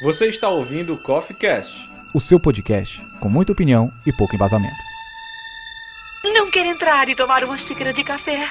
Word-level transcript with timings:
Você 0.00 0.26
está 0.26 0.48
ouvindo 0.48 0.94
o 0.94 0.96
Coffee 0.96 1.36
Cast, 1.36 1.90
o 2.14 2.20
seu 2.20 2.38
podcast 2.38 3.02
com 3.18 3.28
muita 3.28 3.50
opinião 3.50 3.90
e 4.06 4.12
pouco 4.12 4.36
embasamento. 4.36 4.76
Não 6.22 6.48
quer 6.48 6.66
entrar 6.66 7.08
e 7.08 7.16
tomar 7.16 7.42
uma 7.42 7.58
xícara 7.58 7.92
de 7.92 8.04
café? 8.04 8.46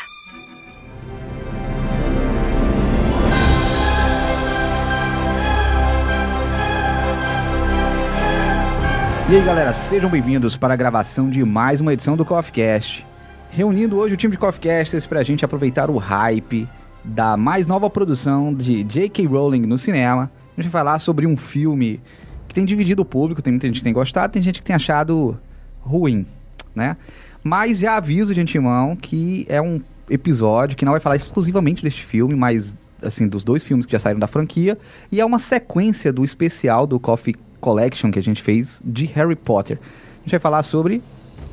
E 9.30 9.36
aí 9.38 9.42
galera, 9.46 9.74
sejam 9.74 10.10
bem-vindos 10.10 10.58
para 10.58 10.74
a 10.74 10.78
gravação 10.78 11.30
de 11.30 11.46
mais 11.46 11.80
uma 11.80 11.94
edição 11.94 12.18
do 12.18 12.26
Coffee 12.26 12.52
Cast. 12.52 13.08
Reunindo 13.52 13.96
hoje 13.96 14.16
o 14.16 14.18
time 14.18 14.34
de 14.34 14.38
Coffee 14.38 14.70
Casters 14.70 15.08
para 15.08 15.22
a 15.22 15.24
gente 15.24 15.46
aproveitar 15.46 15.90
o 15.90 15.96
hype 15.96 16.68
da 17.06 17.38
mais 17.38 17.68
nova 17.68 17.90
produção 17.90 18.54
de 18.54 18.84
J.K. 18.84 19.26
Rowling 19.28 19.62
no 19.62 19.78
cinema. 19.78 20.30
A 20.58 20.62
gente 20.62 20.72
vai 20.72 20.82
falar 20.82 21.00
sobre 21.00 21.28
um 21.28 21.38
filme 21.38 22.02
que 22.48 22.54
tem 22.56 22.66
dividido 22.66 23.04
o 23.04 23.06
público, 23.06 23.42
tem 23.42 23.54
muita 23.54 23.68
gente 23.68 23.78
que 23.78 23.84
tem 23.84 23.94
gostado, 23.94 24.34
tem 24.34 24.42
gente 24.42 24.60
que 24.60 24.66
tem 24.66 24.76
achado 24.76 25.40
ruim, 25.80 26.26
né? 26.74 26.98
Mas 27.44 27.78
já 27.78 27.98
aviso 27.98 28.34
de 28.34 28.42
antemão 28.42 28.96
que 28.96 29.46
é 29.48 29.62
um 29.62 29.80
episódio 30.10 30.76
que 30.76 30.84
não 30.84 30.94
vai 30.94 31.00
falar 31.00 31.16
exclusivamente 31.16 31.84
deste 31.84 32.04
filme, 32.04 32.36
mas 32.36 32.76
assim, 33.02 33.28
dos 33.28 33.44
dois 33.44 33.64
filmes 33.64 33.86
que 33.86 33.92
já 33.92 34.00
saíram 34.00 34.20
da 34.20 34.26
franquia, 34.26 34.78
e 35.12 35.22
é 35.22 35.26
uma 35.26 35.38
sequência 35.38 36.12
do 36.12 36.26
especial 36.26 36.88
do 36.88 37.00
Coffee 37.00 37.36
Collection 37.60 38.10
que 38.10 38.18
a 38.18 38.24
gente 38.24 38.42
fez 38.42 38.82
de 38.84 39.06
Harry 39.06 39.36
Potter. 39.36 39.78
A 39.80 40.20
gente 40.22 40.32
vai 40.32 40.40
falar 40.40 40.64
sobre 40.64 41.04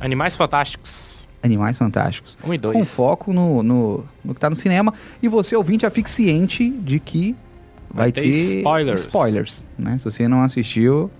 Animais 0.00 0.34
Fantásticos. 0.34 1.28
Animais 1.42 1.76
Fantásticos. 1.76 2.38
Um 2.42 2.54
e 2.54 2.58
dois. 2.58 2.76
Com 2.76 2.84
foco 2.84 3.32
no, 3.32 3.62
no, 3.62 4.04
no 4.24 4.34
que 4.34 4.40
tá 4.40 4.48
no 4.48 4.56
cinema. 4.56 4.94
E 5.22 5.28
você, 5.28 5.54
ouvinte, 5.54 5.84
afixiente 5.84 6.70
de 6.70 6.98
que 6.98 7.36
vai, 7.94 8.04
Vai 8.06 8.12
ter 8.12 8.26
spoilers. 8.26 9.00
spoilers, 9.00 9.64
né? 9.78 9.96
Se 9.98 10.04
você 10.04 10.26
não 10.28 10.42
assistiu, 10.42 11.10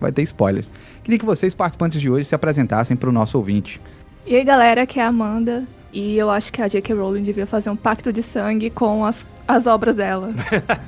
vai 0.00 0.10
ter 0.12 0.22
spoilers. 0.22 0.70
Queria 1.02 1.18
que 1.18 1.24
vocês, 1.26 1.54
participantes 1.54 2.00
de 2.00 2.08
hoje, 2.08 2.24
se 2.26 2.34
apresentassem 2.34 2.96
para 2.96 3.08
o 3.08 3.12
nosso 3.12 3.36
ouvinte. 3.36 3.80
E 4.26 4.36
aí, 4.36 4.44
galera, 4.44 4.82
aqui 4.82 5.00
é 5.00 5.02
a 5.04 5.08
Amanda. 5.08 5.64
E 5.92 6.16
eu 6.16 6.30
acho 6.30 6.50
que 6.52 6.62
a 6.62 6.68
J.K. 6.68 6.94
Rowling 6.94 7.22
devia 7.22 7.46
fazer 7.46 7.68
um 7.68 7.76
pacto 7.76 8.10
de 8.12 8.22
sangue 8.22 8.70
com 8.70 9.04
as, 9.04 9.26
as 9.46 9.66
obras 9.66 9.94
dela. 9.96 10.32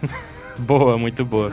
Boa, 0.58 0.96
muito 0.96 1.24
boa. 1.24 1.52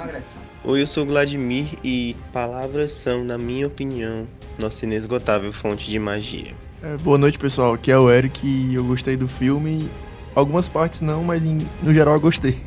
Oi, 0.63 0.81
eu 0.83 0.87
sou 0.87 1.03
o 1.03 1.07
Vladimir 1.07 1.65
e 1.83 2.15
palavras 2.31 2.91
são, 2.91 3.23
na 3.23 3.35
minha 3.37 3.65
opinião, 3.65 4.27
nossa 4.59 4.85
inesgotável 4.85 5.51
fonte 5.51 5.89
de 5.89 5.97
magia. 5.97 6.53
É, 6.83 6.95
boa 6.97 7.17
noite, 7.17 7.37
pessoal. 7.39 7.73
Aqui 7.73 7.91
é 7.91 7.97
o 7.97 8.11
Eric 8.11 8.45
e 8.45 8.75
eu 8.75 8.83
gostei 8.83 9.17
do 9.17 9.27
filme. 9.27 9.89
Algumas 10.35 10.69
partes 10.69 11.01
não, 11.01 11.23
mas 11.23 11.43
em- 11.43 11.67
no 11.81 11.91
geral 11.93 12.13
eu 12.13 12.19
gostei. 12.21 12.57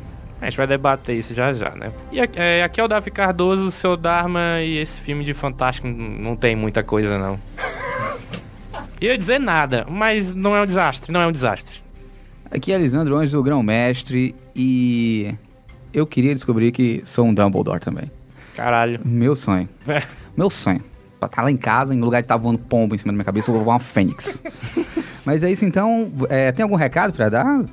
A 0.41 0.45
gente 0.45 0.57
vai 0.57 0.67
debater 0.67 1.17
isso 1.17 1.33
já 1.33 1.53
já, 1.53 1.71
né? 1.71 1.91
E 2.11 2.19
aqui 2.19 2.39
é, 2.39 2.63
aqui 2.63 2.81
é 2.81 2.83
o 2.83 2.87
Davi 2.87 3.09
Cardoso, 3.09 3.65
o 3.65 3.71
seu 3.71 3.95
Dharma, 3.95 4.61
e 4.61 4.77
esse 4.77 5.01
filme 5.01 5.23
de 5.23 5.33
Fantástico 5.33 5.87
não 5.87 6.35
tem 6.35 6.55
muita 6.55 6.83
coisa, 6.83 7.17
não. 7.17 7.39
Eu 8.99 9.11
ia 9.11 9.17
dizer 9.17 9.39
nada, 9.39 9.85
mas 9.89 10.33
não 10.33 10.55
é 10.55 10.61
um 10.61 10.65
desastre, 10.65 11.11
não 11.11 11.21
é 11.21 11.27
um 11.27 11.31
desastre. 11.31 11.83
Aqui 12.49 12.71
é 12.71 12.77
Lisandro 12.77 13.15
Anjos, 13.15 13.33
o 13.33 13.43
grão-mestre, 13.43 14.33
e 14.55 15.35
eu 15.91 16.05
queria 16.05 16.33
descobrir 16.33 16.71
que 16.71 17.01
sou 17.03 17.25
um 17.25 17.33
Dumbledore 17.33 17.79
também. 17.79 18.09
Caralho. 18.55 19.01
Meu 19.03 19.35
sonho. 19.35 19.67
É. 19.87 20.01
Meu 20.35 20.49
sonho. 20.49 20.81
Pra 21.19 21.27
estar 21.27 21.41
lá 21.41 21.51
em 21.51 21.57
casa, 21.57 21.93
em 21.93 21.99
lugar 21.99 22.21
de 22.21 22.25
estar 22.25 22.37
voando 22.37 22.59
pombo 22.59 22.95
em 22.95 22.97
cima 22.97 23.11
da 23.11 23.15
minha 23.15 23.25
cabeça, 23.25 23.49
eu 23.49 23.55
vou 23.55 23.63
voar 23.63 23.73
uma 23.75 23.79
fênix. 23.79 24.41
Mas 25.25 25.43
é 25.43 25.51
isso 25.51 25.65
então. 25.65 26.11
É, 26.29 26.51
tem 26.51 26.63
algum 26.63 26.75
recado 26.75 27.13
pra 27.13 27.29
dar? 27.29 27.65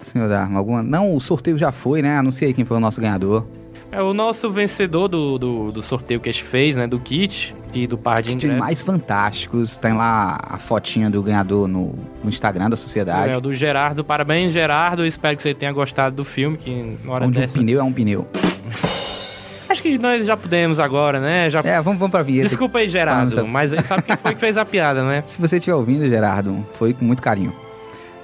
Senhor 0.00 0.28
Dharma, 0.28 0.58
alguma? 0.58 0.82
Não, 0.82 1.14
o 1.14 1.20
sorteio 1.20 1.58
já 1.58 1.72
foi, 1.72 2.02
né? 2.02 2.18
Anunciei 2.18 2.52
quem 2.52 2.64
foi 2.64 2.76
o 2.76 2.80
nosso 2.80 3.00
ganhador. 3.00 3.46
É 3.92 4.00
o 4.00 4.14
nosso 4.14 4.48
vencedor 4.50 5.08
do, 5.08 5.36
do, 5.36 5.72
do 5.72 5.82
sorteio 5.82 6.20
que 6.20 6.28
a 6.28 6.32
gente 6.32 6.44
fez, 6.44 6.76
né? 6.76 6.86
Do 6.86 7.00
kit 7.00 7.56
e 7.74 7.88
do 7.88 7.98
par 7.98 8.22
de 8.22 8.32
ingressos. 8.32 8.58
mais 8.58 8.82
fantásticos. 8.82 9.76
Tem 9.76 9.92
lá 9.92 10.38
a 10.42 10.58
fotinha 10.58 11.10
do 11.10 11.20
ganhador 11.22 11.66
no, 11.66 11.94
no 12.22 12.28
Instagram 12.28 12.70
da 12.70 12.76
sociedade. 12.76 13.32
É, 13.32 13.36
o 13.36 13.40
do 13.40 13.52
Gerardo. 13.52 14.04
Parabéns, 14.04 14.52
Gerardo. 14.52 15.02
Eu 15.02 15.06
espero 15.06 15.36
que 15.36 15.42
você 15.42 15.54
tenha 15.54 15.72
gostado 15.72 16.14
do 16.14 16.24
filme, 16.24 16.56
que 16.56 16.98
na 17.04 17.12
hora 17.12 17.26
onde 17.26 17.40
dessa... 17.40 17.58
um 17.58 17.62
pneu 17.62 17.80
é 17.80 17.82
um 17.82 17.92
pneu. 17.92 18.26
Acho 19.68 19.82
que 19.82 19.98
nós 19.98 20.26
já 20.26 20.36
podemos 20.36 20.80
agora, 20.80 21.20
né? 21.20 21.48
Já... 21.48 21.60
É, 21.60 21.80
vamos, 21.80 21.98
vamos 21.98 22.10
pra 22.10 22.22
vinheta. 22.22 22.48
Desculpa 22.48 22.78
aí, 22.78 22.88
Gerardo, 22.88 23.46
mas 23.46 23.70
sabe 23.86 24.02
quem 24.02 24.16
foi 24.16 24.34
que 24.34 24.40
fez 24.40 24.56
a 24.56 24.64
piada, 24.66 25.04
né? 25.04 25.22
Se 25.26 25.40
você 25.40 25.58
estiver 25.58 25.76
ouvindo, 25.76 26.08
Gerardo, 26.08 26.64
foi 26.74 26.92
com 26.92 27.04
muito 27.04 27.22
carinho. 27.22 27.54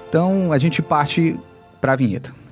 Então 0.09 0.53
a 0.53 0.59
gente 0.59 0.83
parte 0.83 1.37
pra 1.87 1.95
vinheta. 1.95 2.46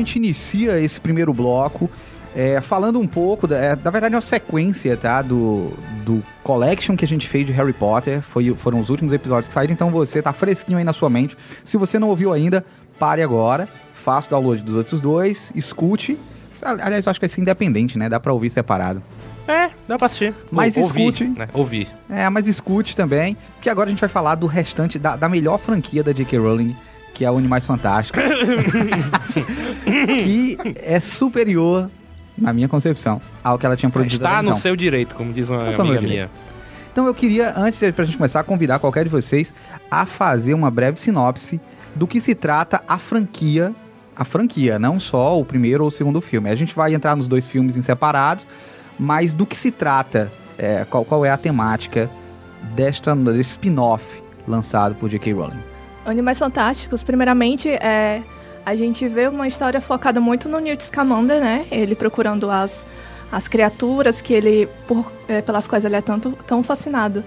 Gente 0.00 0.16
inicia 0.16 0.80
esse 0.80 1.00
primeiro 1.00 1.32
bloco 1.32 1.90
é, 2.34 2.60
falando 2.60 3.00
um 3.00 3.06
pouco, 3.06 3.46
da, 3.46 3.56
é, 3.56 3.76
na 3.76 3.90
verdade 3.90 4.14
é 4.14 4.16
uma 4.16 4.22
sequência, 4.22 4.96
tá, 4.96 5.20
do, 5.20 5.72
do 6.04 6.22
collection 6.42 6.96
que 6.96 7.04
a 7.04 7.08
gente 7.08 7.26
fez 7.26 7.44
de 7.46 7.52
Harry 7.52 7.72
Potter, 7.72 8.22
foi, 8.22 8.54
foram 8.56 8.80
os 8.80 8.88
últimos 8.88 9.12
episódios 9.12 9.48
que 9.48 9.54
saíram, 9.54 9.72
então 9.72 9.90
você 9.90 10.22
tá 10.22 10.32
fresquinho 10.32 10.78
aí 10.78 10.84
na 10.84 10.92
sua 10.92 11.10
mente. 11.10 11.36
Se 11.62 11.76
você 11.76 11.98
não 11.98 12.08
ouviu 12.08 12.32
ainda, 12.32 12.64
pare 12.98 13.22
agora, 13.22 13.68
faça 13.92 14.28
o 14.28 14.30
download 14.30 14.62
dos 14.62 14.76
outros 14.76 15.00
dois, 15.00 15.52
escute. 15.56 16.18
Aliás, 16.62 17.06
eu 17.06 17.10
acho 17.10 17.18
que 17.18 17.26
vai 17.26 17.30
ser 17.30 17.40
independente, 17.40 17.98
né, 17.98 18.08
dá 18.08 18.20
pra 18.20 18.32
ouvir 18.32 18.50
separado. 18.50 19.02
É, 19.48 19.70
dá 19.88 19.96
pra 19.96 20.06
assistir. 20.06 20.32
Mas 20.52 20.76
Ou- 20.76 20.84
ouvir, 20.84 21.00
escute. 21.00 21.24
Né? 21.24 21.48
Ouvir. 21.52 21.88
É, 22.08 22.28
mas 22.28 22.46
escute 22.46 22.94
também, 22.94 23.36
porque 23.54 23.68
agora 23.68 23.88
a 23.88 23.90
gente 23.90 24.00
vai 24.00 24.08
falar 24.08 24.36
do 24.36 24.46
restante, 24.46 24.98
da, 24.98 25.16
da 25.16 25.28
melhor 25.28 25.58
franquia 25.58 26.04
da 26.04 26.12
J.K. 26.12 26.38
Rowling, 26.38 26.76
que 27.14 27.24
é 27.24 27.30
o 27.30 27.36
Animais 27.36 27.66
Fantásticos. 27.66 28.22
que 29.84 30.56
é 30.82 31.00
superior, 31.00 31.90
na 32.36 32.52
minha 32.52 32.68
concepção, 32.68 33.20
ao 33.42 33.58
que 33.58 33.66
ela 33.66 33.76
tinha 33.76 33.90
produzido 33.90 34.24
Está 34.24 34.42
no 34.42 34.50
então. 34.50 34.60
seu 34.60 34.76
direito, 34.76 35.14
como 35.14 35.32
diz 35.32 35.48
uma 35.48 35.74
amiga 35.74 36.00
minha. 36.00 36.30
Então 36.92 37.06
eu 37.06 37.14
queria, 37.14 37.52
antes 37.56 37.78
de 37.78 37.92
pra 37.92 38.04
gente 38.04 38.16
começar, 38.16 38.42
convidar 38.42 38.78
qualquer 38.78 39.04
de 39.04 39.10
vocês 39.10 39.54
a 39.90 40.06
fazer 40.06 40.54
uma 40.54 40.70
breve 40.70 40.98
sinopse 40.98 41.60
do 41.94 42.06
que 42.06 42.20
se 42.20 42.34
trata 42.34 42.82
a 42.86 42.98
franquia. 42.98 43.74
A 44.16 44.24
franquia, 44.24 44.78
não 44.78 45.00
só 45.00 45.38
o 45.38 45.44
primeiro 45.44 45.84
ou 45.84 45.88
o 45.88 45.90
segundo 45.90 46.20
filme. 46.20 46.50
A 46.50 46.54
gente 46.54 46.74
vai 46.74 46.92
entrar 46.94 47.16
nos 47.16 47.28
dois 47.28 47.48
filmes 47.48 47.76
em 47.76 47.82
separados, 47.82 48.46
mas 48.98 49.32
do 49.32 49.46
que 49.46 49.56
se 49.56 49.70
trata, 49.70 50.30
é, 50.58 50.84
qual, 50.84 51.04
qual 51.04 51.24
é 51.24 51.30
a 51.30 51.38
temática 51.38 52.10
desta, 52.74 53.16
desse 53.16 53.52
spin-off 53.52 54.22
lançado 54.46 54.94
por 54.96 55.08
J.K. 55.08 55.32
Rowling. 55.32 55.69
Animais 56.04 56.38
Fantásticos, 56.38 57.04
primeiramente, 57.04 57.68
é, 57.68 58.22
a 58.64 58.74
gente 58.74 59.06
vê 59.06 59.28
uma 59.28 59.46
história 59.46 59.80
focada 59.80 60.20
muito 60.20 60.48
no 60.48 60.58
Newt 60.58 60.82
Scamander, 60.82 61.40
né? 61.40 61.66
Ele 61.70 61.94
procurando 61.94 62.50
as, 62.50 62.86
as 63.30 63.48
criaturas 63.48 64.20
que 64.22 64.32
ele, 64.32 64.68
por, 64.86 65.12
é, 65.28 65.42
pelas 65.42 65.66
quais 65.66 65.84
ele 65.84 65.96
é 65.96 66.00
tanto, 66.00 66.32
tão 66.46 66.62
fascinado. 66.62 67.22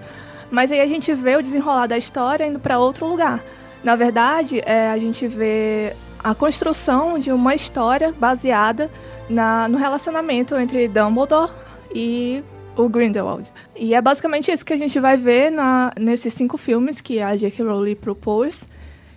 Mas 0.50 0.70
aí 0.70 0.80
a 0.80 0.86
gente 0.86 1.12
vê 1.14 1.36
o 1.36 1.42
desenrolar 1.42 1.86
da 1.86 1.96
história 1.96 2.46
indo 2.46 2.58
para 2.58 2.78
outro 2.78 3.06
lugar. 3.06 3.42
Na 3.82 3.96
verdade, 3.96 4.60
é, 4.64 4.90
a 4.90 4.98
gente 4.98 5.26
vê 5.28 5.94
a 6.22 6.34
construção 6.34 7.18
de 7.18 7.30
uma 7.30 7.54
história 7.54 8.12
baseada 8.12 8.90
na, 9.28 9.68
no 9.68 9.76
relacionamento 9.76 10.56
entre 10.56 10.88
Dumbledore 10.88 11.52
e 11.94 12.42
o 12.76 12.88
Grindelwald. 12.88 13.52
E 13.76 13.94
é 13.94 14.00
basicamente 14.00 14.50
isso 14.50 14.64
que 14.64 14.72
a 14.72 14.78
gente 14.78 14.98
vai 14.98 15.16
ver 15.16 15.50
na, 15.50 15.92
nesses 15.98 16.32
cinco 16.32 16.56
filmes 16.56 17.00
que 17.00 17.20
a 17.20 17.36
J.K. 17.36 17.64
Rowling 17.64 17.94
propôs. 17.94 18.68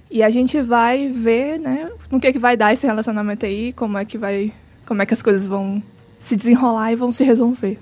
E 0.09 0.23
a 0.23 0.29
gente 0.29 0.61
vai 0.61 1.09
ver, 1.09 1.59
né, 1.59 1.89
no 2.09 2.19
que, 2.19 2.31
que 2.31 2.39
vai 2.39 2.55
dar 2.55 2.73
esse 2.73 2.85
relacionamento 2.85 3.45
aí, 3.45 3.73
como 3.73 3.97
é 3.97 4.05
que 4.05 4.17
vai. 4.17 4.53
como 4.85 5.01
é 5.01 5.05
que 5.05 5.13
as 5.13 5.21
coisas 5.21 5.47
vão 5.47 5.81
se 6.19 6.35
desenrolar 6.35 6.91
e 6.91 6.95
vão 6.95 7.11
se 7.11 7.23
resolver. 7.23 7.77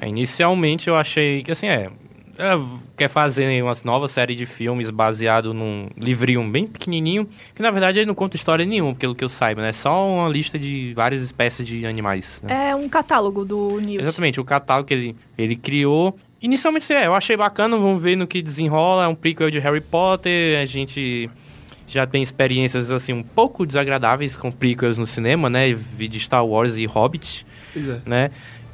É, 0.00 0.08
inicialmente 0.08 0.88
eu 0.88 0.96
achei 0.96 1.42
que 1.42 1.50
assim, 1.50 1.66
é. 1.66 1.90
é, 2.38 2.52
quer 2.96 3.08
fazer 3.08 3.62
uma 3.62 3.72
nova 3.84 4.06
série 4.06 4.34
de 4.34 4.46
filmes 4.46 4.90
baseado 4.90 5.52
num 5.52 5.88
livrinho 5.96 6.46
bem 6.48 6.66
pequenininho, 6.66 7.28
que 7.54 7.62
na 7.62 7.70
verdade 7.70 7.98
ele 7.98 8.06
não 8.06 8.14
conta 8.14 8.36
história 8.36 8.64
nenhuma, 8.64 8.94
pelo 8.94 9.14
que 9.14 9.24
eu 9.24 9.28
saiba, 9.28 9.62
né? 9.62 9.70
É 9.70 9.72
só 9.72 10.06
uma 10.06 10.28
lista 10.28 10.58
de 10.58 10.92
várias 10.94 11.22
espécies 11.22 11.66
de 11.66 11.86
animais. 11.86 12.42
Né? 12.44 12.70
É 12.70 12.76
um 12.76 12.88
catálogo 12.88 13.44
do 13.44 13.80
Newt. 13.80 14.02
Exatamente, 14.02 14.40
o 14.40 14.44
catálogo 14.44 14.88
que 14.88 14.94
ele, 14.94 15.16
ele 15.36 15.56
criou. 15.56 16.14
Inicialmente, 16.40 16.92
é, 16.92 17.06
eu 17.06 17.14
achei 17.14 17.36
bacana, 17.36 17.76
vamos 17.76 18.00
ver 18.00 18.14
no 18.14 18.26
que 18.26 18.40
desenrola. 18.40 19.04
É 19.04 19.08
um 19.08 19.14
prequel 19.14 19.50
de 19.50 19.58
Harry 19.58 19.80
Potter, 19.80 20.60
a 20.60 20.64
gente 20.64 21.28
já 21.88 22.06
tem 22.06 22.22
experiências, 22.22 22.92
assim, 22.92 23.12
um 23.12 23.22
pouco 23.22 23.66
desagradáveis 23.66 24.36
com 24.36 24.52
prequels 24.52 24.98
no 24.98 25.06
cinema, 25.06 25.48
né? 25.48 25.72
De 25.72 26.20
Star 26.20 26.46
Wars 26.46 26.76
e 26.76 26.84
Hobbit, 26.86 27.46
é. 27.76 27.98
né? 28.04 28.30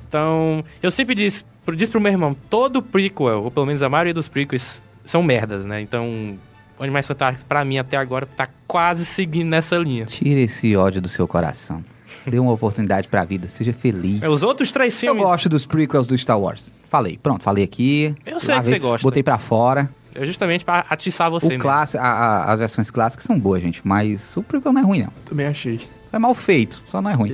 Então, 0.08 0.64
eu 0.82 0.90
sempre 0.90 1.14
disse, 1.14 1.44
disse 1.75 1.90
pro 1.90 2.00
meu 2.00 2.12
irmão, 2.12 2.37
todo 2.50 2.82
prequel, 2.82 3.44
ou 3.44 3.50
pelo 3.50 3.66
menos 3.66 3.82
a 3.82 3.88
maioria 3.88 4.12
dos 4.12 4.28
prequels, 4.28 4.82
são 5.05 5.22
merdas, 5.22 5.64
né? 5.64 5.81
Então, 5.81 6.37
Animais 6.78 7.06
Fantásticos, 7.06 7.44
pra 7.44 7.64
mim, 7.64 7.78
até 7.78 7.96
agora, 7.96 8.26
tá 8.26 8.46
quase 8.66 9.05
seguindo 9.05 9.49
nessa 9.49 9.76
linha. 9.76 10.06
Tira 10.06 10.40
esse 10.40 10.75
ódio 10.76 11.00
do 11.00 11.08
seu 11.08 11.28
coração. 11.28 11.84
Dê 12.26 12.38
uma 12.38 12.52
oportunidade 12.52 13.06
pra 13.06 13.25
vida, 13.25 13.49
seja 13.49 13.72
feliz. 13.72 14.22
É, 14.22 14.28
Os 14.28 14.43
outros 14.43 14.72
três 14.72 14.94
Eu 14.94 15.10
filmes... 15.10 15.22
gosto 15.22 15.49
dos 15.49 15.67
prequels 15.67 16.06
do 16.06 16.17
Star 16.17 16.38
Wars. 16.38 16.75
Falei, 16.88 17.19
pronto, 17.19 17.43
falei 17.43 17.64
aqui. 17.64 18.14
Eu 18.25 18.40
sei 18.40 18.58
que 18.60 18.67
você 18.67 18.78
gosta. 18.78 19.06
Botei 19.06 19.22
pra 19.22 19.38
fora. 19.38 19.90
É 20.14 20.25
justamente 20.25 20.64
pra 20.64 20.84
atiçar 20.88 21.31
você 21.31 21.56
O 21.56 21.58
clássico, 21.58 22.02
a- 22.02 22.06
a- 22.08 22.52
as 22.52 22.58
versões 22.58 22.90
clássicas 22.90 23.25
são 23.25 23.38
boas, 23.38 23.61
gente, 23.62 23.81
mas 23.84 24.37
o 24.37 24.43
prequel 24.43 24.72
não 24.72 24.81
é 24.81 24.84
ruim, 24.84 25.02
não. 25.02 25.12
Também 25.25 25.46
achei. 25.46 25.81
É 26.12 26.19
mal 26.19 26.34
feito, 26.34 26.82
só 26.87 27.02
não 27.02 27.11
é 27.11 27.14
ruim. 27.14 27.31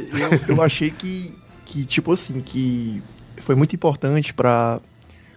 Eu, 0.48 0.56
eu 0.56 0.62
achei 0.62 0.90
que, 0.90 1.34
que, 1.66 1.84
tipo 1.84 2.12
assim, 2.12 2.40
que 2.40 3.02
foi 3.38 3.54
muito 3.54 3.74
importante 3.74 4.32
pra 4.32 4.80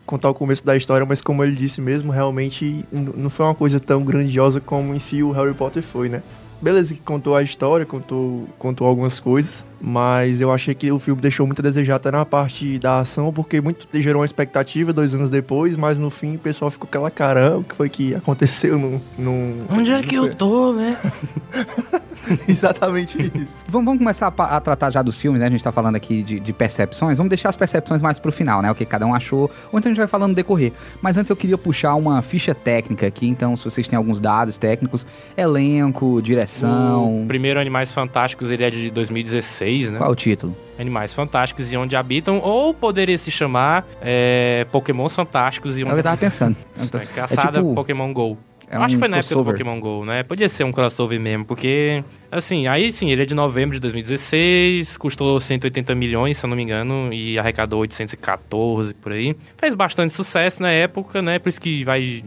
contar 0.05 0.29
o 0.29 0.33
começo 0.33 0.65
da 0.65 0.75
história, 0.77 1.05
mas 1.05 1.21
como 1.21 1.43
ele 1.43 1.55
disse 1.55 1.79
mesmo, 1.81 2.11
realmente 2.11 2.85
não 2.91 3.29
foi 3.29 3.45
uma 3.45 3.55
coisa 3.55 3.79
tão 3.79 4.03
grandiosa 4.03 4.59
como 4.61 4.93
em 4.95 4.99
si 4.99 5.21
o 5.23 5.31
Harry 5.31 5.53
Potter 5.53 5.83
foi, 5.83 6.07
né? 6.09 6.21
Beleza 6.63 6.93
que 6.93 7.01
contou 7.01 7.35
a 7.35 7.43
história, 7.43 7.85
contou, 7.85 8.47
contou 8.57 8.87
algumas 8.87 9.19
coisas, 9.19 9.65
mas 9.81 10.39
eu 10.39 10.49
achei 10.49 10.73
que 10.73 10.89
o 10.93 10.97
filme 10.97 11.21
deixou 11.21 11.45
muito 11.45 11.59
a 11.59 11.61
desejar 11.61 11.95
até 11.95 12.09
na 12.09 12.25
parte 12.25 12.79
da 12.79 13.01
ação, 13.01 13.33
porque 13.33 13.59
muito 13.59 13.85
gerou 13.95 14.21
uma 14.21 14.25
expectativa 14.25 14.93
dois 14.93 15.13
anos 15.13 15.29
depois, 15.29 15.75
mas 15.75 15.99
no 15.99 16.09
fim 16.09 16.35
o 16.35 16.39
pessoal 16.39 16.71
ficou 16.71 16.87
aquela 16.87 17.11
caramba, 17.11 17.57
o 17.57 17.63
que 17.65 17.75
foi 17.75 17.89
que 17.89 18.15
aconteceu 18.15 18.79
no... 18.79 19.01
no 19.17 19.57
Onde 19.69 19.91
é 19.91 20.01
que 20.01 20.15
eu 20.15 20.33
tô, 20.33 20.71
né? 20.71 20.97
Exatamente 22.47 23.21
isso. 23.21 23.55
Vamos, 23.67 23.85
vamos 23.85 23.97
começar 23.99 24.33
a, 24.37 24.43
a 24.57 24.59
tratar 24.61 24.91
já 24.91 25.01
dos 25.01 25.19
filmes, 25.19 25.39
né? 25.39 25.47
A 25.47 25.49
gente 25.49 25.63
tá 25.63 25.71
falando 25.71 25.95
aqui 25.95 26.23
de, 26.23 26.39
de 26.39 26.53
percepções. 26.53 27.17
Vamos 27.17 27.29
deixar 27.29 27.49
as 27.49 27.57
percepções 27.57 28.01
mais 28.01 28.19
pro 28.19 28.31
final, 28.31 28.61
né? 28.61 28.71
O 28.71 28.75
que 28.75 28.85
cada 28.85 29.05
um 29.05 29.13
achou. 29.13 29.49
Ou 29.71 29.79
então 29.79 29.89
a 29.89 29.93
gente 29.93 29.97
vai 29.97 30.07
falando 30.07 30.29
no 30.29 30.35
decorrer. 30.35 30.71
Mas 31.01 31.17
antes 31.17 31.29
eu 31.29 31.35
queria 31.35 31.57
puxar 31.57 31.95
uma 31.95 32.21
ficha 32.21 32.53
técnica 32.55 33.07
aqui. 33.07 33.27
Então, 33.27 33.55
se 33.57 33.63
vocês 33.65 33.87
têm 33.87 33.97
alguns 33.97 34.19
dados 34.19 34.57
técnicos, 34.57 35.05
elenco, 35.35 36.21
direção. 36.21 37.23
O 37.23 37.27
primeiro 37.27 37.59
Animais 37.59 37.91
Fantásticos, 37.91 38.49
ele 38.51 38.63
é 38.63 38.69
de 38.69 38.89
2016, 38.89 39.91
né? 39.91 39.97
Qual 39.97 40.09
é 40.09 40.13
o 40.13 40.15
título? 40.15 40.55
Animais 40.77 41.13
Fantásticos 41.13 41.71
e 41.71 41.77
Onde 41.77 41.95
Habitam, 41.95 42.39
ou 42.39 42.73
poderia 42.73 43.17
se 43.17 43.29
chamar 43.29 43.85
é, 44.01 44.65
Pokémons 44.71 45.15
Fantásticos 45.15 45.77
e 45.77 45.81
É 45.81 45.83
o 45.83 45.87
que 45.87 45.91
Onde 45.91 45.99
eu 45.99 46.03
tava 46.03 46.17
pensando. 46.17 46.55
É, 46.93 47.05
Caçada 47.05 47.59
tipo- 47.59 47.73
Pokémon 47.73 48.11
GO. 48.13 48.37
É 48.73 48.77
Eu 48.77 48.81
acho 48.81 48.95
um 48.95 48.97
que 48.97 48.99
foi 48.99 49.07
na 49.07 49.17
época 49.17 49.29
do 49.35 49.43
crossover. 49.43 49.53
Pokémon 49.53 49.79
GO, 49.79 50.05
né? 50.05 50.23
Podia 50.23 50.49
ser 50.49 50.63
um 50.63 50.71
crossover 50.71 51.19
mesmo, 51.19 51.45
porque, 51.45 52.03
assim, 52.31 52.67
aí 52.67 52.91
sim, 52.91 53.11
ele 53.11 53.21
é 53.21 53.25
de 53.25 53.35
novembro 53.35 53.75
de 53.75 53.81
2016, 53.81 54.97
custou 54.97 55.39
180 55.39 55.93
milhões, 55.93 56.37
se 56.37 56.45
eu 56.45 56.49
não 56.49 56.57
me 56.57 56.63
engano, 56.63 57.13
e 57.13 57.37
arrecadou 57.37 57.81
814 57.81 58.93
por 58.95 59.11
aí. 59.11 59.35
Fez 59.57 59.75
bastante 59.75 60.11
sucesso 60.11 60.61
na 60.61 60.71
época, 60.71 61.21
né? 61.21 61.39
Por 61.39 61.49
isso 61.49 61.61
que 61.61 61.83
vai 61.83 62.23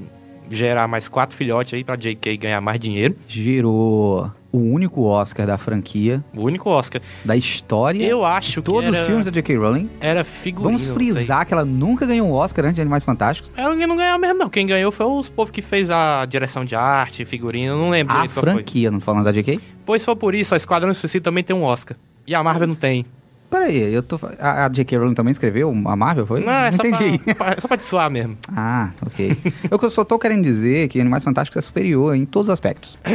gerar 0.48 0.87
mais 0.87 1.08
quatro 1.08 1.37
filhotes 1.37 1.75
aí 1.75 1.82
pra 1.82 1.96
JK 1.96 2.37
ganhar 2.37 2.60
mais 2.60 2.78
dinheiro. 2.78 3.16
Gerou 3.26 4.31
o 4.58 4.73
único 4.73 5.03
Oscar 5.05 5.47
da 5.47 5.56
franquia, 5.58 6.23
O 6.35 6.43
único 6.43 6.69
Oscar. 6.70 7.00
da 7.25 7.37
história. 7.37 8.05
Eu 8.06 8.25
acho 8.25 8.61
de 8.61 8.62
todos 8.62 8.82
que 8.82 8.87
era, 8.88 9.00
os 9.00 9.06
filmes 9.06 9.26
da 9.26 9.32
J.K. 9.32 9.56
Rowling. 9.56 9.91
era 10.00 10.25
figurino. 10.25 10.79
Vamos 10.79 10.87
frisar 10.87 11.47
que 11.47 11.53
ela 11.55 11.64
nunca 11.64 12.06
ganhou 12.06 12.29
um 12.29 12.32
Oscar 12.32 12.64
antes 12.64 12.75
de 12.76 12.81
Animais 12.81 13.05
Fantásticos. 13.05 13.50
Ela 13.56 13.75
não 13.75 13.97
ganhou 13.97 14.19
mesmo, 14.19 14.38
não. 14.38 14.49
Quem 14.49 14.67
ganhou 14.67 14.91
foi 14.93 15.06
os 15.06 15.29
povos 15.29 15.50
que 15.50 15.62
fez 15.62 15.91
a 15.91 16.25
direção 16.26 16.64
de 16.64 16.75
arte, 16.75 17.25
figurino, 17.25 17.75
eu 17.75 17.79
não 17.79 17.91
lembro 17.91 18.14
A 18.17 18.29
franquia, 18.29 18.91
não 18.91 19.00
falando 19.00 19.25
da 19.25 19.32
J.K.? 19.32 19.58
Pois 19.85 20.05
foi 20.05 20.17
por 20.17 20.35
isso, 20.35 20.55
a 20.55 20.56
Esquadrão 20.56 20.93
Suicida 20.94 21.25
também 21.25 21.43
tem 21.44 21.55
um 21.55 21.62
Oscar. 21.62 21.97
E 22.26 22.35
a 22.35 22.43
Marvel 22.43 22.67
não 22.69 22.75
tem. 22.75 23.06
Peraí, 23.49 23.94
eu 23.94 24.03
tô. 24.03 24.19
A, 24.41 24.64
a 24.67 24.69
J.K. 24.69 24.99
Rowling 24.99 25.14
também 25.14 25.31
escreveu 25.31 25.70
a 25.87 25.94
Marvel, 25.94 26.26
foi? 26.26 26.41
Não, 26.41 26.50
é 26.53 26.73
só 26.73 26.82
entendi. 26.82 27.19
pra, 27.19 27.35
pra- 27.55 27.61
só 27.61 27.69
pra 27.69 27.76
te 27.76 27.85
suar 27.85 28.11
mesmo. 28.11 28.37
Ah, 28.49 28.91
ok. 29.06 29.37
eu 29.70 29.79
que 29.79 29.85
eu 29.85 29.91
só 29.91 30.03
tô 30.03 30.19
querendo 30.19 30.43
dizer 30.43 30.85
é 30.85 30.88
que 30.88 31.00
Animais 31.00 31.23
Fantásticos 31.23 31.56
é 31.56 31.62
superior 31.62 32.17
em 32.17 32.26
todos 32.26 32.49
os 32.49 32.53
aspectos. 32.53 32.99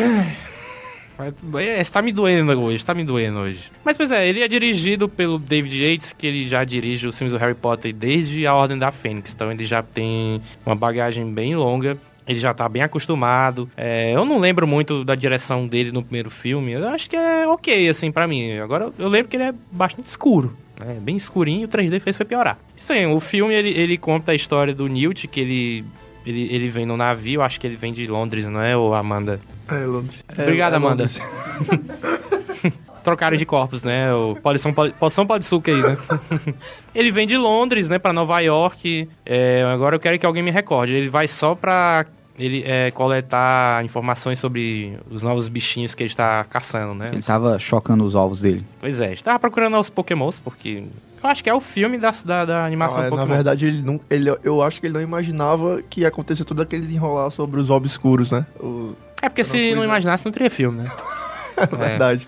É, 1.59 1.81
Está 1.81 2.01
me 2.01 2.11
doendo 2.11 2.59
hoje, 2.61 2.77
está 2.77 2.93
me 2.93 3.03
doendo 3.03 3.39
hoje. 3.39 3.71
Mas, 3.83 3.97
pois 3.97 4.11
é, 4.11 4.27
ele 4.27 4.41
é 4.41 4.47
dirigido 4.47 5.07
pelo 5.07 5.37
David 5.39 5.83
Yates, 5.83 6.13
que 6.13 6.25
ele 6.27 6.47
já 6.47 6.63
dirige 6.63 7.07
os 7.07 7.17
filmes 7.17 7.33
do 7.33 7.39
Harry 7.39 7.55
Potter 7.55 7.93
desde 7.93 8.45
A 8.47 8.53
Ordem 8.53 8.77
da 8.77 8.91
Fênix. 8.91 9.33
Então 9.33 9.51
ele 9.51 9.63
já 9.65 9.81
tem 9.83 10.41
uma 10.65 10.75
bagagem 10.75 11.31
bem 11.31 11.55
longa. 11.55 11.97
Ele 12.27 12.39
já 12.39 12.53
tá 12.53 12.69
bem 12.69 12.83
acostumado. 12.83 13.67
É, 13.75 14.11
eu 14.15 14.23
não 14.23 14.37
lembro 14.39 14.67
muito 14.67 15.03
da 15.03 15.15
direção 15.15 15.67
dele 15.67 15.91
no 15.91 16.03
primeiro 16.03 16.29
filme. 16.29 16.71
Eu 16.73 16.87
acho 16.89 17.09
que 17.09 17.15
é 17.15 17.47
ok, 17.47 17.89
assim, 17.89 18.11
pra 18.11 18.27
mim. 18.27 18.57
Agora, 18.59 18.91
eu 18.97 19.09
lembro 19.09 19.27
que 19.27 19.35
ele 19.35 19.43
é 19.45 19.53
bastante 19.71 20.05
escuro. 20.05 20.55
né? 20.79 20.97
bem 21.01 21.15
escurinho, 21.15 21.65
o 21.65 21.69
3D 21.69 21.99
fez 21.99 22.15
foi 22.15 22.25
piorar. 22.25 22.59
Sim, 22.75 23.07
o 23.07 23.19
filme, 23.19 23.53
ele, 23.53 23.69
ele 23.69 23.97
conta 23.97 24.31
a 24.31 24.35
história 24.35 24.73
do 24.73 24.87
Newt, 24.87 25.27
que 25.27 25.39
ele... 25.39 25.85
Ele, 26.25 26.47
ele 26.53 26.69
vem 26.69 26.85
no 26.85 26.95
navio, 26.95 27.41
acho 27.41 27.59
que 27.59 27.65
ele 27.65 27.75
vem 27.75 27.91
de 27.91 28.05
Londres, 28.07 28.45
não 28.45 28.61
é, 28.61 28.77
ô 28.77 28.93
Amanda? 28.93 29.39
É, 29.67 29.73
Londres. 29.85 30.19
É, 30.37 30.41
Obrigado, 30.43 30.73
é 30.73 30.75
Amanda. 30.77 31.03
Londres. 31.03 31.19
Trocaram 33.03 33.35
de 33.35 33.45
corpos, 33.47 33.81
né? 33.83 34.13
O 34.13 34.35
Polição, 34.35 34.71
Poli- 34.71 34.93
Poção 34.93 35.25
Polissuca 35.25 35.71
aí, 35.71 35.81
né? 35.81 35.97
ele 36.93 37.09
vem 37.11 37.25
de 37.25 37.35
Londres, 37.35 37.89
né, 37.89 37.97
pra 37.97 38.13
Nova 38.13 38.39
York. 38.41 39.09
É, 39.25 39.63
agora 39.73 39.95
eu 39.95 39.99
quero 39.99 40.19
que 40.19 40.25
alguém 40.25 40.43
me 40.43 40.51
recorde. 40.51 40.93
Ele 40.93 41.09
vai 41.09 41.27
só 41.27 41.55
pra 41.55 42.05
ele 42.37 42.63
é, 42.65 42.91
coletar 42.91 43.83
informações 43.83 44.37
sobre 44.37 44.97
os 45.09 45.23
novos 45.23 45.47
bichinhos 45.47 45.95
que 45.95 46.03
ele 46.03 46.09
está 46.11 46.45
caçando, 46.45 46.93
né? 46.93 47.09
Ele 47.11 47.23
tava 47.23 47.57
chocando 47.57 48.03
os 48.03 48.13
ovos 48.13 48.41
dele. 48.41 48.63
Pois 48.79 49.01
é, 49.01 49.11
estava 49.13 49.39
procurando 49.39 49.79
os 49.79 49.89
Pokémons, 49.89 50.39
porque 50.39 50.83
eu 51.23 51.29
acho 51.29 51.43
que 51.43 51.49
é 51.49 51.53
o 51.53 51.59
filme 51.59 51.97
da, 51.97 52.11
da, 52.25 52.45
da 52.45 52.65
animação 52.65 52.99
Ah, 53.01 53.05
é, 53.05 53.09
do 53.09 53.15
na 53.15 53.21
Pokémon. 53.21 53.35
verdade, 53.35 53.65
ele 53.65 53.81
não, 53.81 53.99
ele, 54.09 54.29
eu 54.43 54.61
acho 54.61 54.79
que 54.79 54.87
ele 54.87 54.93
não 54.93 55.01
imaginava 55.01 55.81
que 55.89 56.01
ia 56.01 56.07
acontecer 56.07 56.43
tudo 56.43 56.61
aqueles 56.61 56.91
enrolar 56.91 57.29
sobre 57.31 57.59
os 57.59 57.69
obscuros, 57.69 58.31
né? 58.31 58.45
O, 58.59 58.93
é 59.21 59.29
porque 59.29 59.43
se 59.43 59.73
Não, 59.75 59.83
é. 59.83 59.85
imaginasse, 59.85 60.25
não 60.25 60.31
teria 60.31 60.49
filme, 60.49 60.83
né? 60.83 60.91
é 61.57 61.65
verdade. 61.75 62.27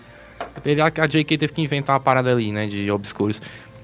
Ele, 0.64 0.80
a 0.80 0.86
a 0.86 1.06
J.K. 1.06 1.36
teve 1.38 1.52
que 1.52 1.60
inventar 1.62 1.94
uma 1.94 2.00
parada 2.00 2.30
ali, 2.30 2.52
né, 2.52 2.66
de 2.66 2.90
obscuros. 2.90 3.40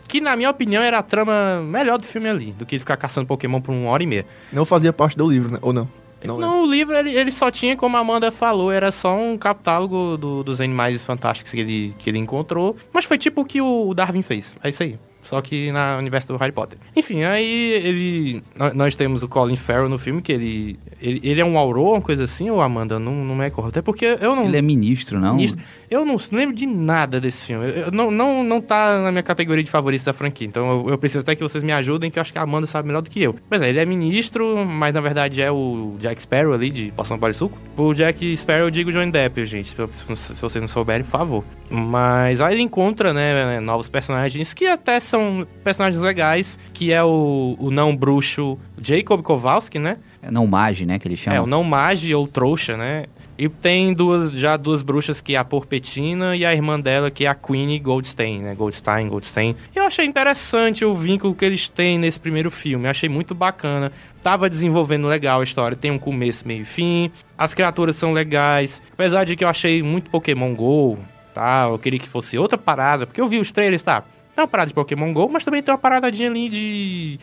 Que, 0.09 0.21
na 0.21 0.35
minha 0.37 0.51
opinião, 0.51 0.83
era 0.83 0.99
a 0.99 1.03
trama 1.03 1.61
melhor 1.63 1.99
do 1.99 2.05
filme 2.07 2.29
ali, 2.29 2.53
do 2.53 2.67
que 2.67 2.79
ficar 2.79 2.97
caçando 2.97 3.27
Pokémon 3.27 3.61
por 3.61 3.73
uma 3.73 3.91
hora 3.91 4.03
e 4.03 4.07
meia. 4.07 4.27
Não 4.53 4.65
fazia 4.65 4.93
parte 4.93 5.17
do 5.17 5.29
livro, 5.31 5.53
né? 5.53 5.59
Ou 5.63 5.73
não? 5.73 5.89
Não, 6.29 6.37
lembro. 6.37 6.63
o 6.63 6.67
livro, 6.67 6.97
ele, 6.97 7.11
ele 7.17 7.33
só 7.33 7.51
tinha, 7.51 7.77
como 7.77 7.97
a 7.97 8.01
Amanda 8.01 8.31
falou, 8.31 8.71
era 8.71 8.93
só 8.93 9.17
um 9.17 9.39
catálogo 9.39 10.17
do- 10.19 10.43
dos 10.45 10.61
animais 10.61 11.03
fantásticos 11.05 11.53
que 11.53 11.61
ele, 11.61 11.95
que 11.99 12.11
ele 12.11 12.19
encontrou. 12.19 12.77
Mas 12.93 13.05
foi 13.05 13.17
tipo 13.19 13.41
o 13.41 13.45
que 13.45 13.61
o 13.61 13.93
Darwin 13.95 14.23
fez. 14.23 14.57
É 14.63 14.69
isso 14.69 14.83
aí. 14.83 14.99
Só 15.23 15.41
que 15.41 15.71
na 15.71 15.97
universo 15.99 16.29
do 16.33 16.37
Harry 16.39 16.53
Potter. 16.53 16.79
Enfim, 16.97 17.23
aí 17.25 17.73
ele... 17.85 18.43
nó- 18.57 18.73
Nós 18.75 18.97
temos 18.97 19.23
o 19.23 19.29
Colin 19.29 19.57
Farrell 19.57 19.89
no 19.89 19.99
filme, 19.99 20.23
que 20.23 20.33
ele... 20.33 20.79
Ele, 21.01 21.21
ele 21.23 21.41
é 21.41 21.45
um 21.45 21.57
auror, 21.59 21.95
uma 21.95 22.01
coisa 22.03 22.25
assim, 22.25 22.51
ou 22.51 22.61
Amanda? 22.61 22.99
Não, 22.99 23.15
não 23.25 23.35
me 23.35 23.45
recordo. 23.45 23.69
Até 23.69 23.81
porque 23.83 24.19
eu 24.21 24.35
não... 24.37 24.45
Ele 24.47 24.57
é 24.57 24.63
ministro, 24.63 25.19
não? 25.21 25.35
Ministro. 25.35 25.63
Eu 25.91 26.05
não 26.05 26.17
lembro 26.31 26.55
de 26.55 26.67
nada 26.67 27.19
desse 27.21 27.47
filme. 27.47 27.67
Eu- 27.67 27.75
eu- 27.75 27.91
não, 27.91 28.11
não, 28.11 28.43
não 28.45 28.61
tá 28.61 29.01
na 29.03 29.11
minha 29.11 29.23
categoria 29.23 29.63
de 29.65 29.71
favoritos 29.71 30.05
da 30.05 30.13
franquia. 30.13 30.47
Então 30.47 30.71
eu, 30.85 30.91
eu 30.91 30.99
preciso 30.99 31.21
até 31.21 31.35
que 31.35 31.43
vocês 31.43 31.63
me 31.63 31.73
ajudem, 31.73 32.11
que 32.11 32.19
eu 32.19 32.21
acho 32.21 32.33
que 32.33 32.39
a 32.39 32.43
Amanda 32.43 32.67
sabe 32.67 32.87
melhor 32.89 33.03
do 33.03 33.11
que 33.11 33.23
eu. 33.23 33.35
Pois 33.49 33.61
é, 33.63 33.69
ele 33.69 33.79
é 33.81 33.85
ministro, 33.87 34.65
mas 34.67 34.93
na 34.95 35.01
verdade 35.01 35.41
é 35.43 35.51
o 35.51 35.97
Jack 35.99 36.21
Sparrow 36.23 36.53
ali, 36.53 36.71
de 36.71 36.93
Poção 36.93 37.19
Pode 37.19 37.37
Suco. 37.37 37.59
O 37.77 37.93
Jack 37.95 38.37
Sparrow 38.37 38.65
eu 38.65 38.71
digo 38.71 38.93
Johnny 38.93 39.11
Depp, 39.11 39.45
gente. 39.45 39.71
Se, 39.93 40.17
se- 40.17 40.35
se 40.37 40.41
vocês 40.43 40.61
não 40.61 40.69
souberem, 40.69 41.03
por 41.05 41.11
favor. 41.11 41.45
Mas 41.71 42.41
aí 42.41 42.55
ele 42.55 42.63
encontra, 42.63 43.13
né, 43.13 43.59
novos 43.61 43.89
personagens 43.89 44.53
que 44.55 44.67
até 44.67 45.01
são 45.11 45.47
personagens 45.63 46.01
legais, 46.01 46.59
que 46.73 46.93
é 46.93 47.03
o, 47.03 47.57
o 47.59 47.71
não 47.71 47.95
bruxo 47.95 48.59
Jacob 48.81 49.23
Kowalski, 49.23 49.79
né? 49.79 49.99
É 50.23 50.31
não 50.31 50.47
mage, 50.47 50.87
né? 50.87 50.99
Que 50.99 51.09
ele 51.09 51.17
chama. 51.17 51.37
É, 51.37 51.41
o 51.41 51.47
não 51.47 51.63
mage 51.63 52.15
ou 52.15 52.27
trouxa, 52.27 52.77
né? 52.77 53.05
E 53.37 53.49
tem 53.49 53.95
duas, 53.95 54.33
já 54.33 54.55
duas 54.57 54.83
bruxas, 54.83 55.23
que 55.23 55.35
é 55.35 55.39
a 55.39 55.45
Porpetina 55.45 56.37
e 56.37 56.45
a 56.45 56.53
irmã 56.53 56.79
dela, 56.79 57.11
que 57.11 57.25
é 57.25 57.29
a 57.29 57.35
Queenie 57.35 57.79
Goldstein, 57.79 58.43
né? 58.43 58.55
Goldstein, 58.55 59.09
Goldstein. 59.09 59.57
Eu 59.75 59.85
achei 59.85 60.05
interessante 60.05 60.85
o 60.85 60.95
vínculo 60.95 61.35
que 61.35 61.47
eles 61.47 61.67
têm 61.67 61.99
nesse 61.99 62.21
primeiro 62.21 62.51
filme. 62.51 62.85
Eu 62.85 62.91
achei 62.91 63.09
muito 63.09 63.35
bacana. 63.35 63.91
Tava 64.23 64.49
desenvolvendo 64.51 65.07
legal 65.07 65.41
a 65.41 65.43
história. 65.43 65.75
Tem 65.75 65.91
um 65.91 65.99
começo, 65.99 66.47
meio 66.47 66.63
e 66.63 66.65
fim. 66.67 67.11
As 67.39 67.55
criaturas 67.55 67.97
são 67.97 68.13
legais. 68.13 68.83
Apesar 68.93 69.25
de 69.25 69.35
que 69.35 69.43
eu 69.43 69.49
achei 69.49 69.83
muito 69.83 70.11
Pokémon 70.11 70.55
GO, 70.55 70.99
tá? 71.33 71.67
Eu 71.71 71.79
queria 71.79 71.99
que 71.99 72.09
fosse 72.09 72.37
outra 72.37 72.59
parada. 72.59 73.07
Porque 73.07 73.23
eu 73.23 73.27
vi 73.27 73.39
os 73.39 73.51
trailers, 73.51 73.83
tá? 73.83 74.05
É 74.41 74.43
uma 74.43 74.49
parada 74.49 74.69
de 74.69 74.75
Pokémon 74.75 75.13
GO, 75.13 75.29
mas 75.29 75.45
também 75.45 75.63
tem 75.63 75.73
uma 75.73 75.79
paradinha 75.79 76.31
ali 76.31 76.49
de 76.49 77.19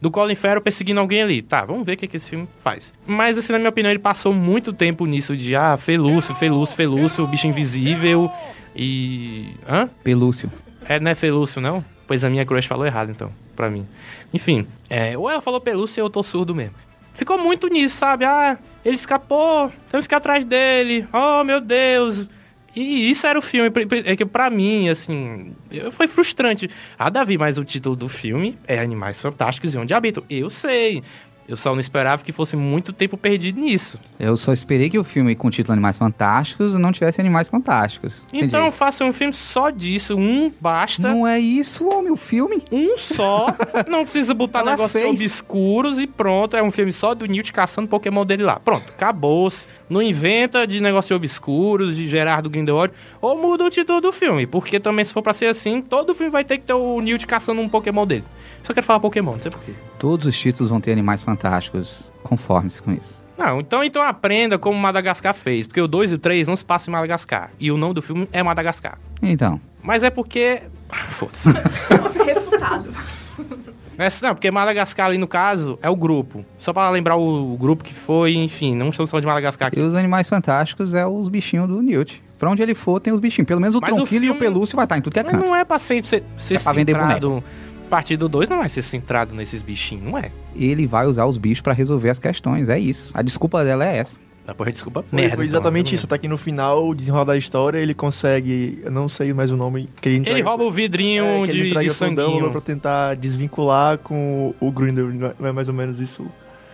do 0.00 0.10
Colin 0.10 0.34
Farrell 0.34 0.62
perseguindo 0.62 0.98
alguém 0.98 1.22
ali. 1.22 1.42
Tá, 1.42 1.64
vamos 1.64 1.86
ver 1.86 1.92
o 1.94 1.96
que, 1.96 2.06
que 2.06 2.16
esse 2.16 2.30
filme 2.30 2.48
faz. 2.58 2.94
Mas, 3.06 3.36
assim, 3.36 3.52
na 3.52 3.58
minha 3.58 3.68
opinião, 3.68 3.90
ele 3.90 3.98
passou 3.98 4.32
muito 4.32 4.72
tempo 4.72 5.04
nisso 5.04 5.36
de, 5.36 5.54
ah, 5.54 5.76
Felúcio, 5.76 6.34
Felúcio, 6.34 6.74
Felúcio, 6.74 7.26
bicho 7.26 7.46
invisível 7.46 8.30
e... 8.74 9.54
Hã? 9.68 9.88
Pelúcio. 10.02 10.50
É, 10.88 10.98
não 10.98 11.10
é 11.10 11.14
Felúcio, 11.14 11.60
não? 11.60 11.84
Pois 12.06 12.24
a 12.24 12.30
minha 12.30 12.46
crush 12.46 12.66
falou 12.66 12.86
errado, 12.86 13.10
então, 13.10 13.30
pra 13.54 13.68
mim. 13.68 13.86
Enfim, 14.32 14.66
é, 14.88 15.18
ou 15.18 15.28
ela 15.28 15.40
falou 15.40 15.60
Pelúcio 15.60 16.02
ou 16.02 16.06
eu 16.06 16.10
tô 16.10 16.22
surdo 16.22 16.54
mesmo. 16.54 16.74
Ficou 17.12 17.36
muito 17.36 17.68
nisso, 17.68 17.96
sabe? 17.96 18.24
Ah, 18.24 18.58
ele 18.84 18.96
escapou, 18.96 19.70
temos 19.90 20.06
que 20.06 20.14
ir 20.14 20.16
atrás 20.16 20.44
dele. 20.44 21.06
Oh, 21.12 21.44
meu 21.44 21.60
Deus. 21.60 22.28
E 22.74 23.10
isso 23.10 23.26
era 23.26 23.38
o 23.38 23.42
filme, 23.42 23.70
é 24.04 24.14
que 24.14 24.24
pra 24.24 24.48
mim, 24.48 24.88
assim, 24.88 25.52
foi 25.90 26.06
frustrante. 26.06 26.68
Ah, 26.98 27.10
Davi, 27.10 27.36
mas 27.36 27.58
o 27.58 27.64
título 27.64 27.96
do 27.96 28.08
filme 28.08 28.56
é 28.66 28.78
Animais 28.78 29.20
Fantásticos 29.20 29.74
e 29.74 29.78
Onde 29.78 29.92
Habitam. 29.92 30.22
Eu 30.30 30.48
sei, 30.48 31.02
eu 31.50 31.56
só 31.56 31.72
não 31.72 31.80
esperava 31.80 32.22
que 32.22 32.30
fosse 32.30 32.56
muito 32.56 32.92
tempo 32.92 33.16
perdido 33.16 33.60
nisso. 33.60 33.98
Eu 34.20 34.36
só 34.36 34.52
esperei 34.52 34.88
que 34.88 34.96
o 34.96 35.02
filme 35.02 35.34
com 35.34 35.48
o 35.48 35.50
título 35.50 35.72
Animais 35.72 35.98
Fantásticos 35.98 36.78
não 36.78 36.92
tivesse 36.92 37.20
Animais 37.20 37.48
Fantásticos. 37.48 38.24
Então 38.32 38.60
Entendi. 38.60 38.76
faça 38.76 39.04
um 39.04 39.12
filme 39.12 39.32
só 39.32 39.68
disso, 39.68 40.16
um 40.16 40.52
basta. 40.60 41.08
Não 41.08 41.26
é 41.26 41.40
isso, 41.40 41.88
homem, 41.88 42.12
o 42.12 42.16
filme. 42.16 42.62
Um 42.70 42.96
só, 42.96 43.48
não 43.90 44.04
precisa 44.04 44.32
botar 44.32 44.60
Ela 44.60 44.70
negócios 44.72 45.02
fez. 45.02 45.20
obscuros 45.20 45.98
e 45.98 46.06
pronto. 46.06 46.56
É 46.56 46.62
um 46.62 46.70
filme 46.70 46.92
só 46.92 47.16
do 47.16 47.26
Newt 47.26 47.52
caçando 47.52 47.88
Pokémon 47.88 48.24
dele 48.24 48.44
lá. 48.44 48.60
Pronto, 48.60 48.84
acabou-se. 48.88 49.66
Não 49.88 50.00
inventa 50.00 50.64
de 50.68 50.80
negócios 50.80 51.10
obscuros, 51.16 51.96
de 51.96 52.06
Gerardo 52.06 52.48
Grindelwald, 52.48 52.94
ou 53.20 53.36
muda 53.36 53.64
o 53.64 53.70
título 53.70 54.00
do 54.00 54.12
filme. 54.12 54.46
Porque 54.46 54.78
também, 54.78 55.04
se 55.04 55.12
for 55.12 55.20
pra 55.20 55.32
ser 55.32 55.46
assim, 55.46 55.82
todo 55.82 56.14
filme 56.14 56.30
vai 56.30 56.44
ter 56.44 56.58
que 56.58 56.62
ter 56.64 56.74
o 56.74 57.00
Newt 57.00 57.26
caçando 57.26 57.60
um 57.60 57.68
Pokémon 57.68 58.06
dele. 58.06 58.24
Só 58.62 58.72
quero 58.72 58.86
falar 58.86 59.00
Pokémon, 59.00 59.32
não 59.32 59.42
sei 59.42 59.50
porquê. 59.50 59.72
Todos 59.98 60.28
os 60.28 60.38
títulos 60.38 60.70
vão 60.70 60.80
ter 60.80 60.92
Animais 60.92 61.22
Fantásticos. 61.24 61.39
Conforme-se 62.22 62.82
com 62.82 62.92
isso. 62.92 63.22
Não, 63.38 63.60
então, 63.60 63.82
então 63.82 64.02
aprenda 64.02 64.58
como 64.58 64.78
Madagascar 64.78 65.32
fez. 65.34 65.66
Porque 65.66 65.80
o 65.80 65.88
2 65.88 66.12
e 66.12 66.14
o 66.14 66.18
3 66.18 66.46
não 66.46 66.54
se 66.56 66.64
passam 66.64 66.92
em 66.92 66.94
Madagascar. 66.94 67.50
E 67.58 67.72
o 67.72 67.76
nome 67.78 67.94
do 67.94 68.02
filme 68.02 68.28
é 68.32 68.42
Madagascar. 68.42 68.98
Então, 69.22 69.58
Mas 69.82 70.02
é 70.02 70.10
porque. 70.10 70.62
Foda-se. 71.10 71.48
Refutado. 72.24 72.90
Não, 73.96 74.04
é- 74.06 74.08
não, 74.22 74.34
porque 74.34 74.50
Madagascar 74.50 75.06
ali 75.06 75.16
no 75.18 75.26
caso 75.26 75.78
é 75.82 75.88
o 75.88 75.96
grupo. 75.96 76.44
Só 76.58 76.72
pra 76.72 76.88
lembrar 76.90 77.16
o, 77.16 77.56
grupo 77.56 77.82
que 77.84 77.94
foi, 77.94 78.34
enfim, 78.34 78.74
não 78.74 78.88
estamos 78.90 79.10
falando 79.10 79.22
de 79.22 79.28
Madagascar 79.28 79.66
e 79.68 79.68
aqui. 79.68 79.80
os 79.80 79.94
Animais 79.94 80.28
Fantásticos 80.28 80.92
é 80.94 81.06
os 81.06 81.28
bichinhos 81.28 81.66
do 81.68 81.80
Newt. 81.82 82.22
Pra 82.38 82.50
onde 82.50 82.62
ele 82.62 82.74
for, 82.74 82.98
tem 83.00 83.12
os 83.12 83.20
bichinhos. 83.20 83.46
Pelo 83.46 83.60
menos 83.60 83.76
o 83.76 83.80
Mas 83.80 83.90
o 83.90 83.94
tronquinho 83.96 84.24
e 84.24 84.30
o 84.30 84.32
filme- 84.34 84.40
pelúcio 84.40 84.74
vai 84.76 84.84
estar 84.86 84.96
em 84.96 85.02
tudo 85.02 85.12
que 85.12 85.20
é 85.20 85.22
Mas 85.22 85.32
canto. 85.32 85.44
não 85.44 85.54
é 85.54 85.62
pra 85.64 85.78
ser, 85.78 86.02
ser 86.02 86.22
É 86.54 86.58
pra 86.58 86.72
vender 86.72 86.92
centrado. 86.92 87.44
A 87.90 87.96
partir 87.96 88.16
do 88.16 88.28
2 88.28 88.48
não 88.48 88.58
vai 88.58 88.68
ser 88.68 88.82
centrado 88.82 89.34
nesses 89.34 89.62
bichinhos, 89.62 90.04
não 90.08 90.16
é? 90.16 90.30
Ele 90.54 90.86
vai 90.86 91.06
usar 91.06 91.26
os 91.26 91.36
bichos 91.36 91.60
pra 91.60 91.72
resolver 91.72 92.08
as 92.08 92.20
questões, 92.20 92.68
é 92.68 92.78
isso. 92.78 93.10
A 93.12 93.20
desculpa 93.20 93.64
dela 93.64 93.84
é 93.84 93.96
essa. 93.98 94.20
Depois 94.46 94.72
desculpa, 94.72 95.04
Foi, 95.08 95.20
merda. 95.20 95.36
foi 95.36 95.44
exatamente 95.46 95.94
isso. 95.94 96.06
Até 96.06 96.16
que 96.18 96.28
no 96.28 96.38
final, 96.38 96.88
o 96.88 96.94
desenrolar 96.94 97.24
da 97.24 97.36
história, 97.36 97.78
ele 97.78 97.92
consegue. 97.92 98.80
Eu 98.84 98.90
não 98.92 99.08
sei 99.08 99.32
mais 99.32 99.50
o 99.50 99.56
nome. 99.56 99.88
Que 100.00 100.08
ele, 100.08 100.18
bem. 100.20 100.22
Ele 100.22 100.30
entrega- 100.40 100.48
rouba 100.48 100.64
o 100.64 100.70
vidrinho 100.70 101.24
é, 101.24 101.46
que 101.46 101.52
ele 101.52 101.62
de, 101.62 101.68
entrega 101.70 101.88
de 101.90 101.94
sanguinho. 101.94 102.50
pra 102.52 102.60
tentar 102.60 103.14
desvincular 103.16 103.98
com 103.98 104.54
o 104.60 104.70
Grindel. 104.72 105.08
Não 105.12 105.26
é- 105.28 105.34
não 105.38 105.48
é 105.48 105.52
mais 105.52 105.66
ou 105.68 105.74
menos 105.74 105.98
isso? 106.00 106.24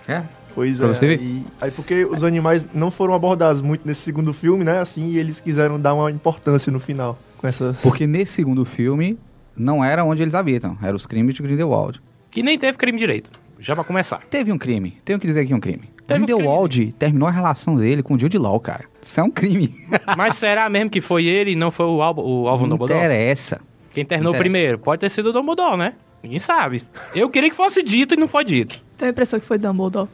É. 0.06 0.22
Pois 0.54 0.76
Pra 0.78 0.86
é. 0.86 0.94
você 0.94 1.06
ver. 1.06 1.20
E, 1.20 1.44
aí 1.60 1.70
porque 1.70 2.04
os 2.06 2.22
animais 2.22 2.66
não 2.72 2.90
foram 2.90 3.12
abordados 3.14 3.60
muito 3.60 3.86
nesse 3.86 4.02
segundo 4.02 4.32
filme, 4.32 4.64
né? 4.64 4.78
Assim, 4.80 5.10
e 5.12 5.18
eles 5.18 5.40
quiseram 5.40 5.78
dar 5.80 5.92
uma 5.94 6.10
importância 6.10 6.70
no 6.72 6.78
final. 6.80 7.18
Com 7.38 7.46
essas. 7.46 7.76
Porque 7.78 8.06
nesse 8.06 8.32
segundo 8.32 8.64
filme, 8.64 9.18
não 9.56 9.84
era 9.84 10.04
onde 10.04 10.22
eles 10.22 10.34
habitam. 10.34 10.76
Era 10.82 10.94
os 10.94 11.06
crimes 11.06 11.34
de 11.34 11.42
Grindelwald. 11.42 12.00
Que 12.30 12.42
nem 12.42 12.58
teve 12.58 12.76
crime 12.78 12.98
direito. 12.98 13.30
Já 13.58 13.74
pra 13.74 13.82
começar. 13.84 14.20
Teve 14.30 14.52
um 14.52 14.58
crime. 14.58 14.98
Tenho 15.04 15.18
que 15.18 15.26
dizer 15.26 15.40
aqui 15.40 15.54
um 15.54 15.60
crime. 15.60 15.88
Teve 16.06 16.24
Grindelwald 16.26 16.92
terminou 16.92 17.26
a 17.26 17.30
relação 17.32 17.74
dele 17.76 18.02
com 18.02 18.14
o 18.14 18.18
Jude 18.18 18.38
Law, 18.38 18.60
cara. 18.60 18.84
Isso 19.02 19.18
é 19.18 19.22
um 19.24 19.30
crime. 19.30 19.74
Mas 20.16 20.36
será 20.36 20.68
mesmo 20.68 20.90
que 20.90 21.00
foi 21.00 21.24
ele 21.24 21.52
e 21.52 21.56
não 21.56 21.70
foi 21.70 21.86
o, 21.86 22.00
Albo, 22.02 22.22
o 22.22 22.46
Alvo 22.48 22.64
Não 22.66 22.76
Dumbledore? 22.76 22.98
interessa. 23.00 23.60
Quem 23.92 24.04
terminou 24.04 24.32
Interessa. 24.32 24.42
primeiro? 24.50 24.78
Pode 24.78 25.00
ter 25.00 25.10
sido 25.10 25.30
o 25.30 25.32
Dumbledore, 25.32 25.76
né? 25.78 25.94
Ninguém 26.22 26.38
sabe. 26.38 26.82
Eu 27.14 27.28
queria 27.30 27.48
que 27.50 27.56
fosse 27.56 27.82
dito 27.82 28.14
e 28.14 28.16
não 28.16 28.28
foi 28.28 28.44
dito. 28.44 28.78
Tenho 28.96 29.10
a 29.10 29.12
impressão 29.12 29.40
que 29.40 29.46
foi 29.46 29.58
Dumbledore. 29.58 30.08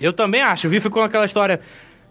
Eu 0.00 0.12
também 0.12 0.40
acho. 0.42 0.68
Vi 0.68 0.80
ficou 0.80 1.02
aquela 1.02 1.24
história. 1.26 1.60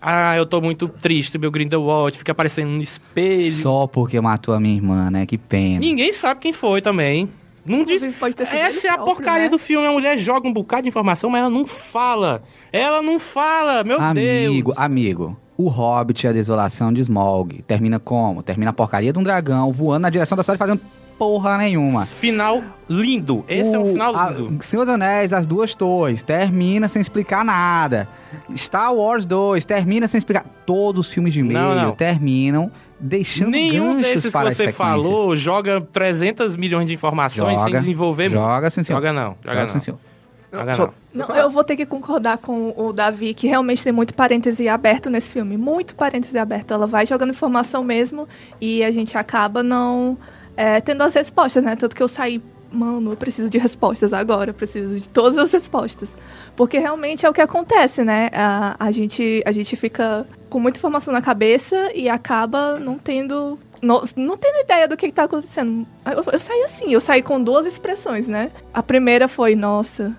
Ah, 0.02 0.36
eu 0.38 0.46
tô 0.46 0.62
muito 0.62 0.88
triste, 0.88 1.38
meu 1.38 1.50
Grindelwald 1.50 2.18
fica 2.18 2.32
aparecendo 2.32 2.70
no 2.70 2.82
espelho. 2.82 3.52
Só 3.52 3.88
porque 3.88 4.20
matou 4.22 4.54
a 4.54 4.60
minha 4.60 4.76
irmã, 4.76 5.10
né? 5.10 5.26
Que 5.26 5.38
pena. 5.38 5.80
Ninguém 5.80 6.12
sabe 6.14 6.42
quem 6.42 6.54
foi 6.54 6.82
também. 6.82 7.30
Não 7.66 7.84
diz. 7.84 8.04
Essa 8.04 8.88
é 8.88 8.92
a 8.92 8.94
próprio, 8.94 9.16
porcaria 9.16 9.44
né? 9.46 9.50
do 9.50 9.58
filme. 9.58 9.88
A 9.88 9.92
mulher 9.92 10.18
joga 10.18 10.48
um 10.48 10.54
bocado 10.54 10.84
de 10.84 10.90
informação, 10.90 11.30
mas 11.32 11.42
ela 11.42 11.50
não 11.50 11.66
fala. 11.66 12.44
Ela 12.72 13.02
não 13.02 13.20
fala, 13.20 13.84
meu 13.84 14.00
amigo, 14.00 14.72
Deus. 14.72 14.78
amigo. 14.78 15.38
O 15.58 15.68
Hobbit 15.70 16.26
e 16.26 16.28
a 16.28 16.34
Desolação 16.34 16.94
de 16.94 17.02
Smaug 17.02 17.62
termina 17.64 17.98
como? 17.98 18.44
Termina 18.44 18.70
a 18.70 18.74
porcaria 18.74 19.12
de 19.12 19.18
um 19.18 19.24
dragão 19.24 19.72
voando 19.72 20.02
na 20.02 20.10
direção 20.10 20.36
da 20.36 20.44
cidade 20.44 20.60
fazendo 20.60 20.82
porra 21.18 21.58
nenhuma. 21.58 22.06
Final 22.06 22.62
lindo. 22.90 23.44
Esse 23.48 23.76
é 23.76 23.80
um 23.80 23.90
O- 23.90 23.92
final 23.94 24.16
a- 24.16 24.30
lindo. 24.32 24.64
Senhor 24.64 24.86
dos 24.86 24.94
Anéis, 24.96 25.34
As 25.34 25.46
Duas 25.48 25.74
Torres, 25.74 26.24
termina 26.24 26.88
sem 26.88 27.02
explicar 27.02 27.44
nada. 27.44 28.08
Star 28.56 28.94
Wars 28.94 29.26
2, 29.26 29.66
termina 29.66 30.08
sem 30.08 30.18
explicar. 30.18 30.46
Todos 30.66 31.08
os 31.08 31.14
filmes 31.14 31.34
de 31.34 31.42
meio 31.44 31.60
Não, 31.60 31.76
não. 31.76 31.92
terminam 31.92 32.72
deixando 33.00 33.52
Nenhum 33.52 33.96
ganchos 33.98 34.24
desses 34.24 34.34
que 34.34 34.42
você 34.44 34.72
falou 34.72 35.36
joga 35.36 35.82
300 35.82 36.56
milhões 36.56 36.88
de 36.88 36.94
informações 36.94 37.58
sem 37.60 37.66
Joga, 37.68 37.80
desenvolver. 37.80 38.30
Joga, 38.30 38.70
sim, 38.70 38.84
senhor. 38.84 38.98
Joga 39.00 39.12
não, 39.14 39.36
joga, 39.44 39.60
Joga, 39.60 39.62
não. 39.62 39.70
sim, 39.70 39.80
Só-. 40.74 40.90
Não, 41.14 41.36
eu 41.36 41.50
vou 41.50 41.64
ter 41.66 41.76
que 41.76 41.86
concordar 41.86 42.38
com 42.38 42.74
o 42.78 42.94
Davi, 42.94 43.34
que 43.34 43.46
realmente 43.48 43.84
tem 43.84 43.92
muito 43.92 44.14
parêntese 44.14 44.70
aberto 44.70 45.10
nesse 45.10 45.30
filme. 45.30 45.58
Muito 45.58 45.94
parêntese 45.96 46.38
aberto. 46.38 46.74
Ela 46.74 46.88
vai 46.88 47.06
jogando 47.06 47.32
informação 47.32 47.84
mesmo 47.84 48.26
e 48.62 48.82
a 48.84 48.90
gente 48.92 49.18
acaba 49.18 49.62
não 49.62 50.18
é, 50.56 50.80
tendo 50.82 51.02
as 51.04 51.14
respostas, 51.14 51.64
né? 51.64 51.76
Tanto 51.76 51.96
que 51.96 52.04
eu 52.04 52.08
saí, 52.08 52.42
mano, 52.72 53.12
eu 53.12 53.18
preciso 53.18 53.50
de 53.50 53.58
respostas 53.58 54.14
agora, 54.14 54.50
eu 54.50 54.54
preciso 54.54 55.00
de 55.00 55.10
todas 55.10 55.38
as 55.38 55.52
respostas. 55.52 56.16
Porque 56.56 56.78
realmente 56.78 57.26
é 57.26 57.30
o 57.30 57.34
que 57.34 57.42
acontece, 57.42 58.04
né? 58.04 58.30
A, 58.34 58.76
a, 58.80 58.92
gente, 58.92 59.42
a 59.46 59.52
gente 59.52 59.76
fica 59.76 60.28
com 60.50 60.60
muita 60.60 60.78
informação 60.78 61.14
na 61.14 61.22
cabeça 61.22 61.92
e 61.94 62.10
acaba 62.10 62.80
não 62.80 62.98
tendo. 62.98 63.60
Não, 63.82 64.04
não 64.16 64.38
tendo 64.38 64.62
ideia 64.62 64.88
do 64.88 64.98
que, 64.98 65.06
está 65.06 65.26
acontecendo. 65.26 65.86
Eu, 66.06 66.24
eu 66.34 66.40
saí 66.40 66.64
assim, 66.64 66.92
eu 66.92 67.00
saí 67.00 67.22
com 67.22 67.42
duas 67.42 67.68
expressões, 67.68 68.28
né? 68.28 68.52
A 68.74 68.82
primeira 68.82 69.28
foi, 69.28 69.54
nossa, 69.56 70.16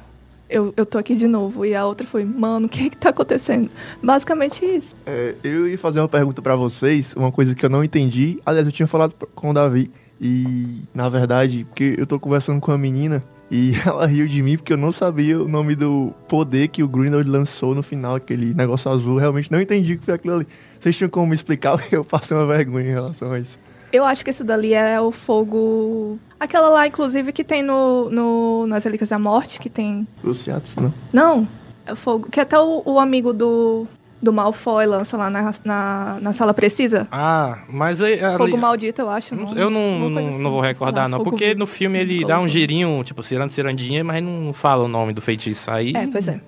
eu, 0.49 0.73
eu 0.77 0.87
tô 0.87 0.99
aqui 0.99 1.17
de 1.17 1.27
novo. 1.27 1.65
E 1.65 1.75
a 1.75 1.85
outra 1.85 2.07
foi, 2.07 2.25
mano, 2.25 2.67
o 2.67 2.69
que 2.69 2.91
que 2.91 2.97
tá 2.97 3.11
acontecendo? 3.11 3.69
Basicamente 4.03 4.65
isso. 4.65 4.95
É, 5.05 5.35
eu 5.43 5.67
ia 5.67 5.79
fazer 5.79 6.01
uma 6.01 6.09
pergunta 6.09 6.41
pra 6.41 6.55
vocês, 6.55 7.15
uma 7.17 7.33
coisa 7.33 7.55
que 7.55 7.65
eu 7.65 7.71
não 7.71 7.83
entendi. 7.83 8.39
Aliás, 8.47 8.67
eu 8.67 8.73
tinha 8.73 8.87
falado 8.87 9.15
com 9.35 9.51
o 9.51 9.55
Davi. 9.55 9.91
E, 10.21 10.83
na 10.95 11.09
verdade, 11.09 11.65
porque 11.65 11.95
eu 11.99 12.07
tô 12.07 12.19
conversando 12.19 12.61
com 12.61 12.73
a 12.73 12.79
menina 12.79 13.23
e 13.51 13.73
ela 13.87 14.07
riu 14.07 14.27
de 14.27 14.43
mim 14.43 14.57
porque 14.57 14.73
eu 14.73 14.77
não 14.77 14.93
sabia 14.93 15.41
o 15.41 15.49
nome 15.49 15.75
do 15.75 16.13
poder 16.29 16.69
que 16.69 16.83
o 16.83 16.89
Grindelwald 16.89 17.31
lançou 17.31 17.75
no 17.75 17.83
final, 17.83 18.17
aquele 18.17 18.55
negócio 18.55 18.91
azul. 18.91 19.19
Realmente 19.19 19.51
não 19.53 19.61
entendi 19.61 19.95
o 19.95 19.99
que 19.99 20.05
foi 20.05 20.15
aquilo 20.15 20.37
ali. 20.37 20.47
Vocês 20.81 20.97
tinham 20.97 21.11
como 21.11 21.27
me 21.27 21.35
explicar? 21.35 21.79
Eu 21.93 22.05
passei 22.05 22.37
uma 22.37 22.47
vergonha 22.47 22.89
em 22.89 22.93
relação 22.93 23.33
a 23.33 23.39
isso. 23.39 23.59
Eu 23.93 24.05
acho 24.05 24.25
que 24.25 24.31
isso 24.31 24.45
dali 24.45 24.75
é 24.75 25.01
o 25.01 25.13
fogo. 25.13 26.19
Aquela 26.39 26.69
lá, 26.69 26.87
inclusive, 26.87 27.33
que 27.33 27.45
tem 27.45 27.63
no, 27.63 28.11
no, 28.11 28.67
nas 28.67 28.85
Relíquias 28.85 29.11
da 29.11 29.19
Morte, 29.19 29.61
que 29.61 29.71
tem. 29.71 30.07
Cruciatus, 30.21 30.75
não? 30.77 30.93
Não, 31.13 31.49
é 31.87 31.93
o 31.93 31.97
fogo. 31.97 32.29
Que 32.29 32.41
até 32.41 32.59
o, 32.59 32.83
o 32.85 32.99
amigo 32.99 33.33
do, 33.33 33.87
do 34.27 34.33
Malfoy 34.33 34.87
lança 34.87 35.17
lá 35.17 35.31
na, 35.31 35.55
na, 35.65 36.19
na 36.21 36.33
sala 36.33 36.53
precisa. 36.53 37.07
Ah, 37.13 37.59
mas 37.69 38.03
aí, 38.03 38.23
ali- 38.23 38.37
Fogo 38.37 38.57
maldito, 38.59 39.01
eu 39.03 39.09
acho. 39.09 39.35
Não-. 39.35 39.55
Eu 39.55 39.71
não, 39.71 40.11
não, 40.11 40.27
assim. 40.29 40.39
não 40.43 40.51
vou 40.51 40.61
recordar, 40.61 41.05
Lá, 41.05 41.09
não. 41.09 41.19
fogo 41.19 41.31
Porque 41.31 41.55
no 41.55 41.67
filme 41.67 41.99
ele 42.01 42.17
Fogo 42.17 42.29
dá 42.29 42.41
um 42.41 42.49
girinho, 42.49 43.03
tipo, 43.05 43.23
cirando 43.23 43.53
cirandinha, 43.53 44.03
mas 44.03 44.23
não 44.23 44.53
fala 44.53 44.85
o 44.85 44.89
nome 44.89 45.13
do 45.13 45.21
feitiço. 45.21 45.71
Aí, 45.71 45.93
É, 45.95 46.07
pois 46.09 46.27
é. 46.29 46.41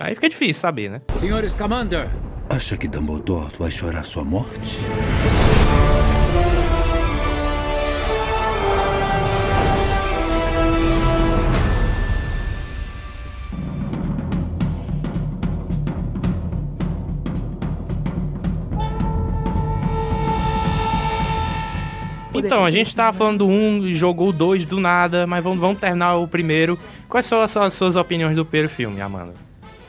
aí 0.00 0.14
fica 0.14 0.28
difícil 0.28 0.54
saber, 0.60 0.90
né? 0.90 1.00
Senhores 1.16 1.52
Commander! 1.54 2.08
Acha 2.50 2.76
que 2.78 2.88
Dumbledore 2.88 3.50
vai 3.58 3.70
chorar 3.70 4.04
sua 4.04 4.24
morte? 4.24 4.80
Então, 22.46 22.64
a 22.64 22.70
gente 22.70 22.94
tava 22.94 23.16
falando 23.16 23.38
do 23.38 23.46
1 23.46 23.86
e 23.86 23.94
jogou 23.94 24.32
2 24.32 24.66
do 24.66 24.80
nada, 24.80 25.26
mas 25.26 25.42
vamos, 25.42 25.58
vamos 25.58 25.78
terminar 25.78 26.16
o 26.16 26.28
primeiro. 26.28 26.78
Quais 27.08 27.26
são 27.26 27.40
as, 27.40 27.56
as 27.56 27.72
suas 27.74 27.96
opiniões 27.96 28.36
do 28.36 28.44
primeiro 28.44 28.68
filme, 28.68 29.00
Amanda? 29.00 29.34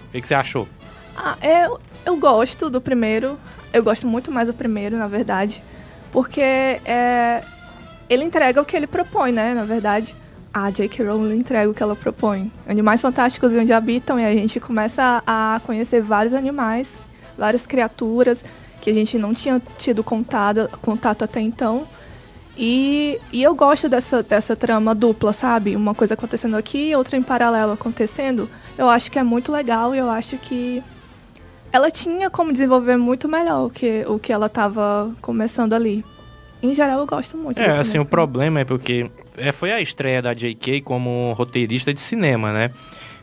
O 0.07 0.11
que, 0.11 0.21
que 0.21 0.27
você 0.27 0.35
achou? 0.35 0.67
Ah, 1.15 1.37
eu, 1.41 1.79
eu 2.05 2.17
gosto 2.17 2.69
do 2.69 2.79
primeiro. 2.81 3.37
Eu 3.71 3.83
gosto 3.83 4.07
muito 4.07 4.31
mais 4.31 4.47
do 4.47 4.53
primeiro, 4.53 4.97
na 4.97 5.07
verdade. 5.07 5.63
Porque 6.11 6.41
é, 6.41 7.43
ele 8.09 8.23
entrega 8.23 8.61
o 8.61 8.65
que 8.65 8.75
ele 8.75 8.87
propõe, 8.87 9.31
né? 9.31 9.53
Na 9.53 9.63
verdade. 9.63 10.15
a 10.53 10.71
J.K. 10.71 11.05
Rowling 11.05 11.37
entrega 11.37 11.69
o 11.69 11.73
que 11.73 11.83
ela 11.83 11.95
propõe. 11.95 12.51
Animais 12.67 13.01
fantásticos 13.01 13.53
e 13.53 13.59
onde 13.59 13.71
habitam, 13.71 14.19
e 14.19 14.25
a 14.25 14.33
gente 14.33 14.59
começa 14.59 15.21
a 15.25 15.61
conhecer 15.65 16.01
vários 16.01 16.33
animais, 16.33 16.99
várias 17.37 17.67
criaturas 17.67 18.43
que 18.81 18.89
a 18.89 18.93
gente 18.93 19.17
não 19.17 19.33
tinha 19.33 19.61
tido 19.77 20.03
contato, 20.03 20.69
contato 20.81 21.23
até 21.23 21.39
então. 21.39 21.87
E, 22.61 23.17
e 23.31 23.41
eu 23.41 23.55
gosto 23.55 23.87
dessa, 23.87 24.21
dessa 24.21 24.53
trama 24.53 24.93
dupla, 24.93 25.31
sabe? 25.31 25.77
Uma 25.77 25.95
coisa 25.95 26.13
acontecendo 26.13 26.57
aqui 26.57 26.89
e 26.89 26.95
outra 26.95 27.15
em 27.15 27.23
paralelo 27.23 27.71
acontecendo. 27.71 28.49
Eu 28.77 28.89
acho 28.89 29.09
que 29.09 29.17
é 29.17 29.23
muito 29.23 29.49
legal 29.49 29.95
e 29.95 29.97
eu 29.97 30.09
acho 30.09 30.37
que 30.37 30.83
ela 31.71 31.89
tinha 31.89 32.29
como 32.29 32.51
desenvolver 32.51 32.97
muito 32.97 33.29
melhor 33.29 33.67
o 33.67 33.69
que, 33.69 34.03
o 34.05 34.19
que 34.19 34.33
ela 34.33 34.47
estava 34.47 35.09
começando 35.21 35.73
ali. 35.73 36.03
Em 36.61 36.75
geral, 36.75 36.99
eu 36.99 37.05
gosto 37.05 37.37
muito. 37.37 37.61
É, 37.61 37.77
assim, 37.77 37.97
o 37.97 38.05
problema 38.05 38.59
é 38.59 38.65
porque 38.65 39.09
é, 39.37 39.53
foi 39.53 39.71
a 39.71 39.79
estreia 39.79 40.21
da 40.21 40.33
J.K. 40.33 40.81
como 40.81 41.31
roteirista 41.37 41.93
de 41.93 42.01
cinema, 42.01 42.51
né? 42.51 42.71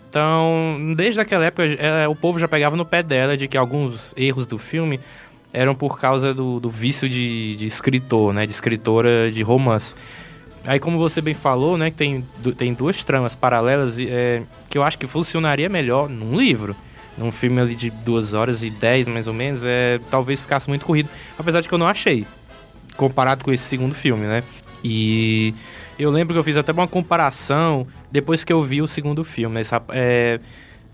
Então, 0.08 0.94
desde 0.96 1.20
aquela 1.20 1.44
época, 1.44 1.64
é, 1.66 2.08
o 2.08 2.16
povo 2.16 2.38
já 2.38 2.48
pegava 2.48 2.74
no 2.74 2.86
pé 2.86 3.02
dela 3.02 3.36
de 3.36 3.46
que 3.46 3.56
alguns 3.58 4.14
erros 4.16 4.46
do 4.46 4.56
filme 4.56 4.98
eram 5.52 5.74
por 5.74 5.98
causa 5.98 6.34
do, 6.34 6.60
do 6.60 6.68
vício 6.68 7.08
de, 7.08 7.56
de 7.56 7.66
escritor, 7.66 8.32
né? 8.32 8.46
De 8.46 8.52
escritora 8.52 9.30
de 9.30 9.42
romance. 9.42 9.94
Aí, 10.66 10.80
como 10.80 10.98
você 10.98 11.20
bem 11.20 11.34
falou, 11.34 11.78
né? 11.78 11.90
Que 11.90 11.96
tem, 11.96 12.26
tem 12.56 12.74
duas 12.74 13.04
tramas 13.04 13.34
paralelas 13.34 13.98
é, 14.00 14.42
que 14.68 14.76
eu 14.76 14.82
acho 14.82 14.98
que 14.98 15.06
funcionaria 15.06 15.68
melhor 15.68 16.08
num 16.08 16.36
livro. 16.38 16.74
Num 17.16 17.30
filme 17.30 17.60
ali 17.60 17.74
de 17.74 17.88
duas 17.88 18.34
horas 18.34 18.62
e 18.62 18.68
dez, 18.68 19.08
mais 19.08 19.26
ou 19.26 19.32
menos, 19.32 19.64
é, 19.64 19.98
talvez 20.10 20.42
ficasse 20.42 20.68
muito 20.68 20.84
corrido. 20.84 21.08
Apesar 21.38 21.60
de 21.62 21.68
que 21.68 21.72
eu 21.72 21.78
não 21.78 21.88
achei 21.88 22.26
comparado 22.96 23.44
com 23.44 23.52
esse 23.52 23.64
segundo 23.64 23.94
filme, 23.94 24.26
né? 24.26 24.42
E 24.84 25.54
eu 25.98 26.10
lembro 26.10 26.34
que 26.34 26.38
eu 26.38 26.44
fiz 26.44 26.56
até 26.56 26.72
uma 26.72 26.86
comparação 26.86 27.86
depois 28.12 28.44
que 28.44 28.52
eu 28.52 28.62
vi 28.62 28.82
o 28.82 28.86
segundo 28.86 29.24
filme. 29.24 29.60
Esse 29.60 29.70
rap- 29.70 29.90
é, 29.90 30.40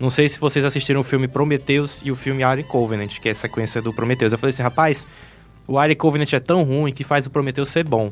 não 0.03 0.09
sei 0.09 0.27
se 0.27 0.37
vocês 0.39 0.65
assistiram 0.65 0.99
o 0.99 1.03
filme 1.03 1.27
Prometheus 1.27 2.01
e 2.03 2.11
o 2.11 2.15
filme 2.15 2.43
Alien 2.43 2.67
Covenant, 2.67 3.19
que 3.19 3.29
é 3.29 3.31
a 3.31 3.35
sequência 3.35 3.81
do 3.81 3.93
Prometheus. 3.93 4.31
Eu 4.33 4.37
falei 4.37 4.53
assim, 4.53 4.61
rapaz, 4.61 5.07
o 5.67 5.79
Alien 5.79 5.97
Covenant 5.97 6.33
é 6.33 6.39
tão 6.39 6.63
ruim 6.63 6.91
que 6.91 7.03
faz 7.03 7.25
o 7.25 7.29
Prometheus 7.31 7.69
ser 7.69 7.83
bom. 7.87 8.11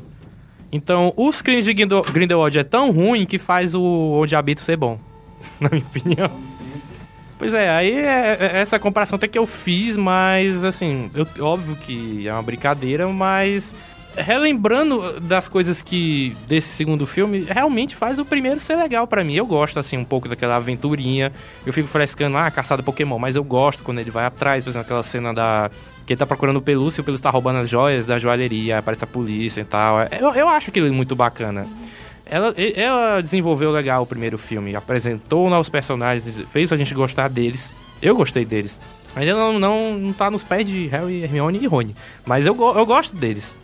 Então, 0.72 1.12
os 1.18 1.42
crimes 1.42 1.66
de 1.66 1.74
Grindel- 1.74 2.02
Grindelwald 2.02 2.58
é 2.58 2.62
tão 2.64 2.90
ruim 2.90 3.26
que 3.26 3.38
faz 3.38 3.74
o 3.74 3.82
Onde 4.14 4.34
Habito 4.34 4.62
ser 4.62 4.76
bom, 4.78 4.98
na 5.60 5.68
minha 5.68 5.84
opinião. 5.84 6.30
Pois 7.38 7.52
é, 7.52 7.68
aí 7.68 7.92
é, 7.92 8.38
é 8.40 8.50
essa 8.60 8.78
comparação 8.78 9.16
até 9.16 9.28
que 9.28 9.38
eu 9.38 9.46
fiz, 9.46 9.96
mas 9.96 10.64
assim, 10.64 11.10
eu- 11.14 11.26
óbvio 11.44 11.76
que 11.76 12.26
é 12.26 12.32
uma 12.32 12.42
brincadeira, 12.42 13.06
mas 13.08 13.74
relembrando 14.16 15.20
das 15.20 15.48
coisas 15.48 15.82
que 15.82 16.36
desse 16.46 16.68
segundo 16.68 17.06
filme, 17.06 17.46
realmente 17.48 17.96
faz 17.96 18.18
o 18.18 18.24
primeiro 18.24 18.60
ser 18.60 18.76
legal 18.76 19.06
pra 19.06 19.24
mim. 19.24 19.34
Eu 19.34 19.46
gosto 19.46 19.78
assim 19.78 19.96
um 19.96 20.04
pouco 20.04 20.28
daquela 20.28 20.56
aventurinha. 20.56 21.32
Eu 21.64 21.72
fico 21.72 21.88
frescando, 21.88 22.36
ah, 22.36 22.50
caçada 22.50 22.82
Pokémon, 22.82 23.18
mas 23.18 23.36
eu 23.36 23.44
gosto 23.44 23.82
quando 23.82 23.98
ele 23.98 24.10
vai 24.10 24.24
atrás, 24.24 24.62
por 24.64 24.70
exemplo, 24.70 24.86
aquela 24.86 25.02
cena 25.02 25.32
da 25.32 25.70
que 26.04 26.14
ele 26.14 26.18
tá 26.18 26.26
procurando 26.26 26.56
o 26.56 26.62
pelúcio 26.62 27.00
o 27.00 27.04
pelúcio 27.04 27.22
tá 27.22 27.30
roubando 27.30 27.60
as 27.60 27.68
joias 27.68 28.06
da 28.06 28.18
joalheria, 28.18 28.78
aparece 28.78 29.04
a 29.04 29.06
polícia 29.06 29.60
e 29.60 29.64
tal. 29.64 29.98
Eu, 30.10 30.34
eu 30.34 30.48
acho 30.48 30.70
aquilo 30.70 30.92
muito 30.92 31.14
bacana. 31.14 31.66
Ela, 32.24 32.54
ela 32.76 33.20
desenvolveu 33.20 33.70
legal 33.70 34.02
o 34.02 34.06
primeiro 34.06 34.38
filme, 34.38 34.74
apresentou 34.74 35.50
novos 35.50 35.68
personagens, 35.68 36.42
fez 36.48 36.72
a 36.72 36.76
gente 36.76 36.94
gostar 36.94 37.28
deles. 37.28 37.74
Eu 38.00 38.16
gostei 38.16 38.44
deles. 38.44 38.80
Ainda 39.14 39.34
não, 39.34 39.58
não, 39.58 39.94
não 39.98 40.12
tá 40.12 40.30
nos 40.30 40.42
pés 40.42 40.68
de 40.68 40.86
Harry, 40.86 41.22
Hermione 41.22 41.58
e 41.62 41.66
Rony, 41.66 41.94
mas 42.24 42.46
eu, 42.46 42.56
eu 42.58 42.86
gosto 42.86 43.14
deles. 43.14 43.56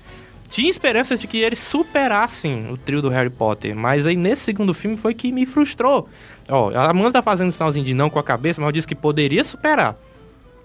Tinha 0.49 0.71
esperanças 0.71 1.21
de 1.21 1.27
que 1.27 1.39
eles 1.39 1.59
superassem 1.59 2.73
o 2.73 2.77
trio 2.77 3.03
do 3.03 3.11
Harry 3.11 3.29
Potter, 3.29 3.77
mas 3.77 4.07
aí 4.07 4.17
nesse 4.17 4.43
segundo 4.43 4.73
filme 4.73 4.97
foi 4.97 5.13
que 5.13 5.31
me 5.31 5.45
frustrou. 5.45 6.09
Ó, 6.49 6.71
a 6.71 6.91
Amanda 6.91 7.13
tá 7.13 7.23
fazendo 7.23 7.49
um 7.49 7.53
sinalzinho 7.53 7.85
de 7.85 7.93
não 7.93 8.09
com 8.09 8.19
a 8.19 8.25
cabeça, 8.25 8.61
mas 8.61 8.69
eu 8.69 8.73
disse 8.73 8.87
que 8.87 8.95
poderia 8.95 9.45
superar. 9.45 9.95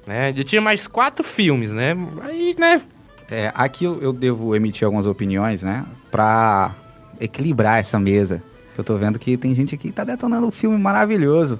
Né? 0.08 0.34
Eu 0.36 0.44
tinha 0.44 0.62
mais 0.62 0.88
quatro 0.88 1.24
filmes, 1.24 1.72
né? 1.72 1.96
Aí, 2.24 2.56
né? 2.58 2.82
É, 3.30 3.52
aqui 3.54 3.84
eu, 3.84 4.02
eu 4.02 4.14
devo 4.14 4.56
emitir 4.56 4.86
algumas 4.86 5.06
opiniões, 5.06 5.64
né? 5.64 5.86
Pra 6.10 6.74
equilibrar 7.20 7.80
essa 7.80 8.00
mesa. 8.00 8.42
Que 8.74 8.80
eu 8.80 8.84
tô 8.86 8.98
vendo 8.98 9.20
que 9.20 9.38
tem 9.38 9.54
gente 9.54 9.76
aqui 9.76 9.90
que 9.90 9.94
tá 9.94 10.04
detonando 10.04 10.48
o 10.48 10.52
filme 10.52 10.78
maravilhoso 10.78 11.60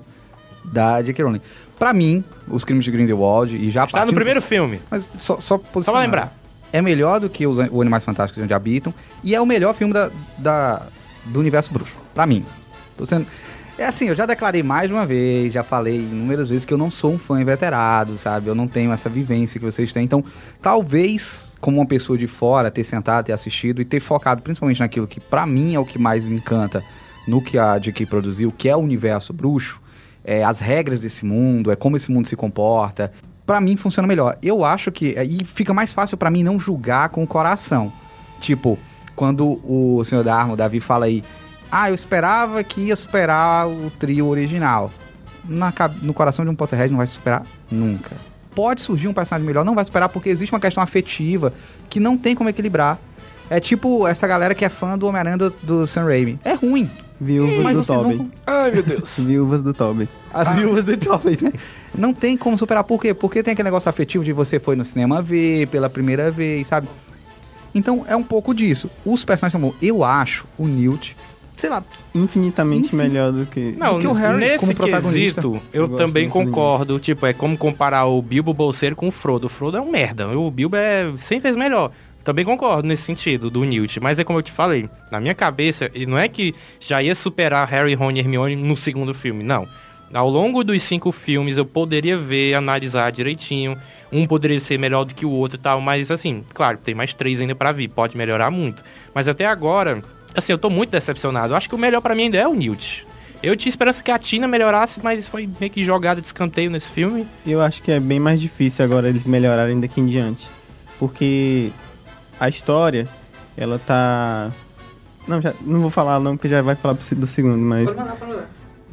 da 0.64 1.02
J.K. 1.02 1.24
Rowling. 1.24 1.42
Pra 1.78 1.94
mim, 1.94 2.24
os 2.48 2.64
crimes 2.64 2.86
de 2.86 2.92
Grindelwald 2.92 3.56
e 3.56 3.70
já 3.70 3.84
Está 3.84 4.06
no 4.06 4.14
primeiro 4.14 4.42
filme. 4.42 4.82
Mas 4.90 5.10
só, 5.18 5.40
só 5.40 5.60
Só 5.82 5.92
pra 5.92 6.02
lembrar. 6.02 6.43
É 6.74 6.82
melhor 6.82 7.20
do 7.20 7.30
que 7.30 7.48
os, 7.48 7.58
o 7.72 7.82
Animais 7.82 8.04
Fantásticos 8.04 8.44
Onde 8.44 8.54
Habitam. 8.54 8.94
E 9.24 9.34
é 9.34 9.40
o 9.40 9.46
melhor 9.46 9.74
filme 9.76 9.94
da, 9.94 10.12
da- 10.38 10.82
do 11.26 11.40
universo 11.40 11.72
bruxo. 11.72 11.96
Pra 12.14 12.26
mim. 12.26 12.44
Tô 12.98 13.06
sendo... 13.06 13.26
É 13.76 13.88
assim, 13.88 14.08
eu 14.08 14.16
já 14.16 14.28
declarei 14.28 14.62
mais 14.62 14.88
de 14.88 14.94
uma 14.94 15.04
vez, 15.04 15.52
já 15.52 15.64
falei 15.64 15.96
inúmeras 15.98 16.50
vezes 16.50 16.64
que 16.64 16.72
eu 16.72 16.78
não 16.78 16.92
sou 16.92 17.12
um 17.14 17.18
fã 17.18 17.42
inveterado, 17.42 18.18
sabe? 18.20 18.48
Eu 18.48 18.54
não 18.54 18.68
tenho 18.68 18.92
essa 18.92 19.10
vivência 19.10 19.60
que 19.60 19.66
vocês 19.66 19.92
têm. 19.92 20.04
Então, 20.04 20.24
talvez, 20.62 21.56
como 21.60 21.78
uma 21.78 21.86
pessoa 21.86 22.16
de 22.18 22.28
fora, 22.28 22.70
ter 22.70 22.84
sentado, 22.84 23.26
ter 23.26 23.34
assistido 23.34 23.82
e 23.82 23.86
ter 23.86 24.00
focado 24.00 24.44
principalmente 24.44 24.80
naquilo 24.80 25.08
que 25.08 25.20
pra 25.20 25.46
mim 25.48 25.74
é 25.74 25.80
o 25.80 25.86
que 25.86 25.98
mais 25.98 26.28
me 26.28 26.36
encanta 26.36 26.84
no 27.28 27.42
que 27.42 27.58
a 27.58 27.78
JK 27.80 28.06
produziu, 28.06 28.52
que 28.52 28.70
é 28.70 28.76
o 28.76 28.80
universo 28.80 29.34
bruxo, 29.34 29.82
é, 30.24 30.44
as 30.44 30.60
regras 30.60 31.02
desse 31.02 31.26
mundo, 31.26 31.72
é 31.72 31.76
como 31.76 31.98
esse 31.98 32.12
mundo 32.12 32.28
se 32.28 32.36
comporta. 32.36 33.12
Pra 33.46 33.60
mim 33.60 33.76
funciona 33.76 34.08
melhor. 34.08 34.38
Eu 34.42 34.64
acho 34.64 34.92
que 34.92 35.14
é, 35.18 35.26
e 35.26 35.44
fica 35.44 35.74
mais 35.74 35.92
fácil 35.92 36.18
pra 36.18 36.32
mim 36.32 36.44
não 36.44 36.60
julgar 36.60 37.10
com 37.10 37.24
o 37.24 37.28
coração. 37.28 37.92
Tipo, 38.40 38.78
quando 39.16 39.60
o 39.64 40.04
senhor 40.04 40.24
Darmo, 40.24 40.54
o 40.54 40.56
Davi 40.56 40.80
fala 40.80 41.06
aí, 41.06 41.24
ah, 41.72 41.90
eu 41.90 41.96
esperava 41.96 42.64
que 42.64 42.82
ia 42.82 42.96
superar 42.96 43.68
o 43.68 43.92
trio 44.00 44.28
original. 44.28 44.92
Na 45.44 45.74
no 46.02 46.14
coração 46.14 46.46
de 46.46 46.52
um 46.52 46.56
Potterhead 46.56 46.90
não 46.90 46.98
vai 46.98 47.08
superar 47.08 47.46
nunca. 47.70 48.16
Pode 48.56 48.82
surgir 48.82 49.08
um 49.08 49.14
personagem 49.14 49.46
melhor, 49.46 49.66
não 49.66 49.76
vai 49.76 49.84
superar 49.84 50.08
porque 50.08 50.30
existe 50.30 50.54
uma 50.54 50.60
questão 50.60 50.82
afetiva 50.84 51.52
que 51.90 52.00
não 52.00 52.18
tem 52.18 52.36
como 52.36 52.50
equilibrar. 52.50 53.00
É 53.50 53.60
tipo 53.60 54.08
essa 54.08 54.26
galera 54.26 54.56
que 54.56 54.64
é 54.64 54.70
fã 54.70 54.98
do 54.98 55.06
Homem-Aranha 55.08 55.38
do, 55.38 55.50
do 55.62 55.88
Sam 55.88 56.06
Raimi. 56.06 56.40
É 56.46 56.54
ruim. 56.54 56.90
Viúvas 57.20 57.64
Mas 57.64 57.76
do 57.76 57.86
Tobey. 57.86 58.18
vão... 58.18 58.32
Ai, 58.46 58.72
meu 58.72 58.84
Deus. 58.84 59.20
Viúvas 59.20 59.64
do 59.64 59.74
Tobey. 59.74 60.10
As 60.34 60.56
viúvas 60.56 60.84
do 60.84 60.98
Tobey, 60.98 61.38
né? 61.42 61.54
Não 61.96 62.14
tem 62.14 62.36
como 62.36 62.58
superar. 62.58 62.84
Por 62.84 63.00
quê? 63.00 63.14
Porque 63.14 63.44
tem 63.44 63.54
aquele 63.54 63.68
negócio 63.68 63.90
afetivo 63.90 64.24
de 64.24 64.34
você 64.34 64.60
foi 64.60 64.76
no 64.76 64.84
cinema 64.84 65.22
ver 65.22 65.68
pela 65.68 65.90
primeira 65.90 66.32
vez, 66.32 66.68
sabe? 66.68 66.88
Então 67.74 68.06
é 68.08 68.16
um 68.16 68.24
pouco 68.24 68.54
disso. 68.54 68.90
Os 69.06 69.24
personagens 69.26 69.52
são 69.54 69.62
bons. 69.62 69.76
Eu 69.82 70.04
acho 70.04 70.46
o 70.58 70.68
Newt, 70.68 71.16
sei 71.56 71.70
lá, 71.70 71.84
Infinitamente 72.14 72.88
Enfim. 72.88 72.96
melhor 72.96 73.32
do 73.32 73.46
que. 73.46 73.76
Não, 73.80 74.00
que 74.00 74.08
o 74.08 74.14
Harry 74.14 74.38
nesse 74.40 74.66
como 74.66 74.76
protagonista. 74.76 75.42
quesito, 75.42 75.62
eu 75.74 75.84
Eu 75.84 75.90
também 75.90 76.28
do 76.28 76.32
concordo. 76.32 77.00
Tipo, 77.00 77.26
é 77.26 77.34
como 77.34 77.58
comparar 77.58 78.06
o 78.06 78.22
Bilbo 78.22 78.54
Bolseiro 78.54 78.96
com 78.96 79.08
o 79.08 79.12
Frodo. 79.12 79.48
O 79.48 79.50
Frodo 79.50 79.78
é 79.78 79.82
um 79.82 79.90
merda. 79.90 80.28
O 80.30 80.52
Bilbo 80.52 80.76
é 80.76 81.12
100 81.18 81.40
vezes 81.40 81.58
melhor. 81.58 81.92
Também 82.24 82.46
concordo 82.46 82.88
nesse 82.88 83.04
sentido, 83.04 83.50
do 83.50 83.64
Newt. 83.64 84.00
Mas 84.00 84.20
é 84.20 84.24
como 84.24 84.40
eu 84.40 84.44
te 84.44 84.52
falei, 84.52 84.90
na 85.12 85.20
minha 85.20 85.34
cabeça, 85.34 85.90
e 85.94 86.06
não 86.06 86.18
é 86.18 86.28
que 86.30 86.54
já 86.80 87.02
ia 87.02 87.14
superar 87.16 87.68
Harry, 87.68 87.96
Ron 87.96 88.12
e 88.12 88.20
Hermione 88.20 88.56
no 88.56 88.78
segundo 88.78 89.14
filme, 89.14 89.44
não. 89.44 89.68
Ao 90.14 90.30
longo 90.30 90.64
dos 90.64 90.82
cinco 90.84 91.12
filmes, 91.12 91.58
eu 91.58 91.66
poderia 91.66 92.18
ver, 92.18 92.54
analisar 92.54 93.12
direitinho. 93.12 93.78
Um 94.12 94.28
poderia 94.28 94.60
ser 94.60 94.78
melhor 94.78 95.06
do 95.06 95.16
que 95.16 95.26
o 95.26 95.32
outro 95.32 95.58
e 95.58 95.62
tal, 95.62 95.82
mas 95.82 96.12
assim, 96.12 96.44
claro, 96.54 96.78
tem 96.78 96.94
mais 96.94 97.14
três 97.14 97.42
ainda 97.42 97.56
pra 97.56 97.72
vir, 97.72 97.88
pode 97.90 98.16
melhorar 98.16 98.52
muito. 98.52 98.84
Mas 99.14 99.28
até 99.28 99.46
agora, 99.46 100.02
assim, 100.36 100.52
eu 100.52 100.58
tô 100.58 100.70
muito 100.70 100.92
decepcionado. 100.92 101.54
Eu 101.54 101.58
acho 101.58 101.68
que 101.68 101.76
o 101.76 101.78
melhor 101.80 102.02
pra 102.02 102.14
mim 102.14 102.24
ainda 102.24 102.38
é 102.38 102.48
o 102.48 102.54
Newt. 102.54 103.08
Eu 103.42 103.56
tinha 103.58 103.70
esperança 103.70 104.04
que 104.04 104.12
a 104.12 104.18
Tina 104.20 104.48
melhorasse, 104.48 105.00
mas 105.04 105.28
foi 105.28 105.50
meio 105.60 105.72
que 105.72 105.84
jogada 105.84 106.22
de 106.22 106.28
escanteio 106.28 106.70
nesse 106.70 106.92
filme. 106.92 107.28
Eu 107.46 107.62
acho 107.62 107.82
que 107.82 107.92
é 107.92 108.00
bem 108.00 108.20
mais 108.20 108.40
difícil 108.40 108.86
agora 108.86 109.10
eles 109.10 109.26
melhorarem 109.28 109.80
daqui 109.80 110.00
em 110.00 110.06
diante. 110.06 110.48
Porque 111.00 111.72
a 112.40 112.48
história, 112.48 113.08
ela 113.58 113.80
tá. 113.80 114.52
Não, 115.28 115.42
já, 115.42 115.54
não 115.62 115.82
vou 115.82 115.90
falar 115.90 116.20
não, 116.20 116.38
porque 116.38 116.48
já 116.48 116.62
vai 116.62 116.76
falar 116.76 116.96
pro- 116.96 117.16
do 117.18 117.28
segundo, 117.28 117.58
mas. 117.58 117.90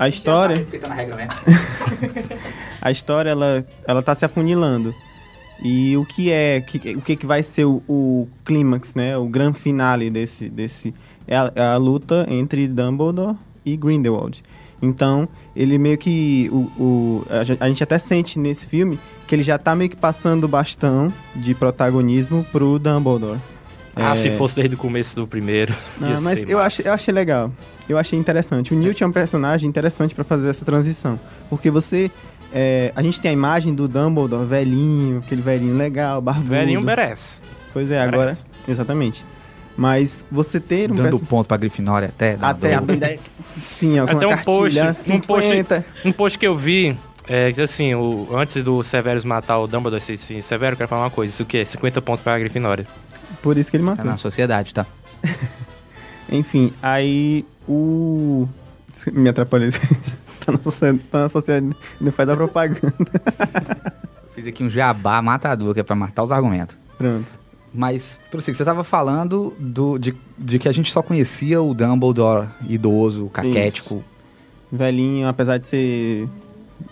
A 0.00 0.08
história. 0.08 0.56
respeitando 0.56 0.92
a 0.94 0.96
regra, 0.96 1.16
né? 1.16 1.28
a 2.80 2.90
história 2.90 3.30
ela, 3.30 3.64
ela 3.86 4.02
tá 4.02 4.14
se 4.14 4.24
afunilando. 4.24 4.94
E 5.62 5.94
o 5.96 6.06
que 6.06 6.30
é, 6.32 6.60
que- 6.62 6.94
o 6.96 7.02
que, 7.02 7.16
que 7.16 7.26
vai 7.26 7.42
ser 7.42 7.66
o, 7.66 7.82
o 7.86 8.26
clímax, 8.44 8.94
né? 8.94 9.16
O 9.18 9.26
grande 9.26 9.58
finale 9.58 10.08
desse, 10.10 10.48
desse 10.48 10.94
é 11.28 11.36
a, 11.36 11.52
é 11.54 11.62
a 11.62 11.76
luta 11.76 12.26
entre 12.30 12.66
Dumbledore 12.66 13.36
e 13.64 13.76
Grindelwald. 13.76 14.42
Então, 14.80 15.28
ele 15.54 15.76
meio 15.76 15.98
que 15.98 16.48
o, 16.50 16.56
o 16.82 17.26
a 17.60 17.68
gente 17.68 17.82
até 17.84 17.98
sente 17.98 18.38
nesse 18.38 18.66
filme 18.66 18.98
que 19.26 19.34
ele 19.34 19.42
já 19.42 19.58
tá 19.58 19.76
meio 19.76 19.90
que 19.90 19.96
passando 19.96 20.44
o 20.44 20.48
bastão 20.48 21.12
de 21.36 21.54
protagonismo 21.54 22.42
pro 22.50 22.78
Dumbledore. 22.78 23.38
Ah, 24.00 24.12
É, 24.12 24.14
se 24.14 24.30
fosse 24.30 24.56
desde 24.56 24.74
o 24.74 24.78
começo 24.78 25.14
do 25.16 25.26
primeiro. 25.26 25.74
não, 26.00 26.10
ia 26.10 26.20
mas 26.20 26.38
ser 26.38 26.48
eu, 26.48 26.56
massa. 26.58 26.66
achei, 26.66 26.86
eu 26.88 26.92
achei 26.92 27.14
legal. 27.14 27.52
Eu 27.88 27.98
achei 27.98 28.18
interessante. 28.18 28.72
O 28.72 28.76
Newt 28.76 29.02
é 29.02 29.06
um 29.06 29.12
personagem 29.12 29.68
interessante 29.68 30.14
pra 30.14 30.24
fazer 30.24 30.48
essa 30.48 30.64
transição. 30.64 31.18
Porque 31.48 31.70
você. 31.70 32.10
é, 32.52 32.92
a 32.94 33.02
gente 33.02 33.20
tem 33.20 33.30
a 33.30 33.34
imagem 33.34 33.74
do 33.74 33.86
Dumbledore 33.88 34.46
velhinho, 34.46 35.18
aquele 35.18 35.42
velhinho 35.42 35.76
legal, 35.76 36.20
barbudo. 36.20 36.48
Velhinho 36.48 36.80
merece. 36.80 37.42
Pois 37.72 37.90
é, 37.90 38.00
agora. 38.00 38.18
merece. 38.26 38.44
Exatamente. 38.68 39.24
Mas 39.76 40.26
você 40.30 40.60
ter 40.60 40.90
um 40.90 40.94
Dando 40.96 41.10
perso- 41.10 41.24
ponto 41.26 41.46
pra 41.46 41.56
Grifinória 41.56 42.08
até. 42.08 42.36
até 42.40 42.80
daí- 42.80 43.20
sim, 43.60 43.98
ó, 43.98 44.06
com 44.06 44.16
Até 44.16 44.26
uma 44.26 44.36
um 44.36 44.42
post, 44.42 44.78
cartilha, 44.78 45.16
um 45.16 45.20
post, 45.20 45.48
50. 45.50 45.84
um 46.04 46.12
post 46.12 46.38
que 46.38 46.46
eu 46.46 46.56
vi, 46.56 46.98
é 47.26 47.50
que 47.52 47.62
assim, 47.62 47.94
o, 47.94 48.28
antes 48.34 48.62
do 48.62 48.82
Severus 48.82 49.24
matar 49.24 49.58
o 49.58 49.66
Dumbledore, 49.66 49.98
esse, 50.02 50.14
esse 50.14 50.42
Severo, 50.42 50.74
eu 50.74 50.76
quero 50.76 50.88
falar 50.88 51.04
uma 51.04 51.10
coisa, 51.10 51.32
isso 51.32 51.44
o 51.44 51.46
quê? 51.46 51.64
50 51.64 52.02
pontos 52.02 52.20
pra 52.20 52.38
Grifinória. 52.38 52.86
Por 53.42 53.56
isso 53.56 53.70
que 53.70 53.76
ele 53.76 53.84
É 53.84 53.86
matou. 53.86 54.04
na 54.04 54.16
sociedade, 54.16 54.74
tá? 54.74 54.86
Enfim, 56.30 56.72
aí 56.82 57.44
o. 57.68 58.46
Me 59.12 59.28
atrapalhei. 59.28 59.70
tá, 60.44 60.52
na 60.52 60.58
tá 60.58 61.18
na 61.20 61.28
sociedade, 61.28 61.74
não 62.00 62.12
faz 62.12 62.26
da 62.26 62.36
propaganda. 62.36 62.94
Fiz 64.34 64.46
aqui 64.46 64.62
um 64.62 64.70
jabá 64.70 65.20
matador, 65.20 65.74
que 65.74 65.80
é 65.80 65.82
pra 65.82 65.96
matar 65.96 66.22
os 66.22 66.30
argumentos. 66.30 66.76
Pronto. 66.96 67.26
Mas, 67.72 68.20
prossiga, 68.30 68.56
você 68.56 68.64
tava 68.64 68.82
falando 68.82 69.54
do, 69.58 69.96
de, 69.96 70.14
de 70.36 70.58
que 70.58 70.68
a 70.68 70.72
gente 70.72 70.90
só 70.92 71.02
conhecia 71.02 71.62
o 71.62 71.72
Dumbledore 71.72 72.48
idoso, 72.68 73.26
caquético. 73.28 74.02
Velhinho, 74.70 75.28
apesar 75.28 75.58
de 75.58 75.66
ser. 75.66 76.28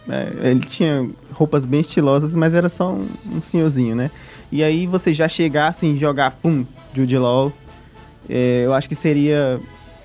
É, 0.08 0.50
ele 0.50 0.60
tinha 0.60 1.08
roupas 1.32 1.64
bem 1.64 1.80
estilosas, 1.80 2.34
mas 2.34 2.54
era 2.54 2.68
só 2.68 2.92
um, 2.92 3.06
um 3.30 3.40
senhorzinho, 3.42 3.94
né? 3.96 4.10
E 4.50 4.62
aí 4.62 4.86
você 4.86 5.12
já 5.12 5.28
chegar 5.28 5.68
assim, 5.68 5.96
jogar, 5.98 6.30
pum, 6.42 6.64
Jude 6.94 7.18
Law, 7.18 7.52
é, 8.28 8.62
eu 8.64 8.72
acho 8.74 8.88
que 8.88 8.94
seria. 8.94 9.60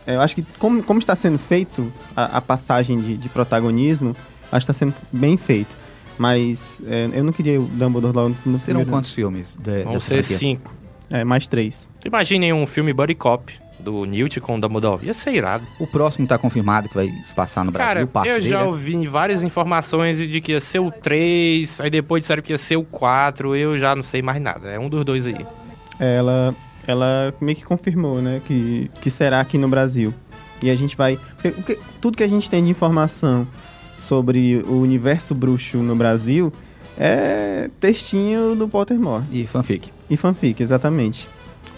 é, 0.06 0.16
Eu 0.16 0.22
acho 0.22 0.36
que, 0.36 0.46
como, 0.60 0.84
como 0.84 1.00
está 1.00 1.16
sendo 1.16 1.38
feito 1.40 1.92
a, 2.16 2.38
a 2.38 2.42
passagem 2.42 3.00
de, 3.02 3.18
de 3.18 3.30
protagonismo, 3.30 4.16
acho 4.52 4.66
que 4.66 4.72
está 4.72 4.74
sendo 4.74 4.94
bem 5.12 5.38
feito. 5.38 5.76
Mas 6.18 6.82
é, 6.86 7.10
eu 7.14 7.24
não 7.24 7.34
queria 7.34 7.60
o 7.60 7.66
Dumbledore 7.66 8.16
lá 8.16 8.24
no 8.30 8.36
Serão 8.52 8.60
primeiro- 8.82 8.90
quantos 8.92 9.14
filmes? 9.14 9.58
Da, 9.62 9.84
Vão 9.84 10.00
ser 10.00 10.22
franquia? 10.22 10.38
cinco. 10.38 10.74
É, 11.10 11.24
mais 11.24 11.48
três. 11.48 11.88
Imaginem 12.06 12.54
um 12.54 12.66
filme 12.66 12.94
Buddy 12.94 13.16
Cop 13.16 13.52
do 13.84 14.06
Newt 14.06 14.40
com 14.40 14.56
o 14.56 14.62
Dumbledore. 14.62 15.06
Ia 15.06 15.14
ser 15.14 15.34
irado. 15.34 15.66
O 15.78 15.86
próximo 15.86 16.26
tá 16.28 16.38
confirmado 16.38 16.90
que 16.90 16.96
vai 16.96 17.10
se 17.24 17.34
passar 17.34 17.64
no 17.64 17.72
Cara, 17.72 17.94
Brasil, 17.94 18.08
parte 18.08 18.30
eu 18.30 18.36
dele, 18.36 18.50
já 18.50 18.60
né? 18.60 18.64
ouvi 18.64 19.08
várias 19.08 19.44
informações 19.44 20.18
de 20.18 20.42
que 20.42 20.54
ia 20.54 20.60
ser 20.60 20.80
o 20.80 20.90
3, 20.90 21.82
aí 21.82 21.90
depois 21.90 22.22
disseram 22.22 22.42
que 22.42 22.54
ia 22.54 22.58
ser 22.58 22.78
o 22.78 22.84
4, 22.84 23.56
eu 23.56 23.78
já 23.78 23.96
não 23.96 24.04
sei 24.04 24.22
mais 24.22 24.42
nada. 24.42 24.70
É 24.70 24.80
um 24.80 24.90
dos 24.90 25.04
dois 25.04 25.28
aí. 25.28 25.46
ela, 26.00 26.56
ela 26.88 27.34
meio 27.40 27.58
que 27.58 27.64
confirmou, 27.64 28.22
né, 28.22 28.42
que, 28.46 28.90
que 29.02 29.10
será 29.10 29.40
aqui 29.40 29.58
no 29.58 29.68
Brasil. 29.68 30.14
E 30.62 30.70
a 30.70 30.76
gente 30.76 30.96
vai... 30.96 31.20
porque 31.42 31.78
tudo 32.00 32.18
que 32.18 32.24
a 32.24 32.28
gente 32.28 32.50
tem 32.50 32.64
de 32.64 32.70
informação 32.70 33.46
sobre 33.98 34.64
o 34.68 34.80
universo 34.80 35.36
bruxo 35.36 35.78
no 35.78 35.96
Brasil 35.96 36.54
é 36.98 37.70
textinho 37.80 38.56
do 38.56 38.68
Pottermore. 38.68 39.24
E 39.32 39.48
fanfic. 39.48 39.92
E 40.10 40.18
fanfic, 40.18 40.62
exatamente. 40.62 41.30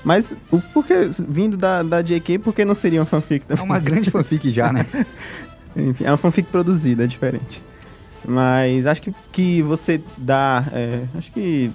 Mas, 0.06 0.34
porque, 0.74 0.94
vindo 1.28 1.58
da, 1.58 1.82
da 1.84 2.02
JK, 2.02 2.38
por 2.39 2.54
que 2.54 2.63
não 2.63 2.76
seria 2.76 3.00
uma 3.02 3.06
fanfic 3.06 3.44
É 3.46 3.48
também? 3.56 3.65
uma 3.65 3.80
grande 3.80 4.12
fanfic 4.12 4.52
já, 4.52 4.72
né? 4.72 4.86
Enfim, 5.76 6.04
é 6.06 6.12
uma 6.12 6.18
fanfic 6.18 6.48
produzida, 6.50 7.04
é 7.04 7.08
diferente. 7.08 7.63
Mas 8.24 8.86
acho 8.86 9.02
que, 9.02 9.13
que 9.32 9.62
você 9.63 10.00
dá. 10.18 10.63
é, 10.72 11.02
acho 11.18 11.32
que 11.32 11.72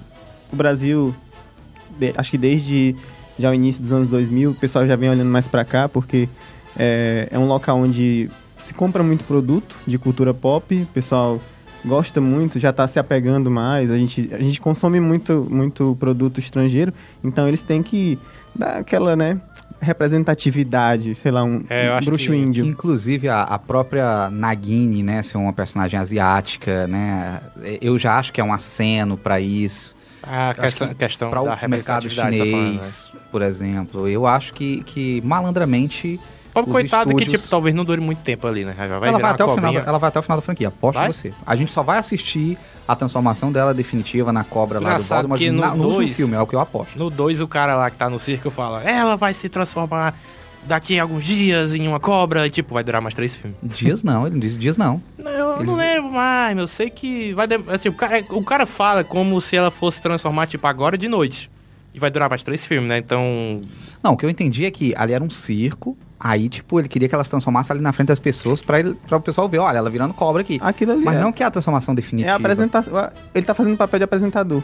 o 0.51 0.55
Brasil. 0.55 1.13
de- 1.99 2.13
acho 2.17 2.31
que 2.31 2.37
desde 2.37 2.95
já 3.37 3.49
o 3.51 3.53
início 3.53 3.81
dos 3.81 3.91
anos 3.91 4.09
2000, 4.09 4.51
o 4.51 4.55
pessoal 4.55 4.87
já 4.87 4.95
vem 4.95 5.09
olhando 5.09 5.29
mais 5.29 5.47
pra 5.47 5.63
cá, 5.65 5.87
porque 5.89 6.27
é, 6.77 7.27
é 7.31 7.37
um 7.39 7.47
local 7.47 7.77
onde 7.77 8.29
se 8.57 8.73
compra 8.73 9.03
muito 9.03 9.23
produto 9.25 9.77
de 9.87 9.97
cultura 9.97 10.33
pop, 10.33 10.75
o 10.75 10.85
pessoal 10.87 11.41
gosta 11.85 12.19
muito, 12.21 12.59
já 12.59 12.71
tá 12.71 12.87
se 12.87 12.99
apegando 12.99 13.49
mais, 13.51 13.89
a 13.91 13.97
gente, 13.97 14.29
a 14.33 14.41
gente 14.41 14.59
consome 14.61 14.99
muito, 14.99 15.47
muito 15.49 15.95
produto 15.99 16.39
estrangeiro, 16.39 16.93
então 17.23 17.47
eles 17.47 17.63
têm 17.63 17.81
que 17.81 18.17
dar 18.55 18.77
aquela, 18.77 19.15
né, 19.15 19.39
representatividade, 19.79 21.15
sei 21.15 21.31
lá, 21.31 21.43
um, 21.43 21.63
É, 21.69 21.87
eu 21.87 21.93
um 21.93 21.95
acho 21.97 22.05
bruxo 22.05 22.27
que- 22.31 22.35
índio. 22.37 22.65
Inclusive 22.65 23.27
a, 23.29 23.43
a 23.43 23.57
própria 23.57 24.29
Nagini, 24.29 25.01
né, 25.01 25.23
ser 25.23 25.37
uma 25.37 25.53
personagem 25.53 25.99
asiática, 25.99 26.87
né? 26.87 27.41
Eu 27.81 27.97
já 27.97 28.17
acho 28.19 28.31
que 28.33 28.39
é 28.41 28.43
um 28.43 28.53
aceno 28.53 29.17
pra 29.17 29.39
isso. 29.39 29.95
A 30.23 30.53
questão, 30.53 30.87
que 30.89 30.93
questão 30.95 31.29
Para 31.31 31.39
da 31.41 31.43
o 31.43 31.69
mercado 31.69 32.03
representatividade, 32.03 32.37
tá 32.37 32.45
falando, 32.45 32.63
né? 32.65 32.69
chinês, 32.73 33.11
por 33.31 33.41
exemplo. 33.41 34.07
Eu 34.07 34.27
acho 34.27 34.53
que, 34.53 34.83
que 34.83 35.19
malandramente 35.25 36.19
Pobre 36.53 36.71
coitado 36.71 37.09
que, 37.09 37.23
estúdios- 37.23 37.41
tipo, 37.43 37.49
talvez 37.51 37.73
não 37.75 37.85
dure 37.85 38.01
muito 38.01 38.19
tempo 38.19 38.45
ali, 38.47 38.65
né? 38.65 38.73
Vai 38.77 39.09
ela 39.09 39.19
vai, 39.19 39.31
até 39.31 39.43
o 39.43 39.49
final, 39.55 39.71
cobrinha. 39.71 39.83
ela 39.87 39.97
vai 39.97 40.07
até 40.09 40.19
o 40.19 40.21
final 40.21 40.37
da 40.37 40.41
franquia, 40.41 40.67
aposto 40.67 40.97
Vai? 40.97 41.11
você. 41.13 41.33
A 41.45 41.55
gente 41.55 41.71
só 41.71 41.81
vai 41.81 41.97
assistir 41.99 42.57
a 42.87 42.95
transformação 42.95 43.51
dela 43.51 43.73
definitiva 43.73 44.33
na 44.33 44.43
cobra 44.43 44.79
lá 44.79 44.83
do 44.83 44.87
Engraçado 44.95 45.27
Voldemort 45.27 45.39
que 45.39 45.49
no 45.51 45.61
na- 45.61 45.67
no 45.75 45.83
último 45.85 45.93
dois- 45.95 46.15
filme, 46.15 46.33
é 46.35 46.41
o 46.41 46.45
que 46.47 46.55
eu 46.55 46.59
aposto. 46.59 46.97
No 46.97 47.09
2, 47.09 47.39
o 47.41 47.47
cara 47.47 47.75
lá 47.75 47.89
que 47.89 47.97
tá 47.97 48.09
no 48.09 48.19
circo 48.19 48.49
fala: 48.49 48.83
Ela 48.83 49.15
vai 49.15 49.33
se 49.33 49.47
transformar 49.49 50.13
daqui 50.63 50.99
a 50.99 51.03
alguns 51.03 51.23
dias 51.23 51.73
em 51.73 51.87
uma 51.87 51.99
cobra. 51.99 52.45
E, 52.45 52.49
tipo, 52.49 52.73
vai 52.73 52.83
durar 52.83 53.01
mais 53.01 53.15
três 53.15 53.35
filmes. 53.35 53.57
Dias 53.63 54.03
não, 54.03 54.25
ele 54.27 54.33
não 54.35 54.39
disse 54.39 54.59
dias 54.59 54.77
não. 54.77 55.01
Eu 55.19 55.55
Eles- 55.57 55.67
não 55.67 55.75
lembro 55.77 56.11
mais, 56.11 56.57
eu 56.57 56.67
sei 56.67 56.89
que 56.89 57.33
vai. 57.33 57.47
Assim, 57.73 57.89
o, 57.89 57.93
cara, 57.93 58.23
o 58.29 58.43
cara 58.43 58.65
fala 58.65 59.03
como 59.03 59.39
se 59.39 59.55
ela 59.55 59.71
fosse 59.71 60.01
transformar, 60.01 60.47
tipo, 60.47 60.67
agora 60.67 60.97
de 60.97 61.07
noite. 61.07 61.49
E 61.93 61.99
vai 61.99 62.09
durar 62.09 62.29
mais 62.29 62.43
três 62.43 62.65
filmes, 62.65 62.87
né? 62.89 62.97
Então. 62.99 63.61
Não, 64.03 64.13
o 64.13 64.17
que 64.17 64.25
eu 64.25 64.29
entendi 64.29 64.65
é 64.65 64.71
que 64.71 64.93
ali 64.95 65.11
era 65.13 65.21
um 65.23 65.29
circo, 65.29 65.97
aí, 66.23 66.47
tipo, 66.47 66.79
ele 66.79 66.87
queria 66.87 67.09
que 67.09 67.15
ela 67.15 67.23
se 67.23 67.29
transformasse 67.31 67.71
ali 67.71 67.81
na 67.81 67.91
frente 67.91 68.09
das 68.09 68.19
pessoas 68.19 68.61
pra, 68.61 68.79
ele, 68.79 68.95
pra 69.07 69.17
o 69.17 69.21
pessoal 69.21 69.49
ver, 69.49 69.57
olha, 69.57 69.77
ela 69.77 69.89
virando 69.89 70.13
cobra 70.13 70.41
aqui. 70.41 70.59
Aquilo 70.61 70.91
ali 70.91 71.03
Mas 71.03 71.17
é. 71.17 71.19
não 71.19 71.31
que 71.31 71.41
é 71.41 71.45
a 71.45 71.51
transformação 71.51 71.93
É 71.93 71.95
definitiva. 71.95 72.31
a 72.31 72.35
apresentação. 72.35 72.93
Ele 73.33 73.45
tá 73.45 73.53
fazendo 73.55 73.75
papel 73.75 73.99
de 73.99 74.03
apresentador. 74.03 74.61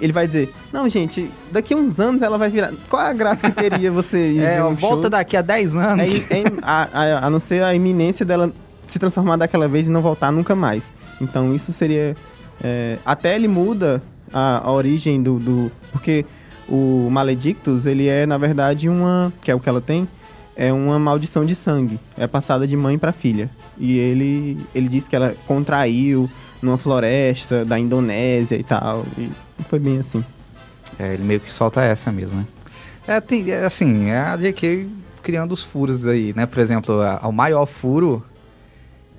Ele 0.00 0.12
vai 0.12 0.26
dizer, 0.26 0.54
não, 0.72 0.88
gente, 0.88 1.30
daqui 1.52 1.74
a 1.74 1.76
uns 1.76 2.00
anos 2.00 2.22
ela 2.22 2.38
vai 2.38 2.48
virar. 2.48 2.72
Qual 2.88 3.02
é 3.02 3.10
a 3.10 3.12
graça 3.12 3.50
que 3.50 3.56
teria 3.56 3.92
você 3.92 4.32
ir 4.32 4.40
É, 4.44 4.64
um 4.64 4.74
volta 4.74 5.02
show? 5.02 5.10
daqui 5.10 5.36
a 5.36 5.42
10 5.42 5.76
anos. 5.76 6.30
É, 6.30 6.38
é, 6.40 6.44
a, 6.62 6.88
a- 6.92 7.26
a 7.26 7.30
não 7.30 7.38
ser 7.40 7.62
a 7.62 7.74
iminência 7.74 8.24
dela 8.24 8.50
se 8.86 8.98
transformar 8.98 9.36
daquela 9.36 9.68
vez 9.68 9.86
e 9.86 9.90
não 9.90 10.00
voltar 10.00 10.30
nunca 10.32 10.54
mais. 10.54 10.90
Então 11.20 11.54
isso 11.54 11.72
seria. 11.74 12.16
é, 12.64 12.96
até 13.04 13.34
ele 13.36 13.48
muda 13.48 14.02
a, 14.32 14.62
a 14.66 14.72
origem 14.72 15.22
do, 15.22 15.38
do- 15.38 15.72
Porque 15.92 16.24
o 16.68 17.08
Maledictus, 17.10 17.84
ele 17.84 18.08
é, 18.08 18.24
na 18.24 18.38
verdade, 18.38 18.88
uma. 18.88 19.30
Que 19.42 19.50
é 19.50 19.54
o 19.54 19.60
que 19.60 19.68
ela 19.68 19.80
tem. 19.82 20.08
É 20.56 20.72
uma 20.72 20.98
maldição 20.98 21.44
de 21.44 21.54
sangue. 21.54 22.00
É 22.16 22.26
passada 22.26 22.66
de 22.66 22.76
mãe 22.76 22.98
pra 22.98 23.12
filha. 23.12 23.50
E 23.76 23.98
ele, 23.98 24.66
ele 24.74 24.88
disse 24.88 25.08
que 25.10 25.14
ela 25.14 25.34
contraiu 25.46 26.30
numa 26.62 26.78
floresta 26.78 27.64
da 27.64 27.78
Indonésia 27.78 28.56
e 28.56 28.64
tal. 28.64 29.04
E 29.18 29.30
foi 29.68 29.78
bem 29.78 29.98
assim. 29.98 30.24
É, 30.98 31.12
ele 31.12 31.24
meio 31.24 31.40
que 31.40 31.52
solta 31.52 31.82
essa 31.82 32.10
mesmo, 32.10 32.38
né? 32.38 32.46
É, 33.06 33.20
tem, 33.20 33.50
é, 33.50 33.64
assim, 33.66 34.06
é 34.10 34.18
a 34.18 34.36
JK 34.36 34.88
criando 35.22 35.52
os 35.52 35.62
furos 35.62 36.06
aí, 36.06 36.32
né? 36.34 36.46
Por 36.46 36.58
exemplo, 36.60 37.00
a- 37.02 37.20
o 37.28 37.32
maior 37.32 37.66
furo 37.66 38.24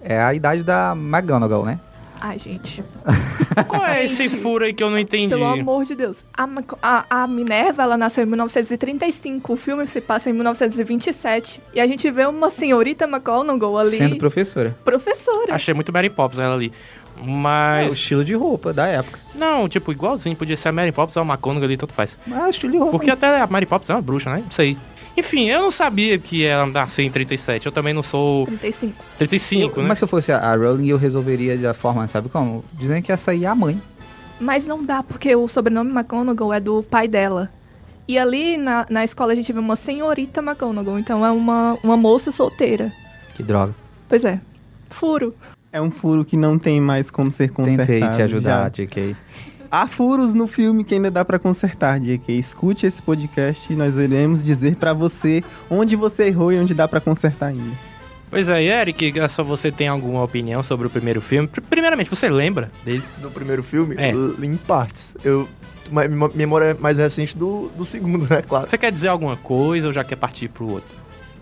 é 0.01 0.19
a 0.19 0.33
idade 0.33 0.63
da 0.63 0.93
McGonagall, 0.95 1.65
né? 1.65 1.79
Ai, 2.19 2.39
gente. 2.39 2.83
Qual 3.67 3.85
é 3.85 4.03
esse 4.03 4.29
furo 4.29 4.65
aí 4.65 4.73
que 4.73 4.83
eu 4.83 4.89
não 4.89 4.99
entendi? 4.99 5.29
Pelo 5.29 5.45
amor 5.45 5.83
de 5.83 5.95
Deus. 5.95 6.23
A, 6.35 6.47
a, 6.81 7.23
a 7.23 7.27
Minerva, 7.27 7.83
ela 7.83 7.97
nasceu 7.97 8.23
em 8.23 8.27
1935. 8.27 9.53
O 9.53 9.55
filme 9.55 9.85
se 9.87 10.01
passa 10.01 10.29
em 10.29 10.33
1927. 10.33 11.61
E 11.73 11.79
a 11.79 11.87
gente 11.87 12.09
vê 12.09 12.25
uma 12.25 12.49
senhorita 12.49 13.05
McGonagall 13.05 13.77
ali. 13.77 13.97
Sendo 13.97 14.17
professora. 14.17 14.75
professora. 14.83 15.53
Achei 15.53 15.73
muito 15.73 15.91
Mary 15.93 16.09
Poppins 16.09 16.39
ela 16.39 16.55
ali. 16.55 16.71
É 17.17 17.21
o 17.21 17.25
Mas. 17.25 17.93
estilo 17.93 18.23
de 18.23 18.33
roupa 18.33 18.71
da 18.73 18.85
época. 18.87 19.19
Não, 19.33 19.67
tipo, 19.67 19.91
igualzinho. 19.91 20.35
Podia 20.35 20.57
ser 20.57 20.69
a 20.69 20.71
Mary 20.71 20.91
Poppins 20.91 21.17
ou 21.17 21.23
a 21.23 21.25
McGonagall 21.25 21.65
ali, 21.65 21.77
tanto 21.77 21.93
faz. 21.93 22.17
Mas 22.25 22.39
é 22.39 22.47
o 22.47 22.49
estilo 22.49 22.71
de 22.71 22.77
roupa. 22.77 22.91
Porque 22.91 23.09
até 23.09 23.41
a 23.41 23.47
Mary 23.47 23.65
Poppins 23.65 23.89
é 23.89 23.93
uma 23.93 24.01
bruxa, 24.01 24.29
né? 24.29 24.41
Não 24.43 24.51
sei. 24.51 24.77
Enfim, 25.17 25.49
eu 25.49 25.61
não 25.63 25.71
sabia 25.71 26.17
que 26.19 26.45
ela 26.45 26.67
nasceu 26.67 27.03
em 27.03 27.09
37. 27.09 27.65
Eu 27.65 27.71
também 27.71 27.91
não 27.93 28.03
sou 28.03 28.45
35. 28.45 29.03
35, 29.17 29.79
Eu- 29.79 29.81
né? 29.83 29.89
Mas 29.89 29.97
se 29.97 30.03
eu 30.03 30.07
fosse 30.07 30.31
a- 30.31 30.55
Rowling, 30.55 30.89
eu 30.89 30.97
resolveria 30.97 31.57
da 31.57 31.73
forma, 31.73 32.07
sabe 32.07 32.29
como? 32.29 32.63
Dizendo 32.73 33.01
que 33.01 33.11
essa 33.11 33.31
aí 33.31 33.43
é 33.43 33.47
a 33.47 33.55
mãe. 33.55 33.81
Mas 34.39 34.67
não 34.67 34.83
dá, 34.83 35.01
porque 35.01 35.35
o 35.35 35.47
sobrenome 35.47 35.89
McGonagall 35.91 36.53
é 36.53 36.59
do 36.59 36.83
pai 36.83 37.07
dela. 37.07 37.49
E 38.07 38.17
ali 38.17 38.55
na, 38.57 38.85
na 38.89 39.03
escola 39.03 39.33
a 39.33 39.35
gente 39.35 39.51
vê 39.51 39.59
uma 39.59 39.75
senhorita 39.75 40.39
McGonagall. 40.39 40.99
Então 40.99 41.25
é 41.25 41.31
uma, 41.31 41.77
uma 41.83 41.97
moça 41.97 42.31
solteira. 42.31 42.93
Que 43.33 43.41
droga. 43.41 43.73
Pois 44.07 44.23
é. 44.23 44.39
Furo. 44.89 45.33
É 45.73 45.81
um 45.81 45.91
furo 45.91 46.23
que 46.23 46.37
não 46.37 46.57
tem 46.59 46.79
mais 46.79 47.09
como 47.11 47.31
ser 47.31 47.49
consertado. 47.49 47.87
Tentei 47.87 48.09
te 48.15 48.21
ajudar, 48.21 48.63
já. 48.65 48.69
JK. 48.85 49.15
Há 49.79 49.87
furos 49.87 50.33
no 50.33 50.47
filme 50.47 50.83
que 50.83 50.95
ainda 50.95 51.11
dá 51.11 51.23
pra 51.23 51.37
consertar, 51.37 51.99
JK. 51.99 52.31
Escute 52.31 52.85
esse 52.87 52.99
podcast 53.01 53.71
e 53.71 53.75
nós 53.75 53.95
iremos 53.95 54.41
dizer 54.41 54.75
pra 54.75 54.91
você 54.91 55.43
onde 55.69 55.95
você 55.95 56.23
errou 56.29 56.51
e 56.51 56.57
onde 56.57 56.73
dá 56.73 56.87
pra 56.87 56.99
consertar 56.99 57.47
ainda. 57.49 57.75
Pois 58.29 58.49
é, 58.49 58.63
e 58.63 58.67
Eric, 58.69 59.19
é 59.19 59.27
só 59.27 59.43
você 59.43 59.71
tem 59.71 59.87
alguma 59.87 60.23
opinião 60.23 60.63
sobre 60.63 60.87
o 60.87 60.89
primeiro 60.89 61.21
filme? 61.21 61.47
Pr- 61.47 61.61
Primeiramente, 61.61 62.09
você 62.09 62.27
lembra 62.27 62.71
dele? 62.83 63.03
Do 63.21 63.29
primeiro 63.29 63.61
filme, 63.61 63.95
É. 63.99 64.11
em 64.11 64.57
partes. 64.57 65.15
Eu. 65.23 65.47
Memória 66.33 66.75
mais 66.79 66.97
recente 66.97 67.37
do, 67.37 67.69
do 67.77 67.85
segundo, 67.85 68.27
né? 68.27 68.41
Claro. 68.41 68.67
Você 68.69 68.77
quer 68.79 68.91
dizer 68.91 69.09
alguma 69.09 69.37
coisa 69.37 69.87
ou 69.87 69.93
já 69.93 70.03
quer 70.03 70.15
partir 70.17 70.49
pro 70.49 70.67
outro? 70.67 70.97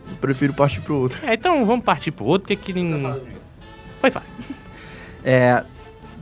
Eu 0.09 0.15
prefiro 0.17 0.53
partir 0.53 0.81
pro 0.81 0.95
outro. 0.99 1.25
É, 1.25 1.33
então 1.35 1.65
vamos 1.65 1.85
partir 1.85 2.11
pro 2.11 2.25
outro, 2.25 2.47
porque 2.49 2.55
que... 2.57 2.73
nem- 2.73 3.15
Foi, 3.99 4.11
fala. 4.11 4.25
É, 5.23 5.63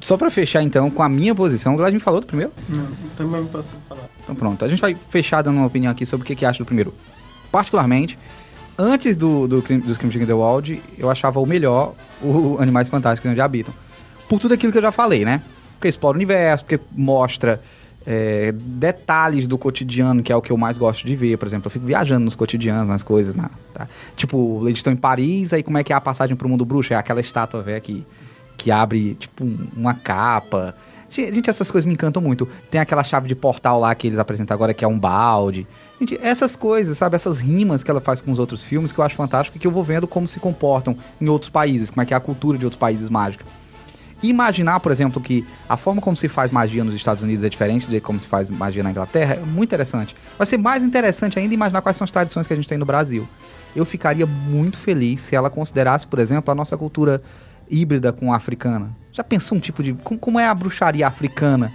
só 0.03 0.17
pra 0.17 0.29
fechar 0.29 0.61
então 0.61 0.89
com 0.91 1.01
a 1.01 1.09
minha 1.09 1.33
posição, 1.33 1.73
o 1.73 1.77
Glad 1.77 1.93
me 1.93 1.99
falou 1.99 2.19
do 2.21 2.27
primeiro? 2.27 2.51
Não, 2.69 2.87
também 3.17 3.43
posso 3.45 3.67
falar. 3.89 4.07
Então 4.23 4.35
pronto, 4.35 4.63
a 4.63 4.67
gente 4.67 4.79
vai 4.81 4.95
fechar 5.09 5.41
dando 5.41 5.57
uma 5.57 5.65
opinião 5.65 5.91
aqui 5.91 6.05
sobre 6.05 6.23
o 6.23 6.27
que, 6.27 6.35
que 6.35 6.45
acha 6.45 6.59
do 6.59 6.65
primeiro. 6.65 6.93
Particularmente, 7.51 8.17
antes 8.77 9.15
do, 9.15 9.47
do, 9.47 9.61
crime- 9.61 9.81
dos 9.83 9.97
crimes 9.97 10.13
de 10.13 10.19
Grindelwald, 10.19 10.81
eu 10.97 11.09
achava 11.09 11.39
o 11.39 11.45
melhor 11.45 11.93
o 12.21 12.57
Animais 12.59 12.89
Fantásticos 12.89 13.31
Onde 13.31 13.41
Habitam. 13.41 13.73
Por 14.27 14.39
tudo 14.39 14.53
aquilo 14.53 14.71
que 14.71 14.77
eu 14.77 14.81
já 14.81 14.91
falei, 14.91 15.23
né? 15.25 15.41
Porque 15.73 15.87
explora 15.87 16.15
o 16.15 16.17
universo, 16.17 16.65
porque 16.65 16.83
mostra 16.91 17.61
é, 18.05 18.51
detalhes 18.53 19.47
do 19.47 19.57
cotidiano, 19.57 20.23
que 20.23 20.31
é 20.31 20.35
o 20.35 20.41
que 20.41 20.51
eu 20.51 20.57
mais 20.57 20.77
gosto 20.77 21.05
de 21.05 21.15
ver. 21.15 21.37
Por 21.37 21.47
exemplo, 21.47 21.67
eu 21.67 21.71
fico 21.71 21.85
viajando 21.85 22.25
nos 22.25 22.35
cotidianos, 22.35 22.89
nas 22.89 23.03
coisas. 23.03 23.33
Na, 23.35 23.49
tá? 23.73 23.87
Tipo, 24.15 24.61
eles 24.65 24.79
estão 24.79 24.91
em 24.91 24.95
Paris, 24.95 25.53
aí 25.53 25.61
como 25.61 25.77
é 25.77 25.83
que 25.83 25.91
é 25.93 25.95
a 25.95 26.01
passagem 26.01 26.35
pro 26.35 26.47
mundo 26.49 26.65
bruxo? 26.65 26.93
É 26.93 26.95
aquela 26.95 27.21
estátua 27.21 27.61
velha 27.61 27.79
que, 27.81 28.05
que 28.63 28.71
abre, 28.71 29.15
tipo, 29.15 29.43
um- 29.43 29.67
uma 29.75 29.93
capa. 29.93 30.73
Gente, 31.09 31.49
essas 31.49 31.69
coisas 31.69 31.85
me 31.85 31.93
encantam 31.93 32.21
muito. 32.21 32.47
Tem 32.71 32.79
aquela 32.79 33.03
chave 33.03 33.27
de 33.27 33.35
portal 33.35 33.77
lá 33.77 33.93
que 33.93 34.07
eles 34.07 34.17
apresentam 34.17 34.55
agora, 34.55 34.73
que 34.73 34.85
é 34.85 34.87
um 34.87 34.97
balde. 34.97 35.67
Gente, 35.99 36.17
essas 36.23 36.55
coisas, 36.55 36.97
sabe? 36.97 37.15
Essas 37.15 37.39
rimas 37.39 37.83
que 37.83 37.91
ela 37.91 37.99
faz 37.99 38.21
com 38.21 38.31
os 38.31 38.39
outros 38.39 38.63
filmes, 38.63 38.93
que 38.93 38.99
eu 38.99 39.03
acho 39.03 39.15
fantástico, 39.15 39.57
e 39.57 39.59
que 39.59 39.67
eu 39.67 39.71
vou 39.71 39.83
vendo 39.83 40.07
como 40.07 40.29
se 40.29 40.39
comportam 40.39 40.95
em 41.19 41.27
outros 41.27 41.49
países, 41.51 41.89
como 41.89 42.01
é 42.01 42.05
que 42.05 42.13
é 42.13 42.17
a 42.17 42.21
cultura 42.21 42.57
de 42.57 42.65
outros 42.65 42.79
países 42.79 43.09
mágica. 43.09 43.43
Imaginar, 44.23 44.79
por 44.79 44.91
exemplo, 44.91 45.21
que 45.21 45.45
a 45.67 45.75
forma 45.75 46.01
como 46.01 46.15
se 46.15 46.29
faz 46.29 46.49
magia 46.49 46.83
nos 46.85 46.95
Estados 46.95 47.21
Unidos 47.21 47.43
é 47.43 47.49
diferente 47.49 47.89
de 47.89 47.99
como 47.99 48.17
se 48.17 48.27
faz 48.27 48.49
magia 48.49 48.81
na 48.81 48.89
Inglaterra, 48.89 49.33
é 49.35 49.45
muito 49.45 49.67
interessante. 49.69 50.15
Vai 50.37 50.47
ser 50.47 50.57
mais 50.57 50.83
interessante 50.85 51.37
ainda 51.37 51.53
imaginar 51.53 51.81
quais 51.81 51.97
são 51.97 52.05
as 52.05 52.11
tradições 52.11 52.47
que 52.47 52.53
a 52.53 52.55
gente 52.55 52.67
tem 52.67 52.77
no 52.77 52.85
Brasil. 52.85 53.27
Eu 53.75 53.85
ficaria 53.85 54.25
muito 54.25 54.77
feliz 54.77 55.19
se 55.19 55.35
ela 55.35 55.49
considerasse, 55.49 56.07
por 56.07 56.19
exemplo, 56.19 56.51
a 56.51 56.55
nossa 56.55 56.77
cultura 56.77 57.21
híbrida 57.69 58.11
com 58.11 58.33
a 58.33 58.37
africana. 58.37 58.95
Já 59.11 59.23
pensou 59.23 59.57
um 59.57 59.61
tipo 59.61 59.83
de. 59.83 59.93
Como, 59.93 60.19
como 60.19 60.39
é 60.39 60.47
a 60.47 60.53
bruxaria 60.53 61.07
africana? 61.07 61.71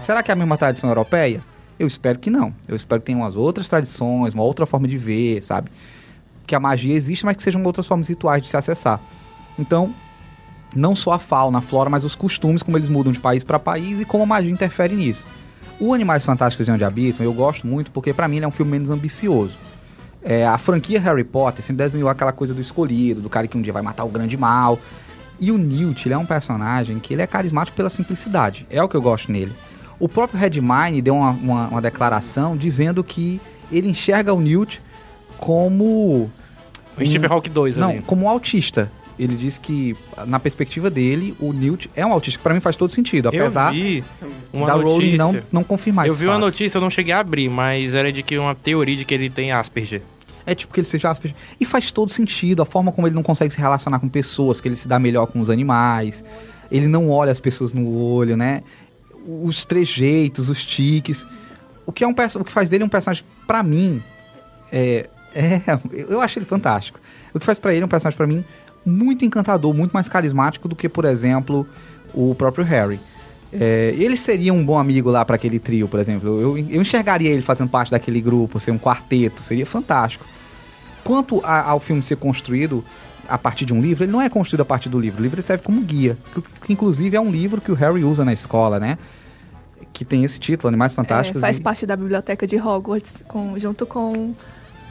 Será 0.00 0.22
que 0.22 0.30
é 0.30 0.34
a 0.34 0.36
mesma 0.36 0.56
tradição 0.56 0.88
europeia? 0.88 1.42
Eu 1.78 1.86
espero 1.86 2.18
que 2.18 2.30
não. 2.30 2.54
Eu 2.66 2.76
espero 2.76 3.00
que 3.00 3.06
tenha 3.06 3.18
umas 3.18 3.36
outras 3.36 3.68
tradições, 3.68 4.34
uma 4.34 4.42
outra 4.42 4.66
forma 4.66 4.88
de 4.88 4.96
ver, 4.96 5.42
sabe? 5.42 5.70
Que 6.46 6.54
a 6.54 6.60
magia 6.60 6.94
existe, 6.94 7.24
mas 7.24 7.36
que 7.36 7.42
sejam 7.42 7.62
outras 7.64 7.86
formas 7.86 8.08
rituais 8.08 8.42
de 8.42 8.48
se 8.48 8.56
acessar. 8.56 9.00
Então, 9.58 9.94
não 10.74 10.94
só 10.94 11.12
a 11.12 11.18
fauna, 11.18 11.58
a 11.58 11.60
flora, 11.60 11.90
mas 11.90 12.04
os 12.04 12.14
costumes, 12.16 12.62
como 12.62 12.76
eles 12.76 12.88
mudam 12.88 13.12
de 13.12 13.20
país 13.20 13.44
para 13.44 13.58
país 13.58 14.00
e 14.00 14.04
como 14.04 14.24
a 14.24 14.26
magia 14.26 14.50
interfere 14.50 14.94
nisso. 14.94 15.26
O 15.78 15.94
Animais 15.94 16.24
Fantásticos 16.24 16.68
e 16.68 16.70
Onde 16.70 16.84
Habitam, 16.84 17.24
eu 17.24 17.32
gosto 17.32 17.66
muito 17.66 17.90
porque 17.90 18.12
para 18.12 18.28
mim 18.28 18.36
ele 18.36 18.44
é 18.44 18.48
um 18.48 18.52
filme 18.52 18.72
menos 18.72 18.90
ambicioso. 18.90 19.56
É, 20.22 20.46
a 20.46 20.58
franquia 20.58 21.00
Harry 21.00 21.24
Potter 21.24 21.64
sempre 21.64 21.82
desenhou 21.84 22.08
aquela 22.08 22.32
coisa 22.32 22.52
do 22.52 22.60
escolhido, 22.60 23.22
do 23.22 23.30
cara 23.30 23.46
que 23.46 23.56
um 23.56 23.62
dia 23.62 23.72
vai 23.72 23.82
matar 23.82 24.04
o 24.04 24.08
grande 24.08 24.36
mal. 24.36 24.78
E 25.40 25.50
o 25.50 25.58
Newt, 25.58 26.06
ele 26.06 26.14
é 26.14 26.18
um 26.18 26.26
personagem 26.26 26.98
que 26.98 27.14
ele 27.14 27.22
é 27.22 27.26
carismático 27.26 27.76
pela 27.76 27.88
simplicidade. 27.90 28.66
É 28.70 28.82
o 28.82 28.88
que 28.88 28.96
eu 28.96 29.02
gosto 29.02 29.32
nele. 29.32 29.52
O 29.98 30.08
próprio 30.08 30.38
Redmine 30.38 31.00
deu 31.02 31.14
uma, 31.14 31.30
uma, 31.30 31.68
uma 31.68 31.82
declaração 31.82 32.56
dizendo 32.56 33.02
que 33.02 33.40
ele 33.72 33.88
enxerga 33.88 34.32
o 34.34 34.40
Newt 34.40 34.82
como 35.36 36.30
O 36.96 37.06
Stephen 37.06 37.30
Hawking 37.30 37.50
2 37.50 37.76
não, 37.78 37.90
ali. 37.90 38.02
como 38.02 38.26
um 38.26 38.28
autista. 38.28 38.90
Ele 39.18 39.34
diz 39.34 39.58
que, 39.58 39.94
na 40.26 40.40
perspectiva 40.40 40.88
dele, 40.88 41.34
o 41.38 41.52
Newt 41.52 41.90
é 41.94 42.06
um 42.06 42.12
autista, 42.12 42.40
pra 42.42 42.54
mim 42.54 42.60
faz 42.60 42.74
todo 42.74 42.88
sentido, 42.88 43.28
apesar 43.28 43.74
eu 43.74 43.82
vi 43.82 44.04
uma 44.50 44.66
da 44.66 44.72
Rowling 44.72 45.16
não, 45.18 45.38
não 45.52 45.62
confirmar 45.62 46.06
eu 46.06 46.12
esse 46.12 46.20
vi 46.20 46.26
uma 46.26 46.34
fato. 46.34 46.40
notícia, 46.40 46.78
eu 46.78 46.80
não 46.80 46.88
cheguei 46.88 47.12
a 47.12 47.20
abrir, 47.20 47.50
mas 47.50 47.92
era 47.92 48.10
de 48.10 48.22
que 48.22 48.38
uma 48.38 48.54
teoria 48.54 48.96
de 48.96 49.04
que 49.04 49.12
ele 49.12 49.28
tem 49.28 49.52
Asperger. 49.52 50.00
É 50.50 50.54
tipo 50.56 50.74
que 50.74 50.80
ele 50.80 50.86
seja. 50.86 51.14
E 51.60 51.64
faz 51.64 51.92
todo 51.92 52.10
sentido, 52.10 52.60
a 52.60 52.66
forma 52.66 52.90
como 52.90 53.06
ele 53.06 53.14
não 53.14 53.22
consegue 53.22 53.54
se 53.54 53.60
relacionar 53.60 54.00
com 54.00 54.08
pessoas, 54.08 54.60
que 54.60 54.66
ele 54.66 54.74
se 54.74 54.88
dá 54.88 54.98
melhor 54.98 55.26
com 55.26 55.40
os 55.40 55.48
animais, 55.48 56.24
ele 56.72 56.88
não 56.88 57.08
olha 57.08 57.30
as 57.30 57.38
pessoas 57.38 57.72
no 57.72 57.88
olho, 57.88 58.36
né? 58.36 58.64
Os 59.24 59.64
trejeitos, 59.64 60.48
os 60.48 60.64
tiques. 60.64 61.24
O 61.86 61.92
que, 61.92 62.02
é 62.02 62.06
um, 62.08 62.10
o 62.10 62.44
que 62.44 62.50
faz 62.50 62.68
dele 62.68 62.82
um 62.82 62.88
personagem, 62.88 63.24
pra 63.46 63.62
mim, 63.62 64.02
é, 64.72 65.08
é. 65.32 65.78
Eu 66.08 66.20
acho 66.20 66.40
ele 66.40 66.46
fantástico. 66.46 66.98
O 67.32 67.38
que 67.38 67.46
faz 67.46 67.60
pra 67.60 67.72
ele 67.72 67.84
um 67.84 67.88
personagem, 67.88 68.16
pra 68.16 68.26
mim, 68.26 68.44
muito 68.84 69.24
encantador, 69.24 69.72
muito 69.72 69.92
mais 69.92 70.08
carismático 70.08 70.66
do 70.66 70.74
que, 70.74 70.88
por 70.88 71.04
exemplo, 71.04 71.64
o 72.12 72.34
próprio 72.34 72.64
Harry. 72.64 72.98
É, 73.52 73.94
ele 73.96 74.16
seria 74.16 74.52
um 74.52 74.64
bom 74.64 74.80
amigo 74.80 75.10
lá 75.12 75.24
pra 75.24 75.36
aquele 75.36 75.60
trio, 75.60 75.86
por 75.86 76.00
exemplo. 76.00 76.40
Eu, 76.40 76.58
eu 76.58 76.80
enxergaria 76.80 77.30
ele 77.30 77.42
fazendo 77.42 77.70
parte 77.70 77.92
daquele 77.92 78.20
grupo, 78.20 78.58
ser 78.58 78.72
um 78.72 78.78
quarteto, 78.80 79.44
seria 79.44 79.64
fantástico. 79.64 80.24
Quanto 81.04 81.40
a- 81.44 81.62
ao 81.70 81.80
filme 81.80 82.02
ser 82.02 82.16
construído 82.16 82.84
a 83.28 83.38
partir 83.38 83.64
de 83.64 83.72
um 83.72 83.80
livro, 83.80 84.04
ele 84.04 84.12
não 84.12 84.20
é 84.20 84.28
construído 84.28 84.62
a 84.62 84.64
partir 84.64 84.88
do 84.88 84.98
livro. 84.98 85.20
O 85.20 85.22
livro 85.22 85.40
serve 85.42 85.62
como 85.62 85.80
guia. 85.82 86.18
Que, 86.34 86.42
que, 86.42 86.72
inclusive 86.72 87.16
é 87.16 87.20
um 87.20 87.30
livro 87.30 87.60
que 87.60 87.70
o 87.70 87.74
Harry 87.74 88.02
usa 88.04 88.24
na 88.24 88.32
escola, 88.32 88.80
né? 88.80 88.98
Que 89.92 90.04
tem 90.04 90.24
esse 90.24 90.38
título, 90.40 90.68
Animais 90.68 90.92
É, 90.92 90.94
Fantásticos. 90.96 91.40
faz 91.40 91.58
e- 91.58 91.60
parte 91.60 91.86
da 91.86 91.96
biblioteca 91.96 92.46
de 92.46 92.56
Hogwarts, 92.60 93.22
com- 93.28 93.58
junto 93.58 93.86
com 93.86 94.34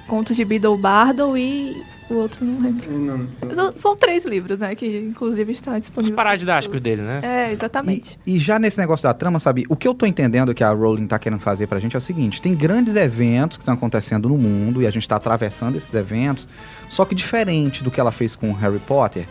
Contos 0.07 0.35
de 0.35 0.43
Beedle 0.45 0.77
Bardo 0.77 1.37
e 1.37 1.75
o 2.09 2.15
outro 2.15 2.43
não 2.43 2.59
lembro. 2.61 3.27
São, 3.53 3.73
são 3.75 3.95
três 3.95 4.25
livros, 4.25 4.57
né? 4.59 4.73
Que 4.75 4.97
inclusive 4.97 5.51
está 5.51 5.73
Os 5.73 5.81
disponível. 5.81 6.15
paradidáticos 6.15 6.81
dele, 6.81 7.01
né? 7.01 7.21
É, 7.23 7.51
exatamente. 7.51 8.19
E, 8.25 8.35
e 8.35 8.39
já 8.39 8.57
nesse 8.57 8.79
negócio 8.79 9.03
da 9.03 9.13
trama, 9.13 9.39
sabe? 9.39 9.65
O 9.69 9.75
que 9.75 9.87
eu 9.87 9.93
tô 9.93 10.05
entendendo 10.05 10.53
que 10.53 10.63
a 10.63 10.71
Rowling 10.71 11.07
tá 11.07 11.19
querendo 11.19 11.39
fazer 11.39 11.67
pra 11.67 11.79
gente 11.79 11.95
é 11.95 11.99
o 11.99 12.01
seguinte: 12.01 12.41
tem 12.41 12.55
grandes 12.55 12.95
eventos 12.95 13.57
que 13.57 13.61
estão 13.61 13.73
acontecendo 13.73 14.27
no 14.29 14.37
mundo 14.37 14.81
e 14.81 14.87
a 14.87 14.91
gente 14.91 15.07
tá 15.07 15.15
atravessando 15.17 15.75
esses 15.75 15.93
eventos, 15.93 16.47
só 16.89 17.05
que 17.05 17.13
diferente 17.13 17.83
do 17.83 17.91
que 17.91 17.99
ela 17.99 18.11
fez 18.11 18.35
com 18.35 18.49
o 18.49 18.53
Harry 18.53 18.79
Potter, 18.79 19.27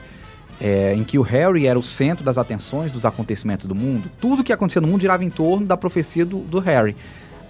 é, 0.61 0.95
em 0.95 1.05
que 1.05 1.19
o 1.19 1.23
Harry 1.23 1.67
era 1.67 1.79
o 1.79 1.83
centro 1.83 2.25
das 2.25 2.39
atenções 2.39 2.93
dos 2.93 3.05
acontecimentos 3.05 3.67
do 3.67 3.75
mundo, 3.75 4.11
tudo 4.21 4.45
que 4.45 4.53
acontecia 4.53 4.81
no 4.81 4.89
mundo 4.89 5.01
girava 5.01 5.25
em 5.25 5.31
torno 5.31 5.67
da 5.67 5.77
profecia 5.77 6.25
do, 6.25 6.39
do 6.39 6.61
Harry. 6.61 6.95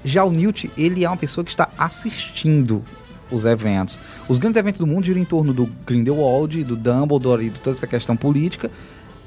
Já 0.05 0.25
o 0.25 0.31
Newt, 0.31 0.71
ele 0.79 1.05
é 1.05 1.09
uma 1.09 1.17
pessoa 1.17 1.45
que 1.45 1.51
está 1.51 1.69
assistindo 1.77 2.85
os 3.31 3.45
eventos. 3.45 4.01
Os 4.29 4.39
grandes 4.39 4.59
eventos 4.59 4.79
do 4.81 4.87
mundo 4.87 5.05
giram 5.05 5.21
em 5.21 5.25
torno 5.25 5.53
do 5.55 5.67
Grindelwald, 5.87 6.63
do 6.65 6.77
Dumbledore 6.77 7.47
e 7.47 7.51
de 7.51 7.61
toda 7.61 7.77
essa 7.77 7.87
questão 7.87 8.17
política. 8.17 8.71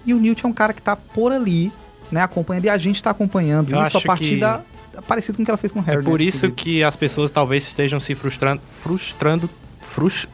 E 0.06 0.14
o 0.14 0.18
Newt 0.20 0.46
é 0.46 0.48
um 0.48 0.54
cara 0.54 0.74
que 0.74 0.82
tá 0.82 0.96
por 0.96 1.32
ali, 1.32 1.72
né, 2.12 2.22
acompanhando, 2.22 2.66
e 2.66 2.70
a 2.70 2.78
gente 2.78 3.02
tá 3.02 3.10
acompanhando 3.12 3.72
Eu 3.72 3.78
isso 3.84 3.98
a 3.98 4.00
acho 4.00 4.08
partir 4.08 4.36
que- 4.36 4.40
da. 4.40 4.62
Parecido 5.08 5.38
com 5.38 5.44
o 5.44 5.46
que 5.46 5.52
ela 5.52 5.58
fez 5.58 5.72
com 5.72 5.80
o 5.80 5.82
Harry. 5.84 6.02
É 6.02 6.04
por 6.04 6.20
né, 6.20 6.26
isso 6.26 6.52
que 6.52 6.84
as 6.84 6.96
pessoas 6.98 7.32
talvez 7.32 7.66
estejam 7.66 8.00
se 8.00 8.14
frustrando. 8.14 8.62
Frustrando. 8.66 9.50
Frus... 9.80 10.28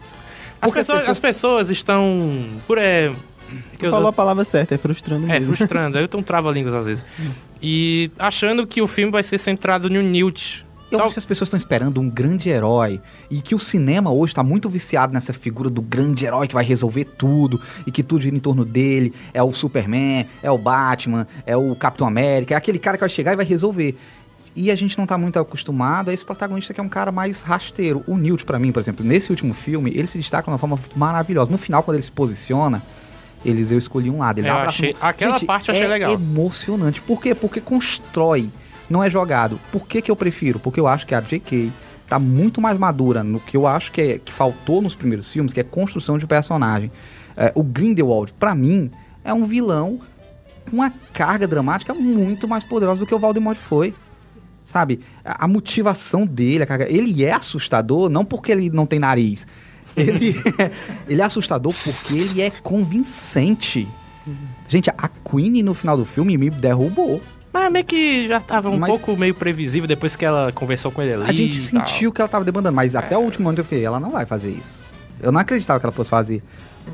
As, 0.60 0.70
Porque 0.72 0.80
as 0.80 0.88
pessoas, 0.88 1.00
pessoas- 1.00 1.10
as 1.10 1.20
pessoas 1.20 1.70
estão. 1.70 2.60
Por 2.66 2.78
é. 2.80 3.14
que 3.72 3.78
Tu 3.78 3.86
eu- 3.86 3.92
falou 3.92 4.08
a 4.10 4.14
palavra 4.14 4.44
certa, 4.44 4.74
é 4.74 4.78
frustrando 4.78 5.26
É, 5.32 5.40
mesmo. 5.40 5.56
frustrando. 5.56 5.98
Eu 6.00 6.08
tenho 6.08 6.22
um 6.22 6.24
trava-línguas 6.26 6.74
às 6.74 6.86
vezes. 6.86 7.06
E 7.62 8.12
achando 8.20 8.68
que 8.68 8.84
o 8.84 8.88
filme 8.88 9.12
vai 9.12 9.24
ser 9.24 9.38
centrado 9.40 9.90
no 9.90 10.00
Newt. 10.04 10.64
Eu 10.90 10.98
Tal- 11.00 11.08
acho 11.08 11.16
que 11.16 11.20
as 11.20 11.26
pessoas 11.26 11.48
estão 11.48 11.58
esperando 11.58 12.00
um 12.00 12.10
grande 12.10 12.48
herói 12.48 13.02
e 13.30 13.42
que 13.42 13.54
o 13.54 13.60
cinema 13.60 14.10
hoje 14.10 14.32
está 14.32 14.42
muito 14.44 14.70
viciado 14.70 15.14
nessa 15.14 15.34
figura 15.34 15.70
do 15.70 15.82
grande 15.82 16.26
herói 16.26 16.48
que 16.48 16.54
vai 16.54 16.64
resolver 16.64 17.04
tudo 17.04 17.60
e 17.86 17.92
que 17.92 18.02
tudo 18.02 18.22
gira 18.22 18.36
em 18.36 18.40
torno 18.40 18.64
dele. 18.64 19.14
É 19.34 19.44
o 19.44 19.52
Superman, 19.52 20.26
é 20.42 20.50
o 20.50 20.58
Batman, 20.58 21.28
é 21.46 21.58
o 21.58 21.76
Capitão 21.76 22.08
América, 22.08 22.54
é 22.54 22.58
aquele 22.58 22.80
cara 22.80 22.96
que 22.96 23.02
vai 23.02 23.10
chegar 23.10 23.34
e 23.34 23.36
vai 23.36 23.46
resolver. 23.46 23.98
E 24.56 24.72
a 24.72 24.76
gente 24.76 24.98
não 24.98 25.06
tá 25.06 25.18
muito 25.18 25.38
acostumado 25.38 26.10
a 26.10 26.14
esse 26.14 26.26
protagonista 26.26 26.74
que 26.74 26.80
é 26.80 26.84
um 26.84 26.90
cara 26.90 27.12
mais 27.12 27.42
rasteiro. 27.42 28.02
O 28.08 28.18
Newt, 28.18 28.46
pra 28.46 28.58
mim, 28.58 28.72
por 28.72 28.80
exemplo, 28.80 29.06
nesse 29.06 29.30
último 29.30 29.54
filme, 29.54 29.92
ele 29.94 30.08
se 30.08 30.18
destaca 30.18 30.46
de 30.46 30.50
uma 30.52 30.58
forma 30.58 30.80
maravilhosa. 30.96 31.52
No 31.52 31.58
final, 31.58 31.84
quando 31.84 31.96
ele 31.96 32.04
se 32.04 32.12
posiciona, 32.12 32.82
eles 33.46 33.70
eu 33.72 33.78
escolhi 33.78 34.10
um 34.10 34.18
lado. 34.20 34.40
Ele 34.40 34.50
um 34.50 34.54
abraço 34.54 34.70
achei- 34.84 34.94
no- 34.94 35.00
aquela 35.02 35.34
Gente, 35.34 35.46
parte 35.46 35.70
eu 35.70 35.76
achei 35.76 35.86
é 35.86 35.90
legal. 35.90 36.14
emocionante. 36.14 37.02
Por 37.02 37.22
quê? 37.22 37.36
Porque 37.36 37.62
constrói, 37.62 38.50
não 38.90 39.04
é 39.04 39.10
jogado. 39.10 39.60
Por 39.72 39.88
que, 39.88 40.02
que 40.02 40.10
eu 40.12 40.16
prefiro? 40.16 40.60
Porque 40.60 40.80
eu 40.80 40.88
acho 40.88 41.06
que 41.06 41.14
a 41.16 41.22
J.K. 41.22 41.72
tá 42.08 42.18
muito 42.20 42.62
mais 42.62 42.78
madura 42.78 43.24
no 43.24 43.40
que 43.40 43.56
eu 43.58 43.68
acho 43.68 43.92
que, 43.92 44.02
é- 44.02 44.20
que 44.20 44.32
faltou 44.32 44.82
nos 44.82 44.96
primeiros 44.96 45.32
filmes, 45.32 45.54
que 45.54 45.60
é 45.60 45.64
construção 45.64 46.18
de 46.18 46.26
personagem. 46.28 46.92
É, 47.36 47.52
o 47.56 47.62
Grindelwald, 47.64 48.34
pra 48.34 48.56
mim, 48.56 48.90
é 49.24 49.34
um 49.34 49.46
vilão 49.46 50.00
com 50.70 50.78
uma 50.78 50.92
carga 51.14 51.48
dramática 51.48 51.94
muito 51.94 52.48
mais 52.48 52.64
poderosa 52.64 53.00
do 53.00 53.06
que 53.08 53.14
o 53.16 53.20
Voldemort 53.20 53.58
foi. 53.58 53.94
Sabe? 54.66 55.00
A, 55.24 55.46
a 55.46 55.48
motivação 55.48 56.26
dele, 56.26 56.64
a 56.64 56.66
carga, 56.66 56.92
ele 56.92 57.24
é 57.24 57.32
assustador, 57.32 58.10
não 58.10 58.26
porque 58.26 58.52
ele 58.52 58.70
não 58.70 58.86
tem 58.86 59.00
nariz. 59.00 59.46
Ele, 59.96 60.34
ele 61.08 61.22
é 61.22 61.26
assustador 61.26 61.72
porque 61.74 62.20
ele 62.20 62.42
é 62.42 62.52
convincente. 62.62 63.88
Gente, 64.68 64.90
a 64.90 65.08
Queen 65.08 65.64
no 65.64 65.74
final 65.74 65.96
do 65.96 66.04
filme 66.06 66.38
me 66.38 66.50
derrubou. 66.50 67.22
Mas 67.58 67.72
meio 67.74 67.86
que 67.86 68.28
já 68.28 68.40
tava 68.40 68.70
um 68.70 68.78
Mas- 68.78 68.90
pouco 68.90 69.18
meio 69.18 69.34
previsível 69.34 69.88
depois 69.88 70.16
que 70.16 70.24
ela 70.24 70.52
conversou 70.52 70.92
com 70.92 71.02
ele 71.02 71.14
ali. 71.14 71.24
A 71.28 71.34
gente 71.34 71.58
sentiu 71.60 72.12
que 72.12 72.22
ela 72.22 72.28
tava 72.30 72.46
debandando, 72.46 72.76
mas 72.76 72.96
até 72.96 73.18
o 73.18 73.22
último 73.22 73.44
momento 73.46 73.60
eu 73.60 73.64
fiquei, 73.66 73.84
ela 73.84 74.00
não 74.00 74.12
vai 74.12 74.26
fazer 74.26 74.52
isso. 74.52 74.86
Eu 75.22 75.32
não 75.32 75.40
acreditava 75.42 75.80
que 75.80 75.86
ela 75.86 75.94
fosse 75.94 76.10
fazer. 76.10 76.44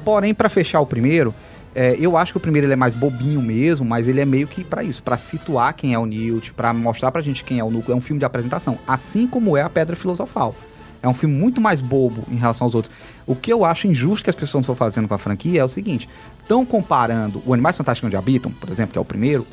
Porém, 0.06 0.34
pra 0.34 0.50
fechar 0.50 0.80
o 0.80 0.86
primeiro, 0.86 1.36
é, 1.76 1.96
eu 2.00 2.16
acho 2.18 2.32
que 2.34 2.38
o 2.38 2.40
primeiro 2.40 2.66
ele 2.66 2.74
é 2.74 2.78
mais 2.78 2.96
bobinho 2.96 3.42
mesmo, 3.42 3.86
mas 3.86 4.08
ele 4.08 4.22
é 4.22 4.26
meio 4.26 4.48
que 4.48 4.64
pra 4.64 4.84
isso, 4.84 5.04
pra 5.04 5.18
situar 5.18 5.74
quem 5.76 5.94
é 5.94 6.00
o 6.00 6.06
Newt, 6.06 6.54
pra 6.54 6.74
mostrar 6.74 7.12
pra 7.12 7.22
gente 7.22 7.44
quem 7.44 7.60
é 7.60 7.64
o 7.64 7.70
núcleo. 7.70 7.94
É 7.94 7.98
um 7.98 8.02
filme 8.02 8.20
de 8.20 8.26
apresentação, 8.26 8.80
assim 8.88 9.28
como 9.28 9.58
é 9.58 9.62
a 9.62 9.70
Pedra 9.70 9.96
Filosofal. 9.96 10.56
É 11.02 11.08
um 11.08 11.14
filme 11.14 11.36
muito 11.36 11.60
mais 11.60 11.82
bobo 11.82 12.24
em 12.32 12.38
relação 12.38 12.66
aos 12.66 12.74
outros. 12.74 12.96
O 13.28 13.36
que 13.36 13.52
eu 13.52 13.66
acho 13.66 13.88
injusto 13.88 14.24
que 14.24 14.30
as 14.30 14.36
pessoas 14.38 14.64
estão 14.64 14.74
fazendo 14.76 15.06
com 15.08 15.14
a 15.14 15.18
franquia 15.18 15.60
é 15.60 15.64
o 15.64 15.68
seguinte: 15.68 16.08
estão 16.42 16.66
comparando 16.66 17.44
o 17.46 17.54
Animais 17.54 17.76
Fantásticos 17.76 18.08
Onde 18.08 18.16
Habitam, 18.16 18.50
por 18.52 18.70
exemplo, 18.70 18.94
que 18.94 18.98
é 18.98 19.02
o 19.02 19.06
primeiro, 19.06 19.46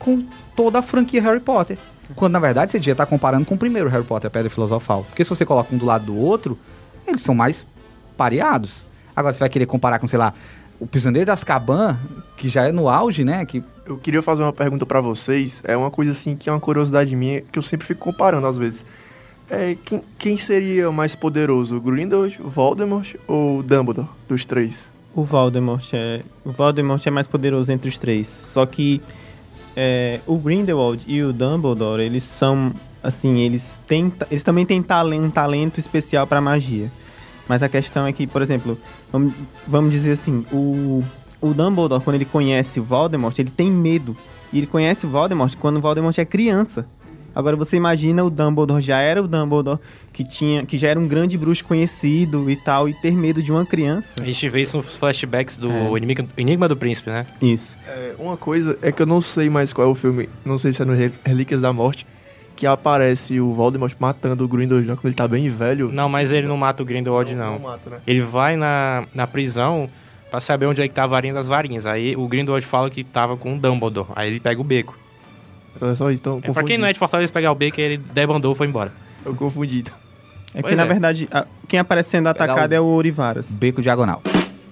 com 0.00 0.26
toda 0.56 0.80
a 0.80 0.82
franquia 0.82 1.22
Harry 1.22 1.38
Potter. 1.38 1.78
Quando 2.16 2.32
na 2.32 2.40
verdade 2.40 2.72
você 2.72 2.78
devia 2.78 2.92
estar 2.92 3.06
comparando 3.06 3.44
com 3.44 3.54
o 3.54 3.58
primeiro 3.58 3.88
Harry 3.88 4.02
Potter, 4.02 4.26
a 4.26 4.30
Pedra 4.30 4.50
Filosofal. 4.50 5.04
Porque 5.04 5.22
se 5.22 5.30
você 5.30 5.46
coloca 5.46 5.72
um 5.72 5.78
do 5.78 5.86
lado 5.86 6.06
do 6.06 6.16
outro, 6.16 6.58
eles 7.06 7.20
são 7.22 7.34
mais 7.34 7.64
pareados. 8.16 8.84
Agora 9.14 9.32
você 9.32 9.40
vai 9.40 9.48
querer 9.48 9.66
comparar 9.66 9.98
com, 9.98 10.08
sei 10.08 10.18
lá, 10.18 10.32
o 10.80 10.86
Prisioneiro 10.86 11.26
das 11.26 11.40
Azkaban, 11.40 12.00
que 12.36 12.48
já 12.48 12.66
é 12.66 12.72
no 12.72 12.88
auge, 12.88 13.22
né? 13.22 13.44
Que 13.44 13.62
Eu 13.84 13.98
queria 13.98 14.22
fazer 14.22 14.42
uma 14.42 14.52
pergunta 14.52 14.86
pra 14.86 15.00
vocês. 15.00 15.62
É 15.64 15.76
uma 15.76 15.90
coisa 15.90 16.12
assim 16.12 16.34
que 16.34 16.48
é 16.48 16.52
uma 16.52 16.60
curiosidade 16.60 17.14
minha 17.14 17.42
que 17.42 17.58
eu 17.58 17.62
sempre 17.62 17.86
fico 17.86 18.00
comparando 18.00 18.46
às 18.46 18.56
vezes. 18.56 18.84
É, 19.50 19.76
quem, 19.84 20.00
quem 20.16 20.36
seria 20.36 20.90
mais 20.90 21.14
poderoso, 21.14 21.80
Grindelwald, 21.80 22.38
Voldemort 22.42 23.14
ou 23.26 23.62
Dumbledore 23.62 24.08
dos 24.28 24.44
três? 24.44 24.88
O 25.12 25.24
Voldemort 25.24 25.84
é, 25.92 26.22
o 26.44 26.52
Voldemort 26.52 27.04
é 27.04 27.10
mais 27.10 27.26
poderoso 27.26 27.70
entre 27.70 27.88
os 27.88 27.98
três. 27.98 28.28
Só 28.28 28.64
que 28.64 29.02
é, 29.76 30.20
o 30.26 30.36
Grindelwald 30.36 31.04
e 31.06 31.22
o 31.22 31.32
Dumbledore, 31.32 32.02
eles 32.02 32.24
são 32.24 32.72
assim, 33.02 33.40
eles 33.40 33.80
têm, 33.86 34.12
eles 34.30 34.42
também 34.42 34.66
têm 34.66 34.82
talento, 34.82 35.24
um 35.24 35.30
talento 35.30 35.78
especial 35.78 36.26
para 36.26 36.40
magia. 36.40 36.90
Mas 37.48 37.62
a 37.62 37.68
questão 37.68 38.06
é 38.06 38.12
que, 38.12 38.26
por 38.26 38.42
exemplo, 38.42 38.78
vamos, 39.10 39.32
vamos 39.66 39.90
dizer 39.90 40.12
assim, 40.12 40.44
o, 40.52 41.02
o 41.40 41.52
Dumbledore, 41.52 42.02
quando 42.02 42.16
ele 42.16 42.24
conhece 42.24 42.78
o 42.78 42.84
Voldemort, 42.84 43.36
ele 43.38 43.50
tem 43.50 43.70
medo. 43.70 44.16
E 44.52 44.58
ele 44.58 44.66
conhece 44.66 45.06
o 45.06 45.08
Voldemort 45.08 45.56
quando 45.56 45.78
o 45.78 45.80
Voldemort 45.80 46.16
é 46.18 46.24
criança. 46.24 46.86
Agora 47.34 47.56
você 47.56 47.76
imagina 47.76 48.24
o 48.24 48.30
Dumbledore 48.30 48.80
já 48.82 48.98
era 49.00 49.22
o 49.22 49.28
Dumbledore 49.28 49.78
que 50.12 50.24
tinha, 50.24 50.64
que 50.66 50.76
já 50.76 50.88
era 50.88 50.98
um 50.98 51.06
grande 51.06 51.36
bruxo 51.38 51.64
conhecido 51.64 52.50
e 52.50 52.56
tal 52.56 52.88
e 52.88 52.94
ter 52.94 53.12
medo 53.16 53.42
de 53.42 53.50
uma 53.52 53.64
criança. 53.64 54.14
A 54.20 54.24
gente 54.24 54.48
vê 54.48 54.62
isso 54.62 54.76
nos 54.76 54.96
flashbacks 54.96 55.56
do 55.56 55.70
É. 55.70 55.96
Enigma, 55.96 56.28
Enigma 56.36 56.68
do 56.68 56.76
Príncipe, 56.76 57.10
né? 57.10 57.26
Isso. 57.40 57.78
É, 57.86 58.14
uma 58.18 58.36
coisa 58.36 58.78
é 58.82 58.90
que 58.92 59.02
eu 59.02 59.06
não 59.06 59.20
sei 59.20 59.48
mais 59.50 59.72
qual 59.72 59.88
é 59.88 59.90
o 59.90 59.94
filme, 59.94 60.28
não 60.44 60.58
sei 60.58 60.72
se 60.72 60.82
é 60.82 60.84
no 60.84 60.92
Re- 60.94 61.12
Relíquias 61.24 61.60
da 61.60 61.72
Morte, 61.72 62.06
que 62.56 62.66
aparece 62.66 63.40
o 63.40 63.52
Voldemort 63.54 63.94
matando 63.98 64.44
o 64.44 64.48
Grindelwald 64.48 64.86
já 64.86 64.94
quando 64.94 65.06
ele 65.06 65.14
tá 65.14 65.26
bem 65.26 65.48
velho. 65.48 65.90
Não, 65.92 66.08
mas 66.08 66.30
ele 66.32 66.46
não 66.46 66.56
mata 66.56 66.82
o 66.82 66.86
Grindelwald, 66.86 67.34
não. 67.34 67.58
mata, 67.58 67.88
né? 67.90 67.96
Ele 68.06 68.20
vai 68.20 68.56
na, 68.56 69.04
na 69.14 69.26
prisão 69.26 69.88
pra 70.30 70.40
saber 70.40 70.66
onde 70.66 70.82
é 70.82 70.86
que 70.86 70.92
tá 70.94 71.04
a 71.04 71.06
varinha 71.06 71.32
das 71.34 71.48
varinhas. 71.48 71.86
Aí 71.86 72.14
o 72.16 72.28
Grindelwald 72.28 72.64
fala 72.66 72.90
que 72.90 73.02
tava 73.02 73.36
com 73.36 73.54
o 73.54 73.58
Dumbledore. 73.58 74.08
Aí 74.14 74.28
ele 74.30 74.40
pega 74.40 74.60
o 74.60 74.64
beco. 74.64 74.98
Então 75.76 75.90
é 75.90 75.94
só 75.96 76.10
isso, 76.10 76.20
então 76.22 76.40
É, 76.42 76.52
pra 76.52 76.62
quem 76.64 76.76
não 76.78 76.86
é 76.86 76.92
de 76.92 76.98
Fortaleza 76.98 77.32
pegar 77.32 77.52
o 77.52 77.54
beco, 77.54 77.80
ele 77.80 77.96
debandou 77.98 78.52
e 78.52 78.54
foi 78.54 78.66
embora. 78.66 78.92
Eu 79.24 79.34
confundi. 79.34 79.84
É 80.54 80.60
Pois 80.62 80.72
que, 80.72 80.76
na 80.76 80.84
é. 80.84 80.86
verdade, 80.86 81.28
a- 81.30 81.46
quem 81.68 81.78
aparece 81.78 82.10
sendo 82.10 82.24
Pegar 82.32 82.44
atacado 82.44 82.72
o- 82.72 82.74
é 82.74 82.80
o 82.80 82.84
Orivaras. 82.86 83.56
beco 83.56 83.80
diagonal. 83.80 84.20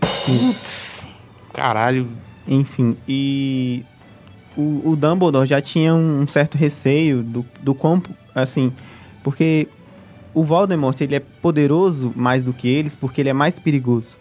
Putz, 0.01 1.07
caralho. 1.55 2.09
Enfim, 2.47 2.97
e 3.07 3.85
o, 4.57 4.91
o 4.91 4.97
Dumbledore 4.97 5.47
já 5.47 5.61
tinha 5.61 5.95
um 5.95 6.27
certo 6.27 6.57
receio 6.57 7.23
do, 7.23 7.45
do 7.63 7.75
quão, 7.75 8.03
assim, 8.35 8.73
porque 9.23 9.69
o 10.35 10.43
Voldemort, 10.45 10.99
ele 11.01 11.15
é 11.15 11.21
poderoso 11.21 12.13
mais 12.17 12.43
do 12.43 12.53
que 12.53 12.67
eles 12.69 12.97
porque 12.97 13.21
ele 13.21 13.29
é 13.29 13.33
mais 13.33 13.59
perigoso. 13.59 14.17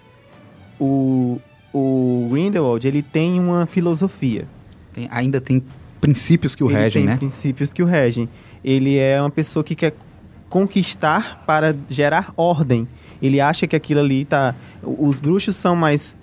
O, 0.80 1.40
o 1.74 2.28
Grindelwald, 2.32 2.86
ele 2.88 3.02
tem 3.02 3.40
uma 3.40 3.66
filosofia. 3.66 4.46
Tem- 4.94 5.08
ainda 5.12 5.40
tem 5.42 5.63
princípios 6.01 6.55
que 6.55 6.63
o 6.63 6.69
ele 6.69 6.77
regem, 6.79 7.01
tem 7.03 7.12
né? 7.12 7.17
princípios 7.17 7.73
que 7.73 7.81
o 7.83 7.86
regem. 7.86 8.29
Ele 8.63 8.97
é 8.97 9.21
uma 9.21 9.29
pessoa 9.29 9.63
que 9.63 9.75
quer 9.75 9.93
conquistar 10.49 11.43
para 11.45 11.75
gerar 11.89 12.33
ordem. 12.36 12.88
Ele 13.21 13.39
acha 13.41 13.67
que 13.67 13.75
aquilo 13.75 13.99
ali 13.99 14.25
tá. 14.25 14.53
Os 14.83 15.19
bruxos 15.19 15.55
são 15.55 15.75
mais. 15.75 16.15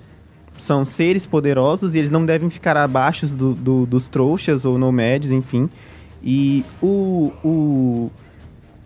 São 0.57 0.87
seres 0.87 1.27
poderosos 1.27 1.95
e 1.95 1.99
eles 1.99 2.11
não 2.11 2.25
devem 2.25 2.49
ficar 2.49 2.77
abaixo 2.77 3.27
do, 3.37 3.55
do- 3.55 3.87
dos 3.87 4.09
trouxas 4.09 4.65
ou 4.65 4.79
nomads, 4.79 5.33
enfim. 5.33 5.69
E 6.23 6.65
o, 6.81 7.33
o, 7.45 8.11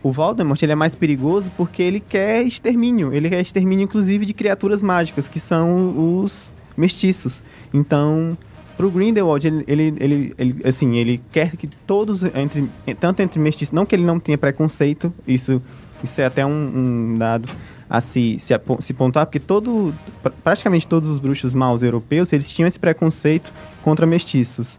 o 0.03 0.11
Voldemort 0.11 0.61
ele 0.63 0.73
é 0.73 0.75
mais 0.75 0.95
perigoso 0.95 1.53
porque 1.59 1.83
ele 1.83 2.01
quer 2.01 2.43
extermínio. 2.43 3.13
Ele 3.13 3.29
quer 3.29 3.43
extermínio, 3.43 3.85
inclusive, 3.85 4.25
de 4.25 4.33
criaturas 4.33 4.83
mágicas, 4.83 5.29
que 5.29 5.39
são 5.39 6.23
os 6.23 6.51
mestiços. 6.75 7.43
Então, 7.73 8.37
pro 8.79 8.91
Grindelwald, 8.91 9.45
ele, 9.47 9.65
ele, 9.67 9.95
ele, 9.99 10.35
ele, 10.39 10.57
assim, 10.65 10.97
ele 10.97 11.21
quer 11.33 11.57
que 11.57 11.67
todos, 11.67 12.23
entre, 12.23 12.71
tanto 12.99 13.21
entre 13.21 13.39
mestiços, 13.41 13.73
não 13.73 13.85
que 13.85 13.95
ele 13.95 14.05
não 14.05 14.19
tenha 14.21 14.39
preconceito, 14.39 15.13
isso, 15.27 15.61
isso 16.03 16.21
é 16.21 16.25
até 16.25 16.47
um, 16.47 17.13
um 17.13 17.19
dado 17.19 17.49
a 17.91 18.01
se, 18.01 18.39
se, 18.39 18.55
se 18.81 18.95
pontuar, 18.95 19.27
porque 19.27 19.41
todo, 19.41 19.93
pra- 20.23 20.31
praticamente 20.45 20.87
todos 20.87 21.09
os 21.09 21.19
bruxos 21.19 21.55
maus 21.55 21.83
europeus, 21.83 22.33
eles 22.33 22.49
tinham 22.49 22.69
esse 22.69 22.79
preconceito 22.79 23.53
contra 23.83 24.07
mestiços. 24.07 24.79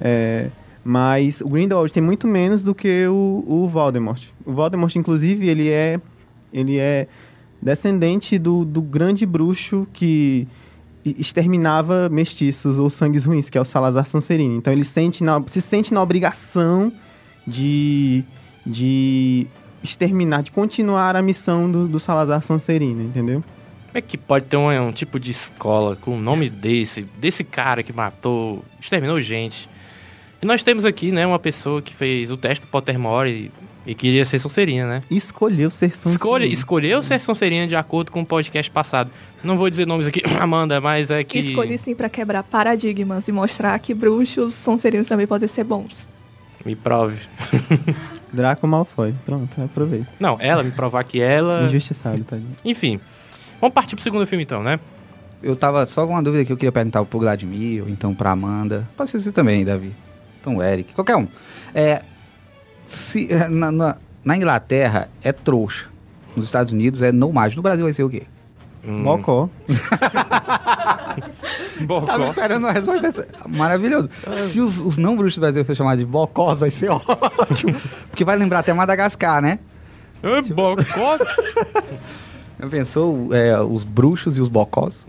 É, 0.00 0.48
mas 0.84 1.40
o 1.40 1.48
Grindelwald 1.48 1.92
tem 1.92 2.02
muito 2.02 2.28
menos 2.28 2.62
do 2.62 2.74
que 2.74 3.06
o, 3.06 3.44
o 3.46 3.68
Voldemort. 3.68 4.22
O 4.44 4.52
Voldemort, 4.52 4.94
inclusive, 4.94 5.48
ele 5.48 5.68
é, 5.70 6.00
ele 6.52 6.78
é 6.78 7.06
descendente 7.62 8.38
do, 8.38 8.64
do 8.64 8.82
grande 8.82 9.24
bruxo 9.24 9.86
que 9.92 10.46
exterminava 11.04 12.08
mestiços 12.08 12.78
ou 12.78 12.90
sangues 12.90 13.24
ruins, 13.24 13.48
que 13.48 13.56
é 13.56 13.60
o 13.60 13.64
Salazar 13.64 14.06
Sonserino. 14.06 14.56
Então 14.56 14.72
ele 14.72 14.84
sente 14.84 15.22
na- 15.24 15.42
se 15.46 15.60
sente 15.62 15.92
na 15.94 16.02
obrigação 16.02 16.92
de, 17.46 18.24
de 18.66 19.46
exterminar, 19.82 20.42
de 20.42 20.50
continuar 20.50 21.16
a 21.16 21.22
missão 21.22 21.70
do, 21.70 21.88
do 21.88 21.98
Salazar 21.98 22.42
Sonserino, 22.42 23.02
entendeu? 23.02 23.42
Como 23.86 23.96
é 23.98 24.00
que 24.02 24.18
pode 24.18 24.44
ter 24.46 24.56
um, 24.56 24.88
um 24.88 24.92
tipo 24.92 25.18
de 25.18 25.30
escola 25.30 25.96
com 25.96 26.16
o 26.16 26.20
nome 26.20 26.50
desse, 26.50 27.02
desse 27.18 27.42
cara 27.42 27.82
que 27.82 27.92
matou, 27.92 28.62
exterminou 28.78 29.20
gente? 29.20 29.68
E 30.42 30.46
nós 30.46 30.62
temos 30.62 30.84
aqui, 30.84 31.10
né, 31.10 31.26
uma 31.26 31.38
pessoa 31.38 31.80
que 31.80 31.94
fez 31.94 32.30
o 32.30 32.36
teste 32.36 32.66
do 32.66 32.70
Pottermore 32.70 33.50
e, 33.88 33.94
queria 33.94 34.22
ser 34.24 34.38
Sonserina, 34.38 34.86
né? 34.86 35.00
Escolheu 35.10 35.70
ser 35.70 35.96
Sonserino. 35.96 36.12
Escolhe, 36.12 36.52
escolheu 36.52 37.02
ser 37.02 37.18
Sonserina 37.20 37.66
de 37.66 37.74
acordo 37.74 38.12
com 38.12 38.20
o 38.20 38.26
podcast 38.26 38.70
passado. 38.70 39.10
Não 39.42 39.56
vou 39.56 39.70
dizer 39.70 39.86
nomes 39.86 40.06
aqui, 40.06 40.22
Amanda, 40.38 40.78
mas 40.78 41.10
é 41.10 41.24
que... 41.24 41.38
Escolhi 41.38 41.78
sim 41.78 41.94
pra 41.94 42.10
quebrar 42.10 42.42
paradigmas 42.42 43.26
e 43.28 43.32
mostrar 43.32 43.78
que 43.78 43.94
bruxos 43.94 44.52
sonserinos 44.52 45.08
também 45.08 45.26
podem 45.26 45.48
ser 45.48 45.64
bons. 45.64 46.06
Me 46.66 46.76
prove. 46.76 47.16
Draco 48.30 48.66
Malfoy. 48.66 49.14
Pronto, 49.24 49.62
aproveita. 49.62 50.08
Não, 50.20 50.36
ela 50.38 50.62
me 50.62 50.70
provar 50.70 51.02
que 51.04 51.20
ela... 51.20 51.64
Injustiçado, 51.64 52.22
tadinho. 52.24 52.56
Enfim, 52.62 53.00
vamos 53.58 53.72
partir 53.72 53.96
pro 53.96 54.02
segundo 54.02 54.26
filme 54.26 54.44
então, 54.44 54.62
né? 54.62 54.78
Eu 55.42 55.56
tava 55.56 55.86
só 55.86 56.06
com 56.06 56.12
uma 56.12 56.22
dúvida 56.22 56.44
que 56.44 56.52
eu 56.52 56.58
queria 56.58 56.72
perguntar 56.72 57.02
pro 57.06 57.20
Vladimir, 57.20 57.84
ou 57.84 57.88
então 57.88 58.14
pra 58.14 58.32
Amanda. 58.32 58.86
Pode 58.96 59.08
ser 59.08 59.18
você 59.18 59.32
também, 59.32 59.64
Davi. 59.64 59.94
Então, 60.40 60.56
o 60.56 60.62
Eric, 60.62 60.92
qualquer 60.92 61.16
um. 61.16 61.26
É, 61.74 62.02
se, 62.88 63.32
é, 63.32 63.48
na, 63.48 63.70
na- 63.70 63.96
na 64.24 64.36
Inglaterra 64.36 65.08
é 65.22 65.32
trouxa. 65.32 65.86
Nos 66.34 66.46
Estados 66.46 66.72
Unidos 66.72 67.02
é 67.02 67.12
mágico. 67.32 67.58
No 67.58 67.62
Brasil 67.62 67.84
vai 67.84 67.92
ser 67.92 68.02
o 68.04 68.10
quê? 68.10 68.22
Hum, 68.84 69.02
Mocó. 69.02 69.48
Bocó. 71.82 72.06
Tava 72.06 72.24
esperando 72.30 72.64
uma 72.64 72.72
resposta 72.72 73.00
dessa. 73.02 73.26
Maravilhoso. 73.48 74.08
Se 74.36 74.60
os, 74.60 74.78
os 74.78 74.96
não 74.98 75.16
bruxos 75.16 75.36
do 75.36 75.40
Brasil 75.40 75.64
for 75.64 75.74
chamados 75.76 76.04
de 76.04 76.10
bocós, 76.10 76.60
vai 76.60 76.70
ser 76.70 76.90
ótimo. 76.94 77.74
Porque 78.10 78.24
vai 78.24 78.36
lembrar 78.36 78.60
até 78.60 78.72
Madagascar, 78.72 79.40
né? 79.42 79.58
Ah, 80.22 80.40
Bocó? 80.52 81.18
Já 82.60 82.68
pensou 82.68 83.28
é, 83.32 83.60
os 83.60 83.84
bruxos 83.84 84.36
e 84.36 84.40
os 84.40 84.48
bocós? 84.48 85.06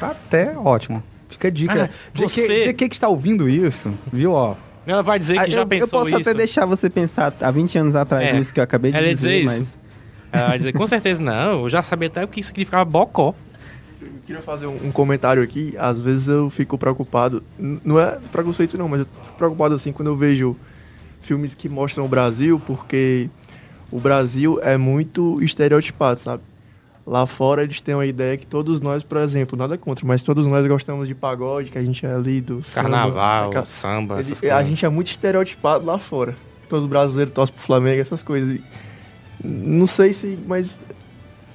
Tá 0.00 0.08
até 0.12 0.56
ótimo. 0.56 1.02
Fica 1.28 1.48
a 1.48 1.50
dica. 1.50 1.90
Ah, 1.92 2.10
de, 2.14 2.22
você- 2.22 2.46
que, 2.46 2.64
de 2.68 2.72
que 2.74 2.88
que 2.88 2.94
está 2.94 3.08
ouvindo 3.08 3.46
isso, 3.48 3.92
viu, 4.12 4.32
ó? 4.32 4.54
Ela 4.88 5.02
vai 5.02 5.18
dizer 5.18 5.34
que 5.34 5.40
Ah, 5.40 5.48
já 5.48 5.60
eu, 5.60 5.66
pensou 5.66 5.86
eu 5.86 6.04
posso 6.04 6.18
isso. 6.20 6.30
até 6.30 6.34
deixar 6.38 6.64
você 6.64 6.88
pensar 6.88 7.32
há 7.40 7.50
20 7.50 7.78
anos 7.78 7.94
atrás 7.94 8.28
É. 8.28 8.32
nisso 8.32 8.52
que 8.54 8.58
eu 8.60 8.64
acabei 8.64 8.90
de 8.90 8.96
Ela 8.96 9.08
dizer, 9.08 9.42
dizer 9.42 9.60
isso. 9.60 9.76
mas... 9.76 9.78
Ela 10.32 10.48
vai 10.48 10.58
dizer, 10.58 10.72
com 10.72 10.86
certeza 10.86 11.22
não, 11.22 11.62
eu 11.62 11.70
já 11.70 11.82
sabia 11.82 12.08
até 12.08 12.24
o 12.24 12.28
que 12.28 12.42
significava 12.42 12.84
Bocó. 12.84 13.34
Eu 14.00 14.08
queria 14.26 14.42
fazer 14.42 14.66
um, 14.66 14.76
um 14.86 14.90
comentário 14.92 15.42
aqui. 15.42 15.74
Às 15.78 16.00
vezes 16.00 16.28
eu 16.28 16.48
fico 16.50 16.76
preocupado. 16.78 17.42
Não 17.58 17.98
é 18.00 18.18
preconceito, 18.32 18.76
não, 18.78 18.88
mas 18.88 19.00
eu 19.00 19.06
fico 19.24 19.36
preocupado 19.36 19.74
assim 19.74 19.92
quando 19.92 20.08
eu 20.08 20.16
vejo 20.16 20.56
filmes 21.20 21.54
que 21.54 21.68
mostram 21.68 22.04
o 22.04 22.08
Brasil, 22.08 22.60
porque 22.66 23.28
o 23.90 23.98
Brasil 23.98 24.58
é 24.62 24.76
muito 24.76 25.42
estereotipado, 25.42 26.20
sabe? 26.20 26.42
Lá 27.08 27.26
fora 27.26 27.62
eles 27.62 27.80
têm 27.80 27.94
uma 27.94 28.04
ideia 28.04 28.36
que 28.36 28.44
todos 28.44 28.82
nós, 28.82 29.02
por 29.02 29.16
exemplo, 29.18 29.56
nada 29.58 29.78
contra, 29.78 30.06
mas 30.06 30.22
todos 30.22 30.46
nós 30.46 30.66
gostamos 30.68 31.08
de 31.08 31.14
pagode, 31.14 31.70
que 31.70 31.78
a 31.78 31.82
gente 31.82 32.04
é 32.04 32.12
ali 32.14 32.38
do 32.40 32.62
samba, 32.62 32.74
Carnaval, 32.82 33.50
é 33.54 33.64
samba, 33.64 34.14
ele- 34.16 34.20
essas 34.20 34.38
a 34.38 34.40
coisas. 34.40 34.66
gente 34.66 34.84
é 34.84 34.88
muito 34.90 35.06
estereotipado 35.10 35.86
lá 35.86 35.98
fora. 35.98 36.34
Todo 36.68 36.86
brasileiro 36.86 37.30
torce 37.30 37.50
pro 37.50 37.62
Flamengo, 37.62 38.02
essas 38.02 38.22
coisas. 38.22 38.56
E 38.56 38.62
Não 39.42 39.86
sei 39.86 40.12
se, 40.12 40.38
mas 40.46 40.78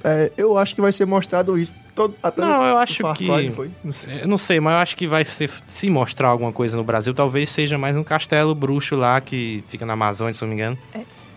é, 0.02 0.32
eu 0.36 0.58
acho 0.58 0.74
que 0.74 0.80
vai 0.80 0.90
ser 0.90 1.06
mostrado 1.06 1.56
isso. 1.56 1.72
Todo, 1.94 2.16
até 2.20 2.40
Não, 2.40 2.62
no- 2.62 2.66
eu 2.70 2.78
acho 2.78 3.02
Far 3.02 3.14
que-? 3.14 3.28
Não 3.28 3.92
sei. 3.92 4.22
Eu 4.22 4.26
não 4.28 4.38
sei, 4.38 4.58
mas 4.58 4.72
eu 4.72 4.78
acho 4.80 4.96
que 4.96 5.06
vai 5.06 5.22
ser, 5.22 5.48
se 5.68 5.88
mostrar 5.88 6.28
alguma 6.28 6.50
coisa 6.52 6.76
no 6.76 6.82
Brasil, 6.82 7.14
talvez 7.14 7.48
seja 7.50 7.78
mais 7.78 7.96
um 7.96 8.02
castelo 8.02 8.52
bruxo 8.56 8.96
lá 8.96 9.20
que 9.20 9.62
fica 9.68 9.86
na 9.86 9.92
Amazônia, 9.92 10.34
se 10.34 10.42
não 10.42 10.48
me 10.48 10.54
engano. 10.56 10.76